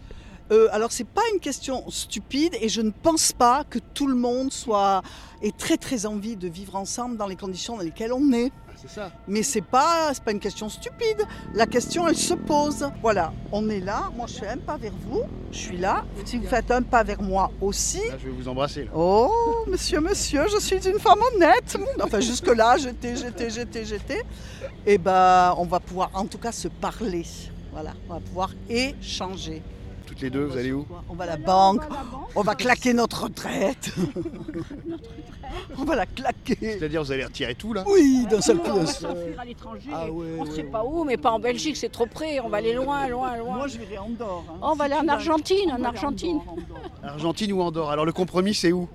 Euh, 0.52 0.68
alors 0.72 0.92
c'est 0.92 1.08
pas 1.08 1.22
une 1.34 1.40
question 1.40 1.88
stupide 1.90 2.58
et 2.60 2.68
je 2.68 2.82
ne 2.82 2.90
pense 2.90 3.32
pas 3.32 3.64
que 3.64 3.80
tout 3.94 4.08
le 4.08 4.16
monde 4.16 4.52
soit 4.52 5.04
ait 5.44 5.52
très 5.52 5.78
très 5.78 6.08
envie 6.08 6.36
de 6.36 6.48
vivre 6.48 6.76
ensemble 6.76 7.16
dans 7.18 7.28
les 7.28 7.36
conditions 7.36 7.78
dans 7.78 7.84
lesquelles 7.84 8.12
on 8.12 8.34
est. 8.34 8.52
Ça. 8.88 9.12
Mais 9.28 9.44
c'est 9.44 9.62
pas 9.62 10.12
pas 10.24 10.32
une 10.32 10.40
question 10.40 10.70
stupide. 10.70 11.24
La 11.54 11.66
question 11.66 12.08
elle 12.08 12.18
se 12.18 12.34
pose. 12.34 12.90
Voilà, 13.02 13.34
on 13.52 13.70
est 13.70 13.80
là. 13.80 14.10
Moi 14.16 14.28
je 14.28 14.34
fais 14.34 14.48
un 14.48 14.58
pas 14.58 14.78
vers 14.78 14.94
vous. 15.08 15.24
Je 15.52 15.58
suis 15.58 15.78
là. 15.78 16.04
Si 16.26 16.38
vous 16.38 16.48
faites 16.48 16.70
un 16.72 16.82
pas 16.82 17.04
vers 17.04 17.22
moi 17.22 17.52
aussi. 17.62 18.00
Là, 18.00 18.18
je 18.20 18.26
vais 18.26 18.32
vous 18.32 18.48
embrasser. 18.48 18.86
Là. 18.86 18.92
Oh, 18.96 19.66
monsieur, 19.68 20.00
monsieur, 20.00 20.46
je 20.52 20.60
suis 20.60 20.88
une 20.88 21.00
femme 21.00 21.20
honnête. 21.34 21.78
Enfin, 22.02 22.20
jusque-là, 22.20 22.78
j'étais, 22.78 23.16
j'étais, 23.16 23.50
j'étais, 23.50 23.86
j'étais. 23.86 24.24
Et 24.86 24.98
ben, 24.98 25.54
on 25.58 25.66
va 25.66 25.80
pouvoir 25.80 26.10
en 26.14 26.26
tout 26.26 26.38
cas 26.38 26.52
se 26.52 26.68
parler. 26.68 27.26
Voilà, 27.72 27.94
on 28.08 28.14
va 28.14 28.20
pouvoir 28.20 28.52
échanger. 28.70 29.62
Toutes 30.14 30.22
les 30.22 30.30
deux, 30.30 30.46
vous 30.46 30.58
allez 30.60 30.72
où 30.72 30.86
On 31.10 31.16
va 31.16 31.24
à 31.24 31.28
la 31.28 31.38
banque, 31.38 31.82
on 32.36 32.44
va 32.44 32.54
claquer 32.54 32.94
notre 33.02 33.24
retraite. 33.24 33.92
on 35.76 35.84
va 35.86 35.96
la 35.96 36.06
claquer. 36.06 36.56
C'est-à-dire, 36.62 37.02
vous 37.04 37.12
allez 37.12 37.24
retirer 37.26 37.56
tout 37.56 37.74
là 37.74 37.84
Oui, 37.88 38.28
d'un 38.30 38.40
seul 38.40 38.60
coup. 38.60 38.70
on 38.70 38.82
va 38.82 38.86
s'enfuir 38.86 39.40
à 39.40 39.44
l'étranger. 39.46 39.90
Ah 39.92 40.12
ouais, 40.12 40.28
on 40.40 40.46
ne 40.46 40.52
sait 40.52 40.66
pas 40.66 40.84
où, 40.86 41.04
mais 41.04 41.18
pas 41.18 41.32
en 41.32 41.40
Belgique, 41.40 41.78
c'est 41.78 41.90
trop 41.92 42.06
près. 42.06 42.40
On 42.42 42.50
va 42.50 42.58
aller 42.58 42.74
loin, 42.74 43.08
loin, 43.08 43.36
loin. 43.38 43.56
Moi, 43.56 43.68
je 43.68 43.80
vais 43.80 43.98
en 43.98 44.06
Andorre. 44.06 44.44
hein. 44.52 44.60
On 44.62 44.76
va 44.76 44.86
aller 44.86 44.94
en 44.94 45.08
Argentine, 45.08 45.72
en 45.72 45.84
Argentine. 45.84 46.38
Andorre, 46.38 46.54
Andorre. 46.54 46.92
Argentine 47.04 47.52
ou 47.54 47.62
Andorre 47.64 47.90
Alors 47.90 48.06
le 48.06 48.12
compromis, 48.14 48.54
c'est 48.54 48.72
où 48.72 48.88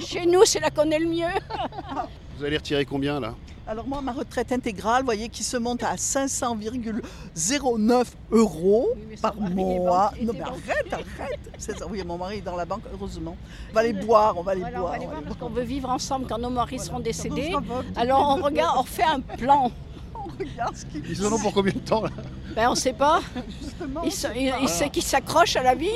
Chez 0.00 0.26
nous, 0.26 0.44
c'est 0.44 0.58
là 0.58 0.70
qu'on 0.70 0.90
est 0.90 0.98
le 0.98 1.06
mieux. 1.06 1.26
Vous 2.40 2.46
allez 2.46 2.56
retirer 2.56 2.86
combien 2.86 3.20
là? 3.20 3.34
Alors 3.66 3.86
moi, 3.86 4.00
ma 4.00 4.12
retraite 4.12 4.50
intégrale, 4.50 5.02
vous 5.02 5.04
voyez, 5.04 5.28
qui 5.28 5.44
se 5.44 5.58
monte 5.58 5.82
à 5.82 5.96
500,09 5.96 8.04
euros 8.32 8.88
par 9.20 9.36
mois. 9.36 10.10
Non 10.22 10.32
mais 10.32 10.40
arrête, 10.40 10.90
arrête. 10.90 11.38
C'est 11.58 11.76
ça. 11.78 11.86
Oui, 11.86 12.02
mon 12.02 12.16
mari 12.16 12.38
est 12.38 12.40
dans 12.40 12.56
la 12.56 12.64
banque, 12.64 12.80
heureusement. 12.94 13.36
On 13.70 13.74
va 13.74 13.80
aller 13.80 13.92
boire, 13.92 14.38
on 14.38 14.42
va 14.42 14.52
aller 14.52 14.62
Voilà, 14.62 14.78
on 14.78 14.80
boire. 14.80 14.92
va 14.92 14.96
aller 14.96 15.04
on 15.04 15.08
va 15.08 15.12
voir 15.14 15.18
aller 15.18 15.26
parce 15.28 15.38
qu'on 15.38 15.50
veut 15.50 15.62
vivre 15.64 15.90
ensemble 15.90 16.26
quand 16.26 16.38
nos 16.38 16.48
maris 16.48 16.78
seront 16.78 17.00
décédés. 17.00 17.52
Alors 17.94 18.38
on 18.38 18.42
regarde, 18.42 18.78
on 18.80 18.84
fait 18.84 19.04
un 19.04 19.20
plan. 19.20 19.70
Regarde 20.38 20.76
ce 20.76 20.86
qui- 20.86 21.02
Ils 21.10 21.26
en 21.26 21.32
ont 21.34 21.38
pour 21.38 21.52
combien 21.52 21.74
de 21.74 21.78
temps 21.80 22.02
là? 22.02 22.08
Ben 22.56 22.70
on 22.70 22.74
sait 22.74 22.94
pas. 22.94 23.20
Justement, 23.60 24.02
ils 24.02 24.68
sait 24.70 24.88
qu'ils 24.88 25.02
s'accrochent 25.02 25.56
à 25.56 25.62
la 25.62 25.74
vie. 25.74 25.90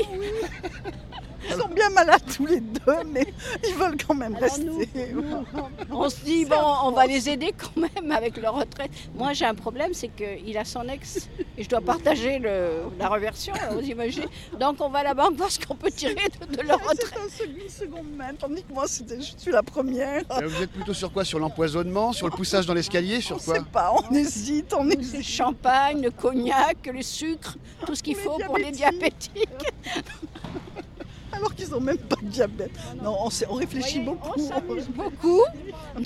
Ils 1.49 1.55
sont 1.61 1.69
bien 1.69 1.91
malades 1.91 2.23
tous 2.37 2.47
les 2.47 2.61
deux, 2.61 3.05
mais 3.07 3.27
ils 3.67 3.75
veulent 3.75 3.97
quand 4.07 4.15
même 4.15 4.35
Alors 4.37 4.51
rester. 4.51 4.89
On 5.91 6.09
se 6.09 6.25
dit, 6.25 6.45
bon, 6.45 6.57
on 6.85 6.91
va 6.93 7.07
les 7.07 7.29
aider 7.29 7.53
quand 7.57 7.81
même 7.81 8.11
avec 8.13 8.37
leur 8.37 8.55
retraite. 8.55 8.91
Moi, 9.15 9.33
j'ai 9.33 9.45
un 9.45 9.55
problème, 9.55 9.93
c'est 9.95 10.09
qu'il 10.09 10.57
a 10.59 10.65
son 10.65 10.89
ex 10.89 11.29
et 11.57 11.63
je 11.65 11.69
dois 11.69 11.81
partager 11.81 12.39
le, 12.39 12.83
la 12.99 13.09
reversion, 13.09 13.53
vous 13.73 13.81
imaginez. 13.81 14.27
Donc, 14.59 14.77
on 14.81 14.89
va 14.89 15.01
à 15.01 15.05
la 15.05 15.15
banque 15.15 15.35
voir 15.37 15.51
ce 15.51 15.59
qu'on 15.65 15.75
peut 15.77 15.91
tirer 15.91 16.15
de, 16.41 16.57
de 16.57 16.63
leur 16.63 16.79
retraite. 16.81 17.19
C'est 17.29 17.45
une 17.47 17.69
seconde 17.69 18.15
main, 18.17 18.35
tandis 18.39 18.63
que 18.63 18.73
moi, 18.73 18.85
c'était- 18.87 19.21
je 19.21 19.33
suis 19.37 19.53
la 19.53 19.63
première. 19.63 20.23
Euh, 20.31 20.47
Vous 20.47 20.63
êtes 20.63 20.71
plutôt 20.73 20.95
sur 20.95 21.13
quoi? 21.13 21.25
Sur 21.25 21.39
l'empoisonnement? 21.39 22.13
Sur 22.13 22.27
le 22.29 22.33
poussage 22.37 22.67
dans 22.67 22.75
l'escalier? 22.75 23.21
Sur 23.21 23.43
quoi? 23.43 23.57
pas, 23.73 23.93
on 24.11 24.15
hésite, 24.15 24.75
on 24.77 24.85
Le 24.85 24.99
hésite. 24.99 25.23
champagne, 25.23 26.03
le 26.03 26.11
cognac, 26.11 26.87
le 26.93 27.03
sucre, 27.03 27.57
tout 27.87 27.95
ce 27.95 28.03
qu'il 28.03 28.17
faut 28.17 28.39
pour 28.47 28.59
les 28.59 28.71
diabétiques. 28.71 29.49
Alors 31.37 31.55
qu'ils 31.55 31.71
n'ont 31.71 31.81
même 31.81 31.99
pas 31.99 32.17
de 32.23 32.29
diabète. 32.29 32.73
Non, 33.03 33.17
on, 33.49 33.55
réfléchit 33.55 34.01
Voyez, 34.03 34.05
beaucoup. 34.05 34.33
On 34.37 34.49
s'amuse 34.49 34.89
beaucoup. 34.89 35.43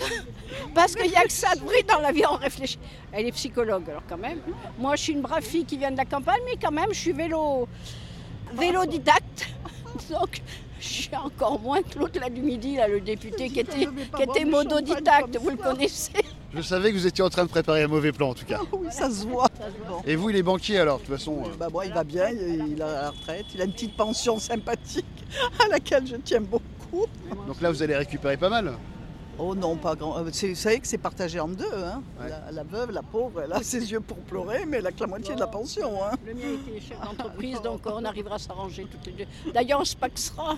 Parce 0.75 0.95
qu'il 0.95 1.11
n'y 1.11 1.17
a 1.17 1.25
que 1.25 1.33
ça 1.33 1.55
de 1.55 1.61
bruit 1.61 1.83
dans 1.89 2.01
la 2.01 2.13
vie, 2.13 2.23
on 2.31 2.37
réfléchit. 2.37 2.79
Elle 3.13 3.27
est 3.27 3.33
psychologue, 3.33 3.85
alors 3.89 4.03
quand 4.09 4.19
même. 4.19 4.39
Moi, 4.79 4.97
je 4.97 5.03
suis 5.03 5.13
une 5.13 5.23
brave 5.23 5.43
fille 5.43 5.65
qui 5.65 5.77
vient 5.77 5.91
de 5.91 5.97
la 5.97 6.05
campagne, 6.05 6.41
mais 6.47 6.57
quand 6.61 6.73
même, 6.73 6.89
je 6.91 6.99
suis 6.99 7.13
vélo, 7.13 7.69
vélodidacte. 8.55 9.49
Donc, 10.11 10.43
je 10.81 10.87
suis 10.87 11.17
encore 11.17 11.61
moins 11.61 11.83
que 11.83 11.99
l'autre 11.99 12.21
là 12.21 12.31
du 12.31 12.41
midi, 12.41 12.77
là, 12.77 12.89
le 12.89 13.01
député 13.01 13.49
qui 13.49 13.61
était, 13.61 13.87
qui 14.17 14.23
était 14.23 14.45
mododidacte, 14.45 15.37
vous 15.39 15.51
le 15.51 15.57
connaissez. 15.57 16.13
Je 16.55 16.63
savais 16.63 16.91
que 16.93 16.97
vous 16.97 17.07
étiez 17.07 17.23
en 17.23 17.29
train 17.29 17.45
de 17.45 17.51
préparer 17.51 17.83
un 17.83 17.89
mauvais 17.89 18.11
plan 18.13 18.31
en 18.31 18.35
tout 18.35 18.47
cas. 18.47 18.61
Oui, 18.73 18.89
ça 18.91 19.11
se 19.11 19.27
voit. 19.27 19.49
Et 20.07 20.17
vous, 20.17 20.31
il 20.31 20.37
est 20.37 20.43
banquier 20.43 20.79
alors, 20.79 20.99
de 20.99 21.05
toute 21.05 21.15
façon. 21.15 21.43
euh, 21.45 21.49
Bah, 21.59 21.69
moi, 21.71 21.85
il 21.87 21.93
va 21.93 22.05
bien, 22.05 22.29
il 22.31 22.81
a 22.83 23.03
la 23.03 23.11
retraite, 23.11 23.47
il 23.55 23.61
a 23.61 23.65
une 23.65 23.73
petite 23.73 23.97
pension 23.97 24.39
sympathique 24.39 25.05
à 25.65 25.69
laquelle 25.69 26.07
je 26.07 26.17
tiens 26.17 26.41
beaucoup. 26.41 27.07
Donc 27.47 27.61
là, 27.61 27.71
vous 27.71 27.83
allez 27.83 27.97
récupérer 27.97 28.37
pas 28.39 28.49
mal. 28.49 28.73
Oh 29.41 29.55
non, 29.55 29.77
pas 29.77 29.95
grand. 29.95 30.19
euh, 30.19 30.29
c'est- 30.33 30.49
Vous 30.51 30.55
savez 30.57 30.81
que 30.81 30.87
c'est 30.89 30.99
partagé 30.99 31.39
en 31.39 31.47
deux. 31.49 31.65
Hein. 31.73 32.03
Ouais. 32.21 32.29
La, 32.29 32.51
la 32.51 32.63
veuve, 32.65 32.91
la 32.91 33.03
pauvre, 33.03 33.43
elle 33.43 33.53
a 33.53 33.63
ses 33.63 33.91
yeux 33.93 34.01
pour 34.01 34.17
pleurer, 34.19 34.65
mais 34.67 34.79
elle 34.79 34.87
a 34.89 34.93
que 34.93 35.01
la 35.01 35.07
moitié 35.07 35.35
de 35.35 35.41
la 35.41 35.47
pension. 35.47 36.03
Hein. 36.05 36.11
Le 36.27 36.35
mien 36.35 36.55
était 36.67 36.81
chef 36.81 37.01
d'entreprise, 37.01 37.61
donc 37.63 37.83
on 37.87 38.05
arrivera 38.05 38.35
à 38.35 38.39
s'arranger 38.39 38.87
toutes 38.91 39.07
les 39.07 39.13
deux. 39.25 39.53
D'ailleurs, 39.53 39.81
on 39.81 39.85
se 39.85 39.95
paxera, 39.97 40.57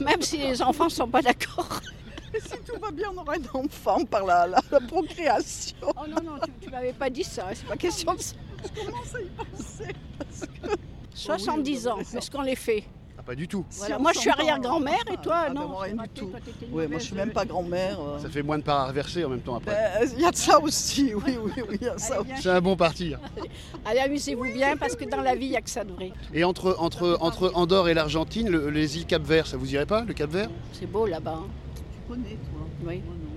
même 0.00 0.22
si 0.22 0.38
les 0.38 0.62
enfants 0.62 0.84
ne 0.84 0.90
sont 0.90 1.08
pas 1.08 1.22
d'accord. 1.22 1.80
Et 2.32 2.38
si 2.40 2.56
tout 2.64 2.78
va 2.80 2.92
bien, 2.92 3.08
on 3.12 3.20
aura 3.20 3.34
un 3.34 3.58
enfant 3.58 4.04
par 4.04 4.24
la, 4.24 4.46
la- 4.46 4.62
la 4.70 4.80
procréation. 4.80 5.76
Oh 5.82 6.06
non, 6.08 6.22
non, 6.22 6.38
tu, 6.44 6.52
tu 6.60 6.70
m'avais 6.70 6.92
pas 6.92 7.10
dit 7.10 7.24
ça, 7.24 7.46
c'est 7.52 7.66
pas 7.66 7.76
question 7.76 8.14
de 8.14 8.20
ça. 8.20 8.36
Je 8.72 8.84
commence 8.84 9.14
à 9.16 9.20
y 9.20 9.24
penser. 9.30 9.92
Parce 10.16 10.40
que... 10.42 10.76
70 11.12 11.88
ans, 11.88 11.98
est-ce 11.98 12.30
qu'on 12.30 12.42
les 12.42 12.54
fait 12.54 12.84
Ah, 12.86 12.99
pas 13.30 13.36
du 13.36 13.46
tout. 13.46 13.64
Voilà, 13.78 13.94
Si 13.96 14.02
moi 14.02 14.10
je 14.12 14.18
suis 14.18 14.30
arrière-grand-mère 14.30 15.04
et 15.12 15.16
toi 15.22 15.34
Ah, 15.36 15.48
ben, 15.48 15.54
non 15.54 15.68
moi, 15.68 15.82
rien 15.82 15.94
du 15.94 16.08
tout. 16.08 16.30
Oui, 16.72 16.88
moi 16.88 16.98
je 16.98 17.04
suis 17.04 17.14
même 17.14 17.30
pas 17.30 17.44
grand-mère. 17.44 17.98
euh. 18.00 18.18
Ça 18.18 18.28
fait 18.28 18.42
moins 18.42 18.58
de 18.58 18.64
parts 18.64 18.80
à 18.80 18.86
reverser 18.88 19.24
en 19.24 19.28
même 19.28 19.40
temps 19.40 19.54
après. 19.54 19.70
Ben, 19.70 20.08
Il 20.16 20.20
y 20.20 20.24
a 20.24 20.32
de 20.32 20.36
ça 20.36 20.58
aussi, 20.58 21.14
oui, 21.14 21.38
oui, 21.40 21.52
oui, 21.68 21.76
il 21.80 21.86
y 21.86 21.88
a 21.88 21.96
ça 21.96 22.20
aussi. 22.20 22.30
C'est 22.42 22.50
un 22.50 22.60
bon 22.60 22.74
parti. 22.74 23.14
hein. 23.14 23.20
Allez, 23.84 24.00
amusez-vous 24.00 24.52
bien 24.52 24.76
parce 24.76 24.96
que 24.96 25.04
dans 25.04 25.20
la 25.22 25.36
vie, 25.36 25.46
il 25.46 25.50
n'y 25.50 25.56
a 25.56 25.60
que 25.60 25.70
ça 25.70 25.84
de 25.84 25.92
vrai. 25.92 26.10
Et 26.34 26.42
entre, 26.42 26.74
entre, 26.80 27.18
entre 27.20 27.52
Andorre 27.54 27.88
et 27.88 27.94
l'Argentine, 27.94 28.48
le- 28.48 28.68
les 28.68 28.96
îles 28.98 29.06
Cap-Vert, 29.06 29.46
ça 29.46 29.56
vous 29.56 29.72
irait 29.72 29.86
pas, 29.86 30.02
le 30.04 30.12
Cap-Vert? 30.12 30.50
C'est 30.72 30.90
beau 30.90 31.06
là-bas. 31.06 31.38
hein. 31.38 31.46
Tu 31.76 31.82
connais, 32.12 32.30
toi? 32.30 32.66
Oui. 32.84 33.00
Moi, 33.06 33.14
non. 33.14 33.30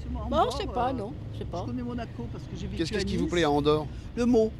Tu 0.00 0.08
vois, 0.12 0.20
Bon, 0.30 0.36
Andorre, 0.36 0.56
c'est 0.60 0.70
pas, 0.72 0.90
euh, 0.90 0.92
non, 0.92 1.12
c'est 1.36 1.48
pas. 1.50 1.62
Je 1.66 1.70
connais 1.72 1.82
Monaco 1.82 2.28
parce 2.30 2.44
que 2.44 2.50
j'ai 2.56 2.68
vécu 2.68 2.84
Qu'est-ce 2.84 3.04
qui 3.04 3.16
vous 3.16 3.26
plaît 3.26 3.42
à 3.44 3.50
Andorre? 3.50 3.86
Le 4.14 4.26
mot. 4.26 4.52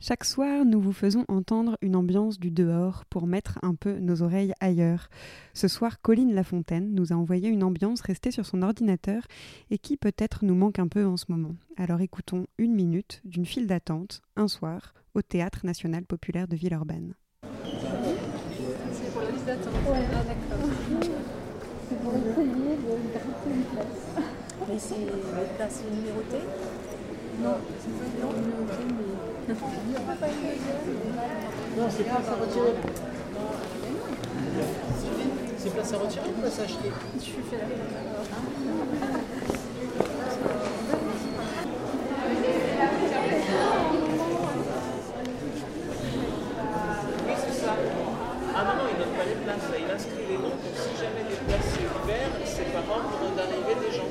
Chaque 0.00 0.22
soir, 0.22 0.64
nous 0.64 0.80
vous 0.80 0.92
faisons 0.92 1.24
entendre 1.26 1.76
une 1.82 1.96
ambiance 1.96 2.38
du 2.38 2.52
dehors 2.52 3.04
pour 3.06 3.26
mettre 3.26 3.58
un 3.62 3.74
peu 3.74 3.98
nos 3.98 4.22
oreilles 4.22 4.52
ailleurs. 4.60 5.08
Ce 5.54 5.66
soir, 5.66 6.00
Colline 6.00 6.34
Lafontaine 6.34 6.94
nous 6.94 7.12
a 7.12 7.16
envoyé 7.16 7.48
une 7.48 7.64
ambiance 7.64 8.00
restée 8.02 8.30
sur 8.30 8.46
son 8.46 8.62
ordinateur 8.62 9.24
et 9.72 9.78
qui 9.78 9.96
peut-être 9.96 10.44
nous 10.44 10.54
manque 10.54 10.78
un 10.78 10.86
peu 10.86 11.04
en 11.04 11.16
ce 11.16 11.24
moment. 11.30 11.56
Alors 11.76 12.00
écoutons 12.00 12.46
une 12.58 12.74
minute 12.74 13.20
d'une 13.24 13.44
file 13.44 13.66
d'attente, 13.66 14.22
un 14.36 14.46
soir, 14.46 14.94
au 15.14 15.22
Théâtre 15.22 15.66
national 15.66 16.04
populaire 16.04 16.46
de 16.46 16.54
Villeurbanne. 16.54 17.14
C'est 17.42 19.12
pour 19.12 19.22
la 19.22 19.30
liste 19.32 19.46
d'attente. 19.46 19.72
C'est 21.88 22.00
pour 22.00 22.14
essayer 22.14 22.36
de 22.36 23.50
une 23.50 23.64
place. 23.64 23.82
Mais 24.68 24.78
c'est 24.78 25.56
place 25.56 25.82
Non, 27.42 27.56
c'est 27.80 28.20
pas 28.20 28.28
mais. 28.86 29.37
Pas 29.48 29.54
Non, 31.76 31.86
c'est 31.88 32.02
place 32.04 32.28
à 32.28 32.34
retirer. 32.34 32.74
C'est 35.56 35.70
place 35.72 35.92
à 35.94 35.96
retirer 35.96 36.28
ou 36.28 36.40
place 36.40 36.58
à 36.60 36.62
acheter 36.64 36.92
Je 37.18 37.22
suis 37.24 37.32
fait 37.50 37.56
la 37.56 37.64
Oui, 45.98 47.34
c'est 47.36 47.64
ça. 47.64 47.72
Ah 48.54 48.64
non, 48.64 48.74
non, 48.82 48.88
il 48.90 48.98
donne 48.98 49.14
pas 49.16 49.24
les 49.24 49.38
places, 49.42 49.66
là. 49.70 49.76
il 49.78 49.90
inscrit 49.90 50.24
les 50.30 50.38
noms 50.38 50.54
pour 50.54 50.74
si 50.78 50.92
jamais 51.00 51.24
les 51.28 51.36
places 51.46 51.68
se 51.74 51.80
libèrent, 51.82 52.34
c'est 52.44 52.70
par 52.72 52.84
ordre 52.88 53.18
d'arrivée 53.36 53.78
des 53.82 53.92
gens. 53.96 54.10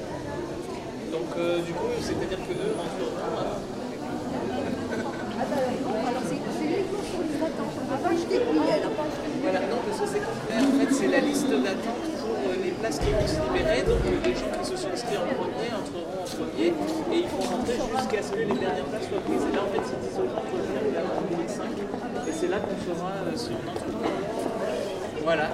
Donc, 1.12 1.30
euh, 1.38 1.62
du 1.62 1.74
coup, 1.74 1.88
c'est-à-dire 2.02 2.40
que 2.44 2.54
eux 2.54 2.74
rentreront. 2.76 3.18
hein. 3.40 3.78
Alors 6.08 6.24
c'est 6.28 6.36
uniquement 6.36 7.04
sur 7.04 7.22
les 7.24 7.38
attentes. 7.40 7.76
On 7.78 7.92
n'a 7.92 7.98
pas 7.98 8.10
acheté 8.10 8.36
de 8.40 8.46
billets 8.52 8.82
là. 8.84 8.90
Voilà, 9.42 9.60
non, 9.62 9.80
parce 9.88 10.00
que 10.02 10.08
c'est 10.08 10.24
complet. 10.26 10.58
En 10.60 10.74
fait, 10.80 10.94
c'est 10.94 11.08
la 11.08 11.20
liste 11.48 11.64
d'attente 11.64 12.04
pour 12.20 12.36
euh, 12.36 12.64
les 12.64 12.72
places 12.72 13.00
qui 13.00 13.12
vont 13.12 13.28
se 13.28 13.40
libérer. 13.48 13.82
Donc, 13.84 14.04
euh, 14.04 14.20
les 14.24 14.36
gens 14.36 14.52
qui 14.52 14.66
se 14.68 14.76
sont 14.76 14.92
inscrits 14.92 15.18
en 15.18 15.28
premier 15.32 15.72
entreront 15.72 16.24
en 16.24 16.28
premier 16.28 16.68
et 16.68 17.20
ils 17.24 17.30
vont 17.32 17.44
rentrer 17.44 17.80
jusqu'à 17.80 18.22
ce 18.22 18.32
que 18.32 18.40
les 18.40 18.60
dernières 18.60 18.90
places 18.92 19.08
soient 19.08 19.24
prises. 19.24 19.46
Et 19.48 19.56
là, 19.56 19.62
en 19.64 19.70
fait, 19.72 19.84
c'est 19.88 20.02
10 20.04 20.20
euros 20.20 20.36
entre 20.36 20.56
le 20.60 20.88
et 20.88 20.94
la 20.94 21.04
vente 21.08 21.30
des 21.32 21.48
5. 21.48 21.72
Et 22.28 22.32
c'est 22.32 22.48
là 22.48 22.60
qu'on 22.60 22.78
saura 22.84 23.12
euh, 23.24 23.36
si 23.36 23.52
on 23.56 23.64
entre 23.72 23.88
ou 23.88 23.96
pas. 24.04 24.16
Voilà. 25.24 25.50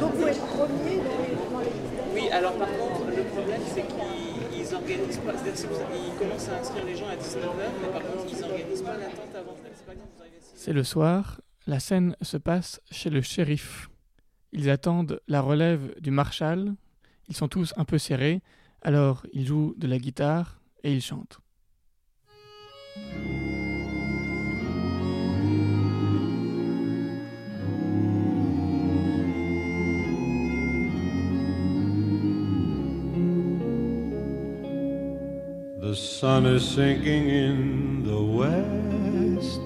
Donc 0.00 0.14
vous 0.14 0.26
êtes 0.26 0.40
premier 0.40 0.98
dans 0.98 1.18
les, 1.22 1.70
Oui, 2.14 2.28
alors 2.30 2.54
par 2.54 2.68
contre, 2.68 3.06
le 3.06 3.22
problème, 3.22 3.62
c'est 3.72 3.86
qu'ils 3.86 4.58
ils 4.58 4.74
organisent 4.74 5.18
pas. 5.18 5.32
C'est-à-dire, 5.38 5.68
qu'ils 5.68 6.18
commencent 6.18 6.48
à 6.48 6.58
inscrire 6.58 6.84
les 6.84 6.96
gens 6.96 7.06
à 7.06 7.14
19h, 7.14 7.66
mais 7.82 7.88
par 7.88 8.02
contre, 8.02 8.26
ils 8.30 8.40
n'organisent 8.40 8.82
pas 8.82 8.96
l'attente 8.96 9.34
avant. 9.34 9.56
C'est 10.54 10.72
le 10.72 10.82
soir, 10.82 11.40
la 11.66 11.78
scène 11.78 12.16
se 12.22 12.36
passe 12.36 12.80
chez 12.90 13.10
le 13.10 13.20
shérif. 13.20 13.88
Ils 14.52 14.70
attendent 14.70 15.20
la 15.28 15.40
relève 15.40 15.94
du 16.00 16.10
marshal, 16.10 16.74
ils 17.28 17.36
sont 17.36 17.48
tous 17.48 17.74
un 17.76 17.84
peu 17.84 17.98
serrés, 17.98 18.42
alors 18.82 19.26
ils 19.32 19.46
jouent 19.46 19.74
de 19.76 19.86
la 19.86 19.98
guitare 19.98 20.60
et 20.82 20.92
ils 20.92 21.02
chantent. 21.02 21.40
The 35.86 35.94
sun 35.94 36.46
is 36.46 36.66
sinking 36.68 37.28
in 37.28 38.02
the 38.02 38.20
west. 38.20 39.62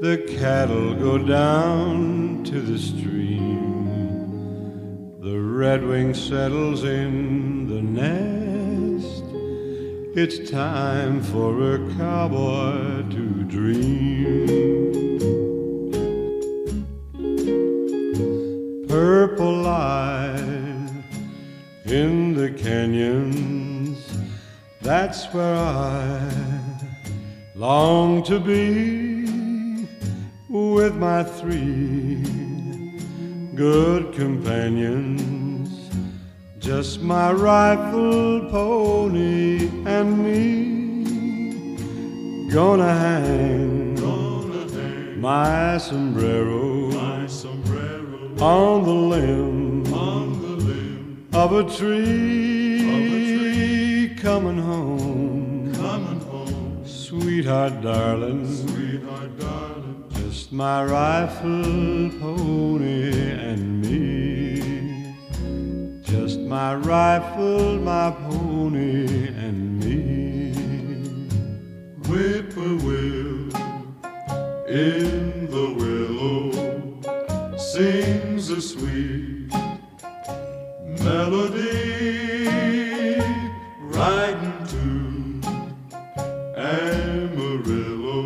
The 0.00 0.24
cattle 0.38 0.94
go 0.94 1.18
down 1.18 2.42
to 2.44 2.60
the 2.60 2.78
stream. 2.78 3.55
The 5.26 5.32
redwing 5.32 6.14
settles 6.14 6.84
in 6.84 7.66
the 7.66 7.82
nest. 7.82 9.24
It's 10.14 10.48
time 10.48 11.20
for 11.20 11.74
a 11.74 11.78
cowboy 11.96 13.10
to 13.10 13.42
dream. 13.42 14.46
Purple 18.86 19.62
light 19.62 21.02
in 21.86 22.34
the 22.34 22.52
canyons. 22.52 23.98
That's 24.80 25.24
where 25.34 25.56
I 25.56 26.30
long 27.56 28.22
to 28.26 28.38
be 28.38 29.26
with 30.48 30.94
my 30.94 31.24
three 31.24 32.22
good 33.56 34.05
companions. 34.16 35.90
Just 36.58 37.02
my 37.02 37.30
rifle, 37.32 38.48
pony, 38.50 39.68
and 39.84 40.24
me. 40.24 41.76
Gonna 42.50 42.94
hang, 42.94 43.94
Gonna 43.96 44.66
hang 44.72 45.20
my 45.20 45.76
sombrero, 45.76 46.90
my 46.92 47.26
sombrero, 47.26 48.34
on 48.40 48.84
the 48.84 48.94
limb, 49.12 49.84
of 51.34 51.52
a 51.52 51.64
tree. 51.76 52.96
Coming 54.18 54.58
home, 54.58 55.74
coming 55.74 56.20
home, 56.20 56.82
sweetheart, 56.86 57.82
darling, 57.82 58.46
sweetheart, 58.46 59.38
darling. 59.38 60.04
Just 60.14 60.52
my 60.52 60.84
rifle, 60.84 62.10
pony, 62.18 63.25
my 66.62 66.74
rifle, 66.74 67.78
my 67.92 68.10
pony, 68.10 69.28
and 69.44 69.78
me. 69.78 70.54
Whippoorwill 72.08 73.54
in 74.66 75.50
the 75.54 75.66
willow 75.80 76.44
sings 77.58 78.48
a 78.48 78.60
sweet 78.62 79.52
melody 81.04 82.00
riding 83.98 84.58
to 84.72 84.86
Amarillo. 86.56 88.22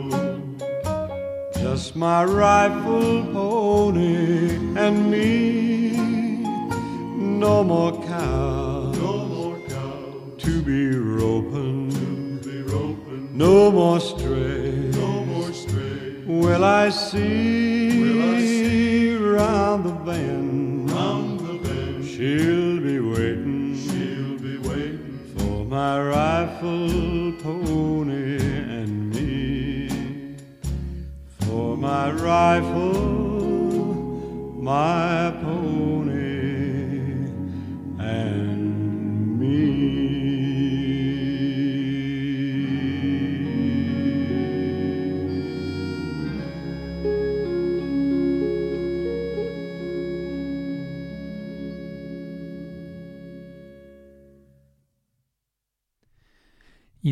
Just 1.55 1.97
my 1.97 2.23
rifle, 2.23 3.25
pony, 3.33 4.55
and 4.85 5.11
me. 5.11 5.81
No 7.41 7.65
more 7.65 7.93
No 13.41 13.71
more 13.71 14.01
stray, 14.01 14.71
no 14.93 15.25
more 15.25 15.51
stray. 15.55 16.13
Will 16.27 16.63
I 16.63 16.91
see, 16.91 18.03
will 18.03 18.35
I 18.35 18.41
see 18.41 19.17
round 19.17 19.87
the 19.87 19.93
bend, 19.93 20.91
round 20.91 21.41
the 21.41 21.55
bend? 21.67 22.05
She'll 22.05 22.81
be 22.83 23.01
waiting, 23.01 23.79
she'll 23.79 24.39
be 24.39 24.59
waiting 24.69 25.21
for 25.39 25.65
my 25.65 26.03
rifle, 26.03 27.33
pony, 27.43 28.37
and 28.79 29.09
me. 29.09 29.89
For 31.47 31.79
my 31.79 32.11
rifle, 32.11 32.93
my 34.61 35.33
pony, 35.41 35.60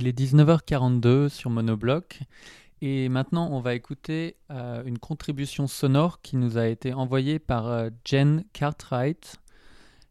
Il 0.01 0.07
est 0.07 0.16
19h42 0.16 1.28
sur 1.28 1.51
Monobloc 1.51 2.20
et 2.80 3.09
maintenant 3.09 3.49
on 3.51 3.59
va 3.59 3.74
écouter 3.74 4.36
euh, 4.53 4.84
une 4.84 5.01
contribution 5.01 5.66
sonore 5.66 6.22
qui 6.22 6.36
nous 6.36 6.57
a 6.57 6.68
été 6.68 6.94
envoyée 6.94 7.40
par 7.40 7.66
euh, 7.66 7.90
Jen 8.05 8.44
Cartwright. 8.53 9.40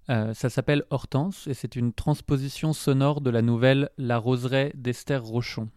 Euh, 0.10 0.34
ça 0.34 0.50
s'appelle 0.50 0.84
Hortense 0.90 1.48
et 1.48 1.54
c'est 1.54 1.78
une 1.78 1.94
transposition 1.94 2.74
sonore 2.74 3.22
de 3.22 3.30
la 3.30 3.42
nouvelle 3.42 3.90
La 3.98 4.18
roseraie 4.18 4.74
d'Esther 4.76 5.24
Rochon. 5.24 5.70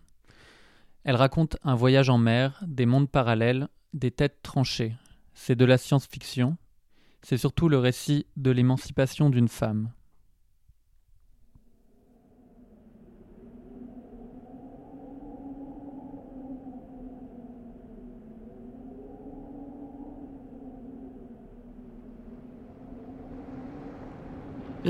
Elle 1.04 1.14
raconte 1.14 1.56
un 1.62 1.76
voyage 1.76 2.10
en 2.10 2.18
mer, 2.18 2.64
des 2.66 2.86
mondes 2.86 3.08
parallèles, 3.08 3.68
des 3.94 4.10
têtes 4.10 4.42
tranchées. 4.42 4.96
C'est 5.34 5.54
de 5.54 5.64
la 5.64 5.78
science-fiction. 5.78 6.56
C'est 7.22 7.38
surtout 7.38 7.68
le 7.68 7.78
récit 7.78 8.26
de 8.36 8.50
l'émancipation 8.50 9.30
d'une 9.30 9.46
femme. 9.46 9.92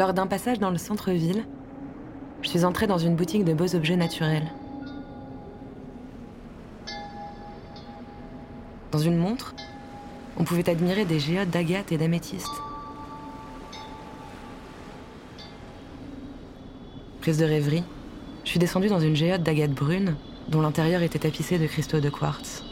Lors 0.01 0.15
d'un 0.15 0.27
passage 0.27 0.59
dans 0.59 0.71
le 0.71 0.79
centre-ville, 0.79 1.45
je 2.41 2.49
suis 2.49 2.65
entrée 2.65 2.87
dans 2.87 2.97
une 2.97 3.17
boutique 3.17 3.45
de 3.45 3.53
beaux 3.53 3.75
objets 3.77 3.97
naturels. 3.97 4.51
Dans 8.93 8.99
une 8.99 9.19
montre, 9.19 9.55
on 10.39 10.45
pouvait 10.45 10.71
admirer 10.71 11.05
des 11.05 11.21
géodes 11.21 11.51
d'agate 11.51 11.93
et 11.93 11.99
d'améthyste. 11.99 12.49
Prise 17.21 17.37
de 17.37 17.45
rêverie, 17.45 17.85
je 18.45 18.49
suis 18.49 18.59
descendue 18.59 18.89
dans 18.89 19.01
une 19.01 19.17
géote 19.17 19.43
d'agate 19.43 19.73
brune 19.73 20.17
dont 20.49 20.63
l'intérieur 20.63 21.03
était 21.03 21.19
tapissé 21.19 21.59
de 21.59 21.67
cristaux 21.67 22.01
de 22.01 22.09
quartz. 22.09 22.65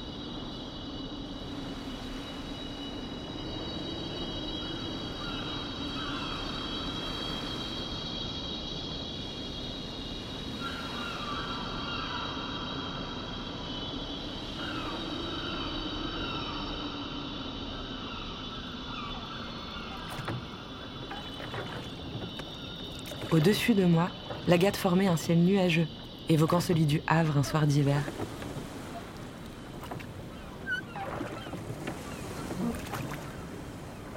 Au-dessus 23.39 23.75
de 23.75 23.85
moi, 23.85 24.11
l'agate 24.49 24.77
formait 24.77 25.07
un 25.07 25.17
ciel 25.17 25.39
nuageux, 25.39 25.87
évoquant 26.29 26.59
celui 26.59 26.87
du 26.87 27.01
Havre 27.07 27.39
un 27.39 27.45
soir 27.45 27.69
d'hiver. 27.69 28.03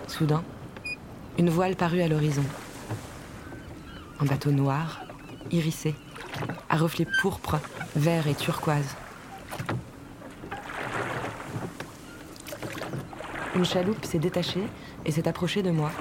Soudain, 0.08 0.44
une 1.38 1.52
voile 1.52 1.76
parut 1.76 2.02
à 2.02 2.08
l'horizon. 2.08 2.44
Un 4.20 4.26
bateau 4.26 4.50
noir, 4.50 5.02
irisé, 5.52 5.94
à 6.68 6.78
reflets 6.78 7.08
pourpre, 7.22 7.60
vert 7.96 8.26
et 8.28 8.34
turquoise. 8.34 8.96
Une 13.56 13.66
chaloupe 13.66 14.04
s'est 14.04 14.18
détachée 14.18 14.66
et 15.06 15.12
s'est 15.12 15.28
approchée 15.28 15.62
de 15.62 15.70
moi. 15.70 15.92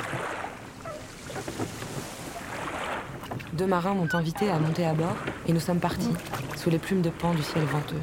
Deux 3.61 3.67
marins 3.67 3.93
m'ont 3.93 4.09
invité 4.15 4.51
à 4.51 4.59
monter 4.59 4.87
à 4.87 4.95
bord 4.95 5.15
et 5.47 5.53
nous 5.53 5.61
sommes 5.61 5.81
partis, 5.81 6.15
sous 6.57 6.71
les 6.71 6.79
plumes 6.79 7.03
de 7.03 7.11
pan 7.11 7.35
du 7.35 7.43
ciel 7.43 7.63
venteux. 7.65 8.01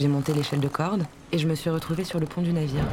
J'ai 0.00 0.08
monté 0.08 0.32
l'échelle 0.32 0.60
de 0.60 0.68
corde 0.68 1.04
et 1.30 1.36
je 1.36 1.46
me 1.46 1.54
suis 1.54 1.68
retrouvée 1.68 2.04
sur 2.04 2.20
le 2.20 2.24
pont 2.24 2.40
du 2.40 2.54
navire. 2.54 2.86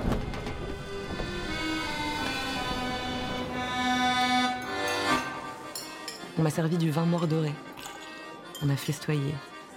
On 6.38 6.41
m'a 6.41 6.49
servi 6.49 6.78
du 6.78 6.91
vin 6.91 7.05
mordoré. 7.05 7.53
On 8.61 8.69
a 8.69 8.75
festoyé, 8.75 9.34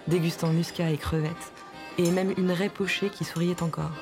dégustant 0.09 0.48
muscat 0.48 0.90
et 0.90 0.96
crevettes, 0.96 1.53
et 1.98 2.11
même 2.11 2.34
une 2.36 2.51
raie 2.51 2.68
pochée 2.68 3.11
qui 3.11 3.22
souriait 3.22 3.62
encore. 3.62 3.92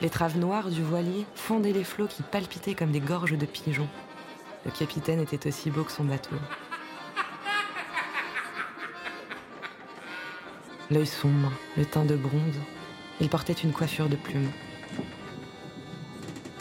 Les 0.00 0.08
traves 0.08 0.38
noires 0.38 0.70
du 0.70 0.82
voilier 0.82 1.26
fondaient 1.34 1.72
les 1.72 1.84
flots 1.84 2.06
qui 2.06 2.22
palpitaient 2.22 2.74
comme 2.74 2.90
des 2.90 3.00
gorges 3.00 3.36
de 3.36 3.44
pigeons. 3.44 3.88
Le 4.64 4.70
capitaine 4.70 5.20
était 5.20 5.46
aussi 5.46 5.70
beau 5.70 5.84
que 5.84 5.92
son 5.92 6.04
bateau. 6.04 6.36
L'œil 10.90 11.06
sombre, 11.06 11.52
le 11.76 11.84
teint 11.84 12.06
de 12.06 12.16
bronze, 12.16 12.56
il 13.20 13.28
portait 13.28 13.52
une 13.52 13.72
coiffure 13.72 14.08
de 14.08 14.16
plumes. 14.16 14.50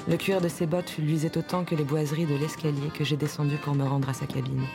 Le 0.09 0.17
cuir 0.17 0.41
de 0.41 0.49
ses 0.49 0.65
bottes 0.65 0.97
luisait 0.97 1.37
autant 1.37 1.63
que 1.63 1.75
les 1.75 1.85
boiseries 1.85 2.25
de 2.25 2.35
l'escalier 2.35 2.89
que 2.93 3.05
j'ai 3.05 3.17
descendu 3.17 3.55
pour 3.55 3.73
me 3.73 3.85
rendre 3.85 4.09
à 4.09 4.13
sa 4.13 4.27
cabine. 4.27 4.65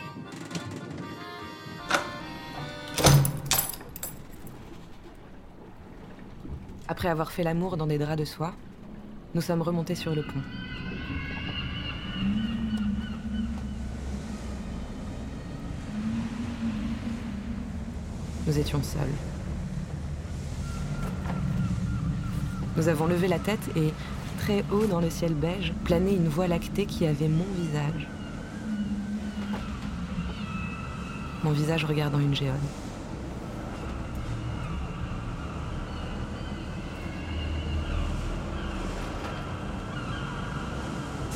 Après 7.05 7.11
avoir 7.11 7.31
fait 7.31 7.43
l'amour 7.43 7.77
dans 7.77 7.85
des 7.85 7.99
draps 7.99 8.17
de 8.17 8.25
soie, 8.25 8.51
nous 9.35 9.41
sommes 9.41 9.61
remontés 9.61 9.93
sur 9.93 10.15
le 10.15 10.23
pont. 10.23 10.41
Nous 18.47 18.57
étions 18.57 18.81
seuls. 18.81 19.01
Nous 22.75 22.87
avons 22.87 23.05
levé 23.05 23.27
la 23.27 23.37
tête 23.37 23.69
et, 23.75 23.93
très 24.39 24.65
haut 24.71 24.87
dans 24.87 24.99
le 24.99 25.11
ciel 25.11 25.35
beige, 25.35 25.73
planait 25.83 26.15
une 26.15 26.27
voie 26.27 26.47
lactée 26.47 26.87
qui 26.87 27.05
avait 27.05 27.27
mon 27.27 27.45
visage. 27.55 28.07
Mon 31.43 31.51
visage 31.51 31.85
regardant 31.85 32.19
une 32.19 32.33
géode. 32.33 32.55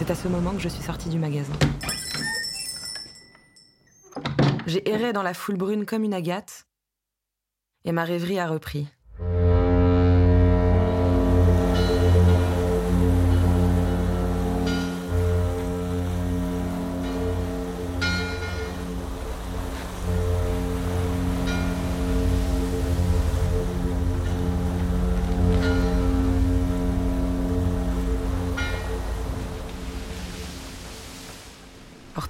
C'est 0.09 0.13
à 0.13 0.23
ce 0.23 0.27
moment 0.27 0.53
que 0.53 0.59
je 0.59 0.69
suis 0.69 0.81
sortie 0.81 1.07
du 1.09 1.19
magasin. 1.19 1.53
J'ai 4.65 4.89
erré 4.89 5.13
dans 5.13 5.21
la 5.21 5.35
foule 5.35 5.55
brune 5.55 5.85
comme 5.85 6.03
une 6.03 6.15
agate, 6.15 6.65
et 7.85 7.91
ma 7.91 8.05
rêverie 8.05 8.39
a 8.39 8.47
repris. 8.47 8.87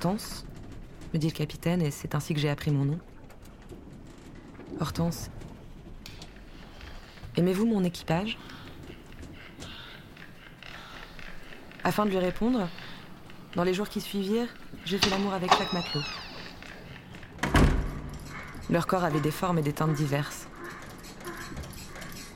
Hortense, 0.02 0.46
me 1.14 1.20
dit 1.20 1.28
le 1.28 1.34
capitaine, 1.34 1.82
et 1.82 1.92
c'est 1.92 2.16
ainsi 2.16 2.34
que 2.34 2.40
j'ai 2.40 2.50
appris 2.50 2.72
mon 2.72 2.86
nom. 2.86 3.00
Hortense, 4.80 5.30
aimez-vous 7.36 7.66
mon 7.66 7.84
équipage? 7.84 8.38
Afin 11.84 12.06
de 12.06 12.12
lui 12.12 12.18
répondre, 12.18 12.70
dans 13.58 13.66
les 13.66 13.74
jours 13.74 13.90
qui 13.90 14.00
suivirent, 14.00 14.48
j'ai 14.86 14.98
fait 15.00 15.10
l'amour 15.10 15.34
avec 15.34 15.52
chaque 15.52 15.74
matelot. 15.74 16.06
Leur 18.70 18.88
corps 18.88 19.04
avait 19.04 19.20
des 19.20 19.32
formes 19.32 19.60
et 19.60 19.64
des 19.64 19.74
teintes 19.74 19.96
diverses. 19.96 20.48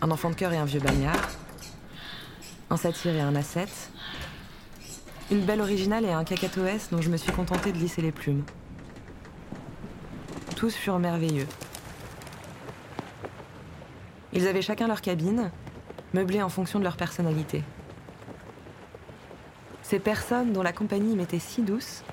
Un 0.01 0.11
enfant 0.11 0.31
de 0.31 0.35
cœur 0.35 0.51
et 0.51 0.57
un 0.57 0.65
vieux 0.65 0.81
bagnard, 0.81 1.29
un 2.69 2.75
satyre 2.75 3.15
et 3.15 3.21
un 3.21 3.37
ascète, 3.37 3.89
une 5.33 5.45
belle 5.45 5.61
originale 5.61 6.05
et 6.05 6.11
un 6.11 6.23
cacatoès 6.23 6.89
dont 6.91 7.01
je 7.01 7.09
me 7.09 7.17
suis 7.17 7.31
contentée 7.31 7.71
de 7.71 7.77
lisser 7.79 8.03
les 8.03 8.11
plumes. 8.11 8.43
Tous 10.55 10.75
furent 10.75 10.99
merveilleux. 10.99 11.47
Ils 14.31 14.47
avaient 14.47 14.61
chacun 14.61 14.87
leur 14.87 15.01
cabine, 15.01 15.49
meublée 16.13 16.43
en 16.43 16.49
fonction 16.49 16.77
de 16.77 16.83
leur 16.83 16.97
personnalité. 16.97 17.63
Ces 19.81 19.97
personnes 19.97 20.53
dont 20.53 20.61
la 20.61 20.71
compagnie 20.71 21.15
m'était 21.15 21.39
si 21.39 21.63
douce, 21.63 22.03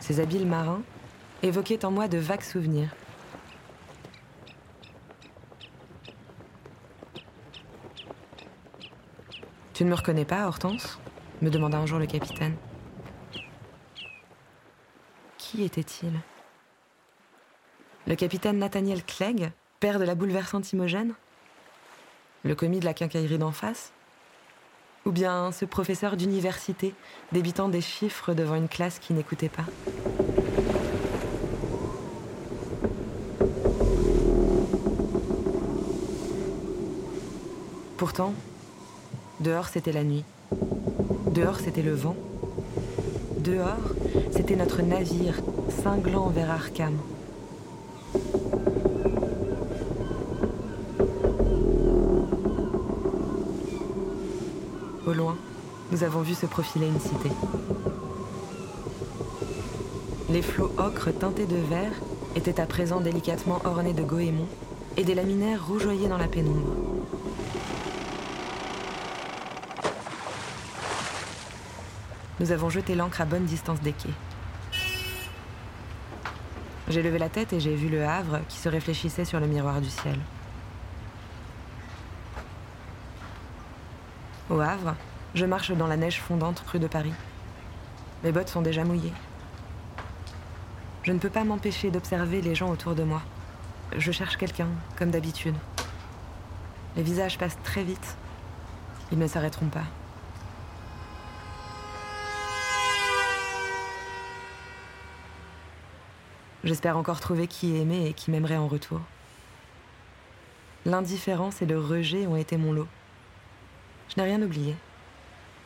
ces 0.00 0.18
habiles 0.18 0.46
marins, 0.46 0.82
évoquaient 1.44 1.84
en 1.84 1.92
moi 1.92 2.08
de 2.08 2.18
vagues 2.18 2.42
souvenirs. 2.42 2.90
Tu 9.72 9.84
ne 9.84 9.90
me 9.90 9.94
reconnais 9.94 10.24
pas, 10.24 10.48
Hortense? 10.48 10.98
Me 11.42 11.50
demanda 11.50 11.78
un 11.78 11.86
jour 11.86 11.98
le 11.98 12.06
capitaine. 12.06 12.56
Qui 15.38 15.64
était-il? 15.64 16.12
Le 18.06 18.14
capitaine 18.14 18.58
Nathaniel 18.58 19.04
Clegg, 19.04 19.50
père 19.80 19.98
de 19.98 20.04
la 20.04 20.14
bouleversante 20.14 20.72
Imogène 20.72 21.14
Le 22.44 22.54
commis 22.54 22.80
de 22.80 22.84
la 22.84 22.94
quincaillerie 22.94 23.38
d'en 23.38 23.52
face? 23.52 23.92
Ou 25.04 25.12
bien 25.12 25.52
ce 25.52 25.64
professeur 25.64 26.16
d'université 26.16 26.94
débitant 27.32 27.68
des 27.68 27.80
chiffres 27.80 28.34
devant 28.34 28.56
une 28.56 28.68
classe 28.68 28.98
qui 28.98 29.12
n'écoutait 29.12 29.48
pas? 29.48 29.64
Pourtant, 37.96 38.34
dehors 39.40 39.68
c'était 39.68 39.92
la 39.92 40.04
nuit. 40.04 40.24
Dehors, 41.36 41.60
c'était 41.62 41.82
le 41.82 41.92
vent. 41.92 42.16
Dehors, 43.40 43.92
c'était 44.30 44.56
notre 44.56 44.80
navire, 44.80 45.34
cinglant 45.82 46.30
vers 46.30 46.50
Arkham. 46.50 46.94
Au 55.06 55.12
loin, 55.12 55.36
nous 55.92 56.02
avons 56.04 56.22
vu 56.22 56.32
se 56.32 56.46
profiler 56.46 56.86
une 56.86 57.00
cité. 57.00 57.28
Les 60.30 60.40
flots 60.40 60.72
ocre 60.78 61.10
teintés 61.10 61.44
de 61.44 61.56
vert 61.56 61.92
étaient 62.34 62.58
à 62.58 62.64
présent 62.64 63.00
délicatement 63.00 63.60
ornés 63.66 63.92
de 63.92 64.02
goémons 64.02 64.48
et 64.96 65.04
des 65.04 65.14
laminaires 65.14 65.68
rougeoyaient 65.68 66.08
dans 66.08 66.16
la 66.16 66.28
pénombre. 66.28 66.95
Nous 72.46 72.52
avons 72.52 72.70
jeté 72.70 72.94
l'ancre 72.94 73.22
à 73.22 73.24
bonne 73.24 73.44
distance 73.44 73.80
des 73.80 73.92
quais. 73.92 74.08
J'ai 76.86 77.02
levé 77.02 77.18
la 77.18 77.28
tête 77.28 77.52
et 77.52 77.58
j'ai 77.58 77.74
vu 77.74 77.88
le 77.88 78.06
Havre 78.06 78.38
qui 78.48 78.56
se 78.56 78.68
réfléchissait 78.68 79.24
sur 79.24 79.40
le 79.40 79.48
miroir 79.48 79.80
du 79.80 79.90
ciel. 79.90 80.16
Au 84.48 84.60
Havre, 84.60 84.94
je 85.34 85.44
marche 85.44 85.72
dans 85.72 85.88
la 85.88 85.96
neige 85.96 86.20
fondante 86.20 86.62
rue 86.68 86.78
de 86.78 86.86
Paris. 86.86 87.14
Mes 88.22 88.30
bottes 88.30 88.50
sont 88.50 88.62
déjà 88.62 88.84
mouillées. 88.84 89.12
Je 91.02 91.10
ne 91.10 91.18
peux 91.18 91.30
pas 91.30 91.42
m'empêcher 91.42 91.90
d'observer 91.90 92.42
les 92.42 92.54
gens 92.54 92.70
autour 92.70 92.94
de 92.94 93.02
moi. 93.02 93.22
Je 93.96 94.12
cherche 94.12 94.36
quelqu'un, 94.36 94.68
comme 94.96 95.10
d'habitude. 95.10 95.56
Les 96.94 97.02
visages 97.02 97.38
passent 97.38 97.58
très 97.64 97.82
vite. 97.82 98.16
Ils 99.10 99.18
ne 99.18 99.26
s'arrêteront 99.26 99.66
pas. 99.66 99.86
J'espère 106.66 106.96
encore 106.96 107.20
trouver 107.20 107.46
qui 107.46 107.76
aimer 107.76 108.08
et 108.08 108.12
qui 108.12 108.32
m'aimerait 108.32 108.56
en 108.56 108.66
retour. 108.66 109.00
L'indifférence 110.84 111.62
et 111.62 111.66
le 111.66 111.78
rejet 111.78 112.26
ont 112.26 112.34
été 112.34 112.56
mon 112.56 112.72
lot. 112.72 112.88
Je 114.08 114.20
n'ai 114.20 114.26
rien 114.26 114.42
oublié, 114.42 114.74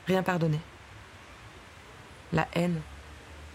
rien 0.07 0.23
pardonné. 0.23 0.61
La 2.35 2.47
haine 2.53 2.83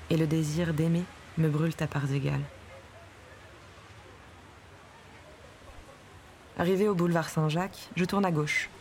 et 0.09 0.17
le 0.17 0.25
désir 0.25 0.73
d'aimer 0.73 1.03
me 1.37 1.47
brûlent 1.47 1.75
à 1.81 1.85
parts 1.85 2.11
égales. 2.11 2.41
Arrivé 6.57 6.87
au 6.87 6.95
boulevard 6.95 7.29
Saint-Jacques, 7.29 7.89
je 7.95 8.05
tourne 8.05 8.25
à 8.25 8.31
gauche. 8.31 8.71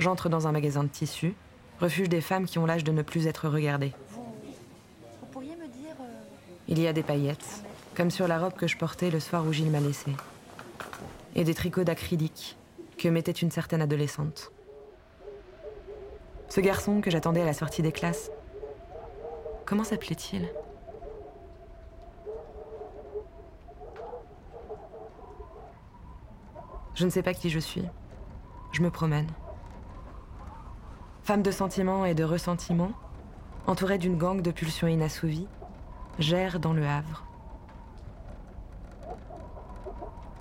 J'entre 0.00 0.28
dans 0.28 0.48
un 0.48 0.52
magasin 0.52 0.82
de 0.82 0.88
tissus, 0.88 1.36
refuge 1.80 2.08
des 2.08 2.20
femmes 2.20 2.46
qui 2.46 2.58
ont 2.58 2.66
l'âge 2.66 2.82
de 2.82 2.90
ne 2.90 3.02
plus 3.02 3.28
être 3.28 3.48
regardées. 3.48 3.92
Vous 4.10 5.26
pourriez 5.30 5.54
me 5.54 5.68
dire. 5.68 5.94
euh, 6.00 6.55
Il 6.68 6.80
y 6.80 6.88
a 6.88 6.92
des 6.92 7.04
paillettes, 7.04 7.62
comme 7.94 8.10
sur 8.10 8.26
la 8.26 8.40
robe 8.40 8.54
que 8.54 8.66
je 8.66 8.76
portais 8.76 9.10
le 9.10 9.20
soir 9.20 9.46
où 9.46 9.52
Gilles 9.52 9.70
m'a 9.70 9.80
laissée. 9.80 10.16
Et 11.36 11.44
des 11.44 11.54
tricots 11.54 11.84
d'acrylique 11.84 12.56
que 12.98 13.08
mettait 13.08 13.30
une 13.30 13.52
certaine 13.52 13.82
adolescente. 13.82 14.50
Ce 16.48 16.60
garçon 16.60 17.00
que 17.00 17.10
j'attendais 17.10 17.42
à 17.42 17.44
la 17.44 17.52
sortie 17.52 17.82
des 17.82 17.92
classes. 17.92 18.30
Comment 19.64 19.84
s'appelait-il? 19.84 20.48
Je 26.94 27.04
ne 27.04 27.10
sais 27.10 27.22
pas 27.22 27.34
qui 27.34 27.50
je 27.50 27.58
suis. 27.58 27.84
Je 28.72 28.82
me 28.82 28.90
promène. 28.90 29.28
Femme 31.22 31.42
de 31.42 31.50
sentiments 31.50 32.04
et 32.06 32.14
de 32.14 32.24
ressentiments, 32.24 32.92
entourée 33.66 33.98
d'une 33.98 34.16
gangue 34.16 34.42
de 34.42 34.50
pulsions 34.50 34.88
inassouvies, 34.88 35.48
j'erre 36.18 36.60
dans 36.60 36.72
le 36.72 36.86
Havre. 36.86 37.24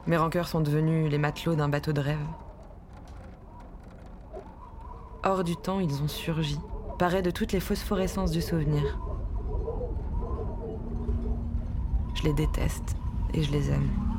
Mes 0.07 0.17
rancœurs 0.17 0.47
sont 0.47 0.61
devenus 0.61 1.09
les 1.09 1.17
matelots 1.17 1.55
d'un 1.55 1.69
bateau 1.69 1.91
de 1.91 2.01
rêve. 2.01 2.25
Hors 5.23 5.43
du 5.43 5.55
temps, 5.55 5.79
ils 5.79 6.03
ont 6.03 6.07
surgi, 6.07 6.59
parés 6.99 7.23
de 7.23 7.31
toutes 7.31 7.51
les 7.51 7.59
phosphorescences 7.59 8.31
du 8.31 8.41
souvenir. 8.41 8.99
Je 12.13 12.23
les 12.23 12.33
déteste 12.33 12.95
et 13.33 13.41
je 13.41 13.51
les 13.51 13.71
aime. 13.71 14.14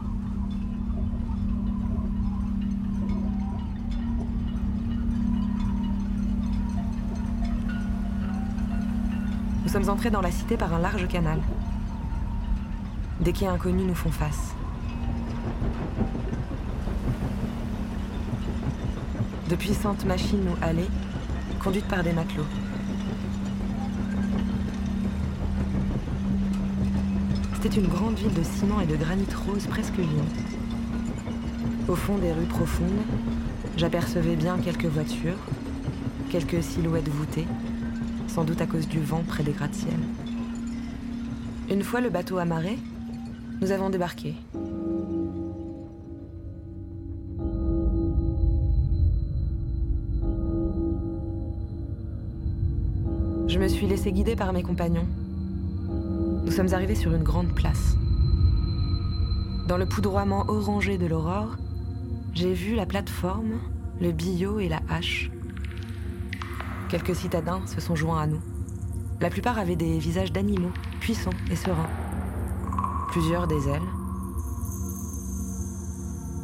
Sommes 9.77 9.91
entrés 9.91 10.09
dans 10.09 10.22
la 10.22 10.31
cité 10.31 10.57
par 10.57 10.72
un 10.72 10.79
large 10.79 11.07
canal. 11.07 11.39
Des 13.20 13.35
quais 13.35 13.47
inconnus 13.47 13.87
nous 13.87 13.95
font 13.95 14.11
face. 14.11 14.55
De 19.51 19.55
puissantes 19.55 20.07
machines 20.07 20.43
nous 20.43 20.57
allaient, 20.62 20.89
conduites 21.62 21.89
par 21.89 22.03
des 22.03 22.14
matelots. 22.14 22.47
C'était 27.53 27.79
une 27.79 27.89
grande 27.89 28.14
ville 28.14 28.33
de 28.33 28.43
ciment 28.43 28.81
et 28.81 28.87
de 28.87 28.97
granit 28.97 29.27
rose 29.47 29.66
presque 29.66 29.99
vide. 29.99 30.09
Au 31.87 31.97
fond 31.97 32.16
des 32.16 32.33
rues 32.33 32.47
profondes, 32.47 33.03
j'apercevais 33.77 34.37
bien 34.37 34.57
quelques 34.57 34.87
voitures, 34.87 35.37
quelques 36.31 36.62
silhouettes 36.62 37.11
voûtées, 37.11 37.47
sans 38.37 38.45
doute 38.45 38.61
à 38.61 38.66
cause 38.66 38.87
du 38.87 39.01
vent 39.01 39.22
près 39.26 39.43
des 39.43 39.53
gratte-ciel. 39.53 39.97
Une 41.70 41.82
fois 41.82 42.03
le 42.03 42.11
bateau 42.11 42.37
amarré, 42.37 42.78
nous 43.62 43.72
avons 43.72 43.89
débarqué. 43.89 44.34
Je 53.49 53.59
me 53.59 53.68
suis 53.68 53.87
laissé 53.87 54.12
guider 54.12 54.37
par 54.37 54.53
mes 54.53 54.62
compagnons. 54.62 55.09
Nous 56.45 56.53
sommes 56.53 56.74
arrivés 56.74 56.95
sur 56.95 57.14
une 57.14 57.22
grande 57.22 57.55
place. 57.55 57.97
Dans 59.66 59.78
le 59.78 59.87
poudroiement 59.87 60.45
orangé 60.49 60.99
de 60.99 61.07
l'aurore, 61.07 61.57
j'ai 62.34 62.53
vu 62.53 62.74
la 62.74 62.84
plateforme, 62.84 63.61
le 63.99 64.12
billot 64.12 64.61
et 64.61 64.68
la 64.68 64.82
hache. 64.91 65.30
Quelques 66.89 67.16
citadins 67.16 67.66
se 67.66 67.80
sont 67.80 67.97
joints 67.97 68.20
à 68.20 68.26
nous. 68.28 68.41
La 69.20 69.28
plupart 69.28 69.59
avaient 69.59 69.74
des 69.74 69.99
visages 69.99 70.30
d'animaux, 70.30 70.70
puissants 71.01 71.30
et 71.51 71.57
sereins. 71.57 71.91
Plusieurs 73.09 73.49
des 73.49 73.68
ailes. 73.68 73.82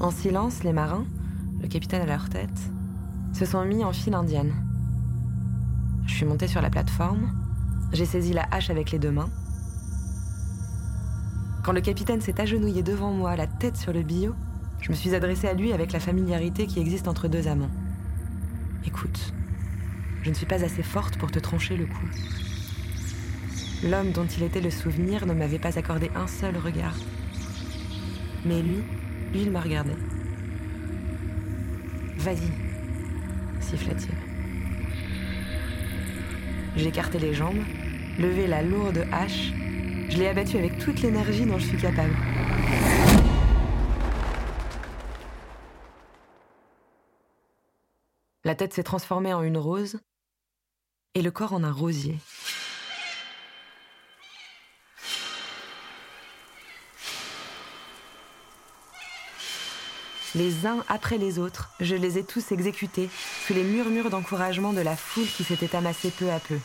En 0.00 0.10
silence, 0.10 0.64
les 0.64 0.72
marins, 0.72 1.04
le 1.60 1.68
capitaine 1.68 2.02
à 2.02 2.06
leur 2.06 2.28
tête, 2.28 2.72
se 3.32 3.44
sont 3.44 3.64
mis 3.64 3.84
en 3.84 3.92
file 3.92 4.14
indienne. 4.14 4.52
Je 6.06 6.14
suis 6.14 6.26
montée 6.26 6.48
sur 6.48 6.60
la 6.60 6.70
plateforme, 6.70 7.30
j'ai 7.92 8.06
saisi 8.06 8.32
la 8.32 8.46
hache 8.50 8.70
avec 8.70 8.90
les 8.90 8.98
deux 8.98 9.12
mains. 9.12 9.30
Quand 11.62 11.72
le 11.72 11.80
capitaine 11.80 12.20
s'est 12.20 12.40
agenouillé 12.40 12.82
devant 12.82 13.12
moi, 13.12 13.36
la 13.36 13.46
tête 13.46 13.76
sur 13.76 13.92
le 13.92 14.02
billot, 14.02 14.34
je 14.80 14.90
me 14.90 14.96
suis 14.96 15.14
adressée 15.14 15.46
à 15.46 15.54
lui 15.54 15.72
avec 15.72 15.92
la 15.92 16.00
familiarité 16.00 16.66
qui 16.66 16.80
existe 16.80 17.06
entre 17.06 17.28
deux 17.28 17.46
amants. 17.46 17.70
Écoute, 18.84 19.32
je 20.22 20.30
ne 20.30 20.34
suis 20.34 20.46
pas 20.46 20.64
assez 20.64 20.82
forte 20.82 21.16
pour 21.16 21.30
te 21.30 21.38
trancher 21.38 21.76
le 21.76 21.86
cou. 21.86 22.06
L'homme 23.84 24.12
dont 24.12 24.26
il 24.26 24.44
était 24.44 24.60
le 24.60 24.70
souvenir 24.70 25.26
ne 25.26 25.34
m'avait 25.34 25.58
pas 25.58 25.76
accordé 25.78 26.10
un 26.14 26.28
seul 26.28 26.56
regard. 26.56 26.94
Mais 28.44 28.62
lui, 28.62 28.82
lui, 29.32 29.42
il 29.42 29.50
m'a 29.50 29.60
regardé. 29.60 29.92
Vas-y, 32.18 32.50
siffla-t-il. 33.60 34.14
J'ai 36.76 36.88
écarté 36.88 37.18
les 37.18 37.34
jambes, 37.34 37.62
levé 38.18 38.46
la 38.46 38.62
lourde 38.62 39.04
hache, 39.10 39.52
je 40.08 40.18
l'ai 40.18 40.28
abattue 40.28 40.56
avec 40.56 40.78
toute 40.78 41.02
l'énergie 41.02 41.44
dont 41.44 41.58
je 41.58 41.66
suis 41.66 41.78
capable. 41.78 42.14
La 48.44 48.54
tête 48.54 48.72
s'est 48.72 48.82
transformée 48.82 49.34
en 49.34 49.42
une 49.42 49.58
rose 49.58 49.98
et 51.14 51.22
le 51.22 51.30
corps 51.30 51.52
en 51.52 51.62
un 51.62 51.72
rosier. 51.72 52.18
Les 60.34 60.66
uns 60.66 60.82
après 60.88 61.18
les 61.18 61.38
autres, 61.38 61.68
je 61.80 61.94
les 61.94 62.16
ai 62.16 62.24
tous 62.24 62.52
exécutés 62.52 63.10
sous 63.46 63.52
les 63.52 63.64
murmures 63.64 64.08
d'encouragement 64.08 64.72
de 64.72 64.80
la 64.80 64.96
foule 64.96 65.26
qui 65.26 65.44
s'était 65.44 65.76
amassée 65.76 66.10
peu 66.10 66.30
à 66.30 66.40
peu. 66.40 66.58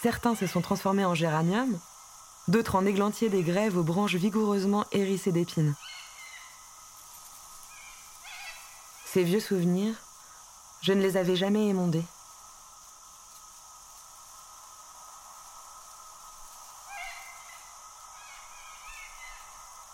Certains 0.00 0.36
se 0.36 0.46
sont 0.46 0.60
transformés 0.60 1.04
en 1.04 1.14
géraniums, 1.14 1.76
d'autres 2.46 2.76
en 2.76 2.86
églantiers 2.86 3.28
des 3.28 3.42
grèves 3.42 3.76
aux 3.76 3.82
branches 3.82 4.14
vigoureusement 4.14 4.84
hérissées 4.92 5.32
d'épines. 5.32 5.74
Ces 9.06 9.24
vieux 9.24 9.40
souvenirs, 9.40 9.94
je 10.82 10.92
ne 10.92 11.02
les 11.02 11.16
avais 11.16 11.36
jamais 11.36 11.66
émondés. 11.66 12.04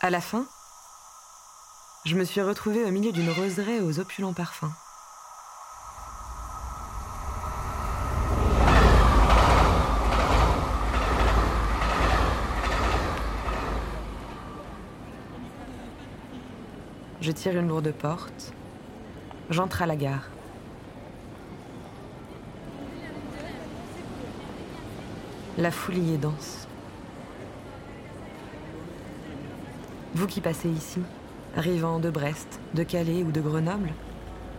À 0.08 0.10
la 0.10 0.22
fin, 0.22 0.46
je 2.06 2.16
me 2.16 2.24
suis 2.24 2.40
retrouvée 2.40 2.82
au 2.82 2.90
milieu 2.90 3.12
d'une 3.12 3.28
roseraie 3.28 3.80
aux 3.80 4.00
opulents 4.00 4.32
parfums. 4.32 4.72
Je 17.20 17.30
tire 17.30 17.58
une 17.58 17.68
lourde 17.68 17.92
porte. 17.92 18.54
J'entre 19.50 19.82
à 19.82 19.86
la 19.86 19.96
gare. 19.96 20.30
La 25.58 25.70
foule 25.70 25.98
y 25.98 26.14
est 26.14 26.16
dense. 26.16 26.67
Vous 30.18 30.26
qui 30.26 30.40
passez 30.40 30.68
ici, 30.68 31.00
arrivant 31.56 32.00
de 32.00 32.10
Brest, 32.10 32.58
de 32.74 32.82
Calais 32.82 33.22
ou 33.22 33.30
de 33.30 33.40
Grenoble, 33.40 33.92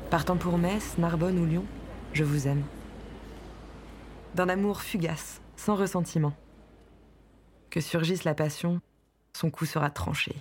partant 0.10 0.38
pour 0.38 0.58
Metz, 0.58 0.98
Narbonne 0.98 1.38
ou 1.38 1.46
Lyon, 1.46 1.66
je 2.14 2.24
vous 2.24 2.48
aime. 2.48 2.64
D'un 4.36 4.48
amour 4.48 4.82
fugace, 4.82 5.42
sans 5.58 5.76
ressentiment. 5.76 6.32
Que 7.70 7.82
surgisse 7.82 8.24
la 8.24 8.36
passion, 8.36 8.80
son 9.34 9.52
coup 9.52 9.66
sera 9.66 9.90
tranché. 9.90 10.34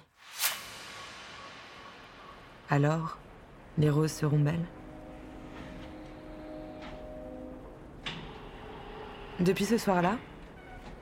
Alors, 2.71 3.19
les 3.77 3.91
roses 3.91 4.13
seront 4.13 4.39
belles. 4.39 4.69
Depuis 9.41 9.65
ce 9.65 9.79
soir-là, 9.79 10.17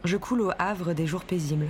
je 0.04 0.16
coule 0.16 0.40
au 0.40 0.52
Havre 0.58 0.94
des 0.94 1.06
jours 1.06 1.24
paisibles. 1.24 1.68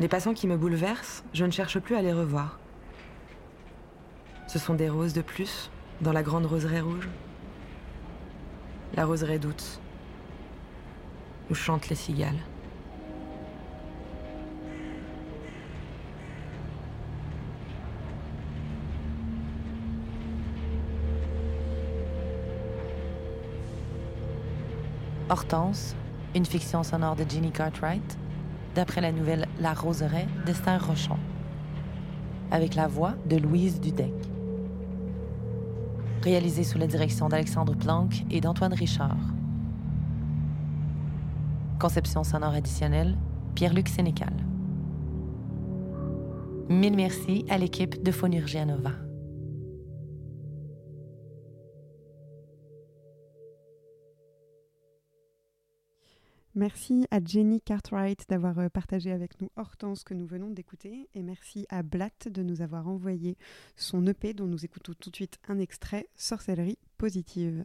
Les 0.00 0.08
passants 0.08 0.32
qui 0.32 0.46
me 0.46 0.56
bouleversent, 0.56 1.22
je 1.34 1.44
ne 1.44 1.50
cherche 1.50 1.78
plus 1.78 1.94
à 1.94 2.00
les 2.00 2.14
revoir. 2.14 2.58
Ce 4.46 4.58
sont 4.58 4.72
des 4.72 4.88
roses 4.88 5.12
de 5.12 5.20
plus 5.20 5.70
dans 6.00 6.14
la 6.14 6.22
grande 6.22 6.46
roseraie 6.46 6.80
rouge. 6.80 7.06
La 8.94 9.04
roseraie 9.04 9.38
d'août, 9.38 9.78
où 11.50 11.54
chantent 11.54 11.90
les 11.90 11.96
cigales. 11.96 12.38
Hortense, 25.28 25.94
une 26.34 26.46
fiction 26.46 26.82
sonore 26.82 27.16
de 27.16 27.24
Ginny 27.28 27.52
Cartwright, 27.52 28.16
d'après 28.74 29.00
la 29.00 29.12
nouvelle 29.12 29.46
La 29.60 29.74
Roseraie 29.74 30.26
d'Esther 30.46 30.86
Rochon, 30.86 31.16
avec 32.50 32.74
la 32.74 32.86
voix 32.86 33.14
de 33.28 33.36
Louise 33.36 33.80
Dudek. 33.80 34.12
Réalisé 36.22 36.64
sous 36.64 36.78
la 36.78 36.86
direction 36.86 37.28
d'Alexandre 37.28 37.74
Planck 37.74 38.24
et 38.30 38.40
d'Antoine 38.40 38.74
Richard. 38.74 39.16
Conception 41.78 42.24
sonore 42.24 42.54
additionnelle, 42.54 43.16
Pierre-Luc 43.54 43.88
Sénécal. 43.88 44.34
Mille 46.68 46.94
merci 46.94 47.46
à 47.48 47.58
l'équipe 47.58 48.02
de 48.02 48.12
Phonurgia 48.12 48.64
Merci 56.60 57.06
à 57.10 57.24
Jenny 57.24 57.62
Cartwright 57.62 58.28
d'avoir 58.28 58.58
euh, 58.58 58.68
partagé 58.68 59.12
avec 59.12 59.40
nous 59.40 59.48
Hortense 59.56 60.04
que 60.04 60.12
nous 60.12 60.26
venons 60.26 60.50
d'écouter 60.50 61.08
et 61.14 61.22
merci 61.22 61.64
à 61.70 61.82
Blatt 61.82 62.28
de 62.28 62.42
nous 62.42 62.60
avoir 62.60 62.86
envoyé 62.86 63.38
son 63.76 64.06
EP 64.06 64.34
dont 64.34 64.44
nous 64.44 64.62
écoutons 64.62 64.92
tout 64.92 65.08
de 65.08 65.16
suite 65.16 65.38
un 65.48 65.58
extrait 65.58 66.06
Sorcellerie 66.16 66.76
positive. 66.98 67.64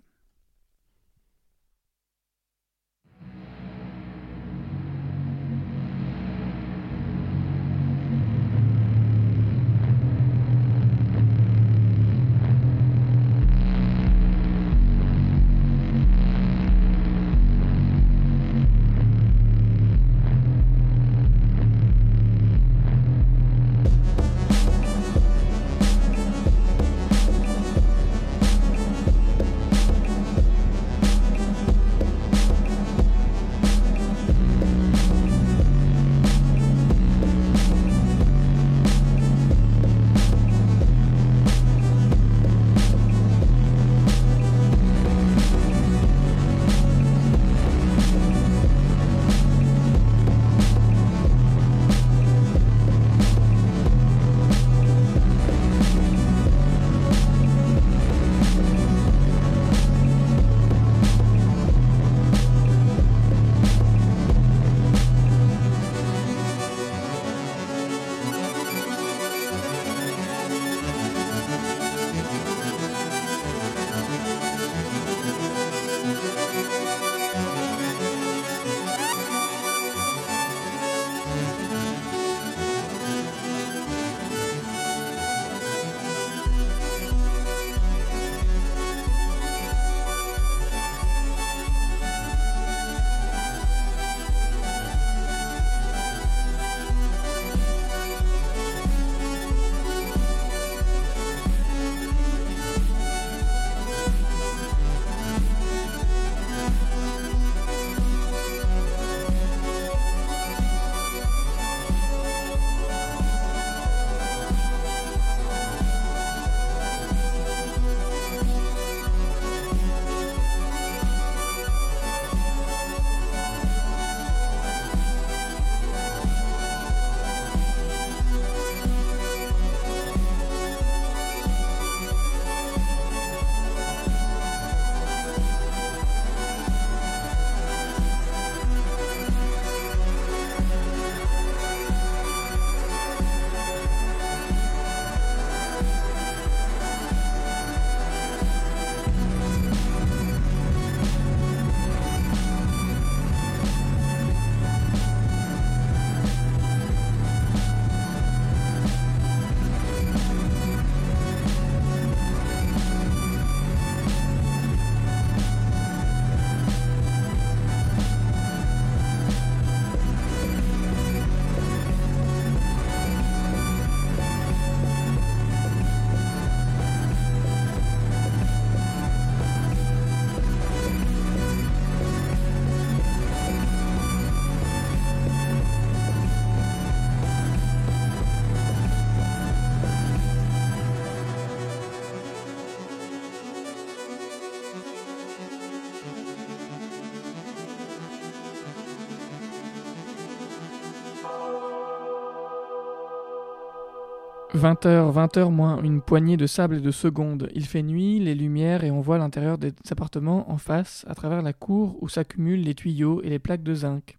20h, 204.66 205.14
20h 205.14 205.52
moins 205.52 205.80
une 205.84 206.02
poignée 206.02 206.38
de 206.38 206.48
sable 206.48 206.78
et 206.78 206.82
de 206.82 206.90
secondes. 206.90 207.52
Il 207.54 207.68
fait 207.68 207.84
nuit, 207.84 208.20
les 208.20 208.34
lumières 208.34 208.84
et 208.84 208.90
on 208.90 209.00
voit 209.00 209.20
l'intérieur 209.20 209.60
des 209.60 209.74
appartements 209.92 210.50
en 210.50 210.58
face, 210.58 211.06
à 211.08 211.14
travers 211.14 211.44
la 211.44 211.54
cour 211.54 212.02
où 212.02 212.10
s'accumulent 212.10 212.64
les 212.64 212.74
tuyaux 212.74 213.22
et 213.22 213.30
les 213.30 213.38
plaques 213.38 213.62
de 213.62 213.76
zinc. 213.76 214.18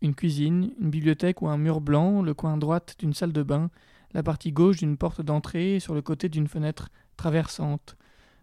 Une 0.00 0.14
cuisine, 0.14 0.70
une 0.80 0.90
bibliothèque 0.90 1.42
ou 1.42 1.48
un 1.48 1.58
mur 1.58 1.80
blanc, 1.80 2.22
le 2.22 2.34
coin 2.34 2.56
droite 2.56 2.94
d'une 3.00 3.14
salle 3.14 3.32
de 3.32 3.42
bain, 3.42 3.68
la 4.12 4.22
partie 4.22 4.52
gauche 4.52 4.76
d'une 4.76 4.96
porte 4.96 5.22
d'entrée 5.22 5.80
sur 5.80 5.92
le 5.92 6.02
côté 6.02 6.28
d'une 6.28 6.46
fenêtre 6.46 6.90
traversante. 7.16 7.96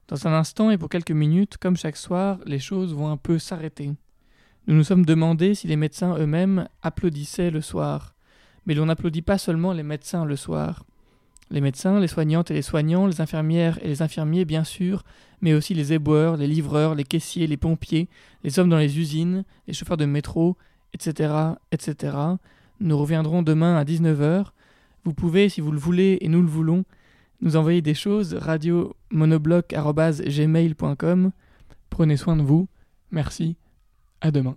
Dans 0.09 0.27
un 0.27 0.33
instant 0.33 0.69
et 0.69 0.77
pour 0.77 0.89
quelques 0.89 1.11
minutes, 1.11 1.55
comme 1.55 1.77
chaque 1.77 1.95
soir, 1.95 2.39
les 2.45 2.59
choses 2.59 2.93
vont 2.93 3.09
un 3.09 3.15
peu 3.15 3.39
s'arrêter. 3.39 3.93
Nous 4.67 4.75
nous 4.75 4.83
sommes 4.83 5.05
demandé 5.05 5.55
si 5.55 5.67
les 5.67 5.77
médecins 5.77 6.17
eux-mêmes 6.17 6.67
applaudissaient 6.81 7.51
le 7.51 7.61
soir. 7.61 8.15
Mais 8.65 8.73
l'on 8.73 8.87
n'applaudit 8.87 9.21
pas 9.21 9.37
seulement 9.37 9.71
les 9.71 9.81
médecins 9.81 10.25
le 10.25 10.35
soir. 10.35 10.83
Les 11.51 11.61
médecins, 11.61 11.99
les 11.99 12.07
soignantes 12.07 12.49
et 12.49 12.53
les 12.53 12.61
soignants, 12.61 13.07
les 13.07 13.19
infirmières 13.19 13.77
et 13.83 13.87
les 13.87 14.01
infirmiers 14.01 14.45
bien 14.45 14.63
sûr, 14.63 15.03
mais 15.41 15.53
aussi 15.53 15.73
les 15.73 15.91
éboueurs, 15.91 16.37
les 16.37 16.47
livreurs, 16.47 16.95
les 16.95 17.03
caissiers, 17.03 17.45
les 17.45 17.57
pompiers, 17.57 18.07
les 18.43 18.57
hommes 18.57 18.69
dans 18.69 18.77
les 18.77 18.97
usines, 18.97 19.43
les 19.67 19.73
chauffeurs 19.73 19.97
de 19.97 20.05
métro, 20.05 20.55
etc., 20.93 21.33
etc. 21.73 22.15
Nous 22.79 22.97
reviendrons 22.97 23.41
demain 23.41 23.75
à 23.75 23.83
19h. 23.83 24.45
Vous 25.03 25.13
pouvez, 25.13 25.49
si 25.49 25.59
vous 25.59 25.71
le 25.71 25.79
voulez 25.79 26.19
et 26.21 26.29
nous 26.29 26.41
le 26.41 26.47
voulons, 26.47 26.85
nous 27.41 27.57
envoyer 27.57 27.81
des 27.81 27.95
choses 27.95 28.35
radio 28.35 28.95
monobloc@gmail.com. 29.09 31.31
Prenez 31.89 32.17
soin 32.17 32.37
de 32.37 32.43
vous. 32.43 32.69
Merci. 33.11 33.57
À 34.21 34.31
demain. 34.31 34.55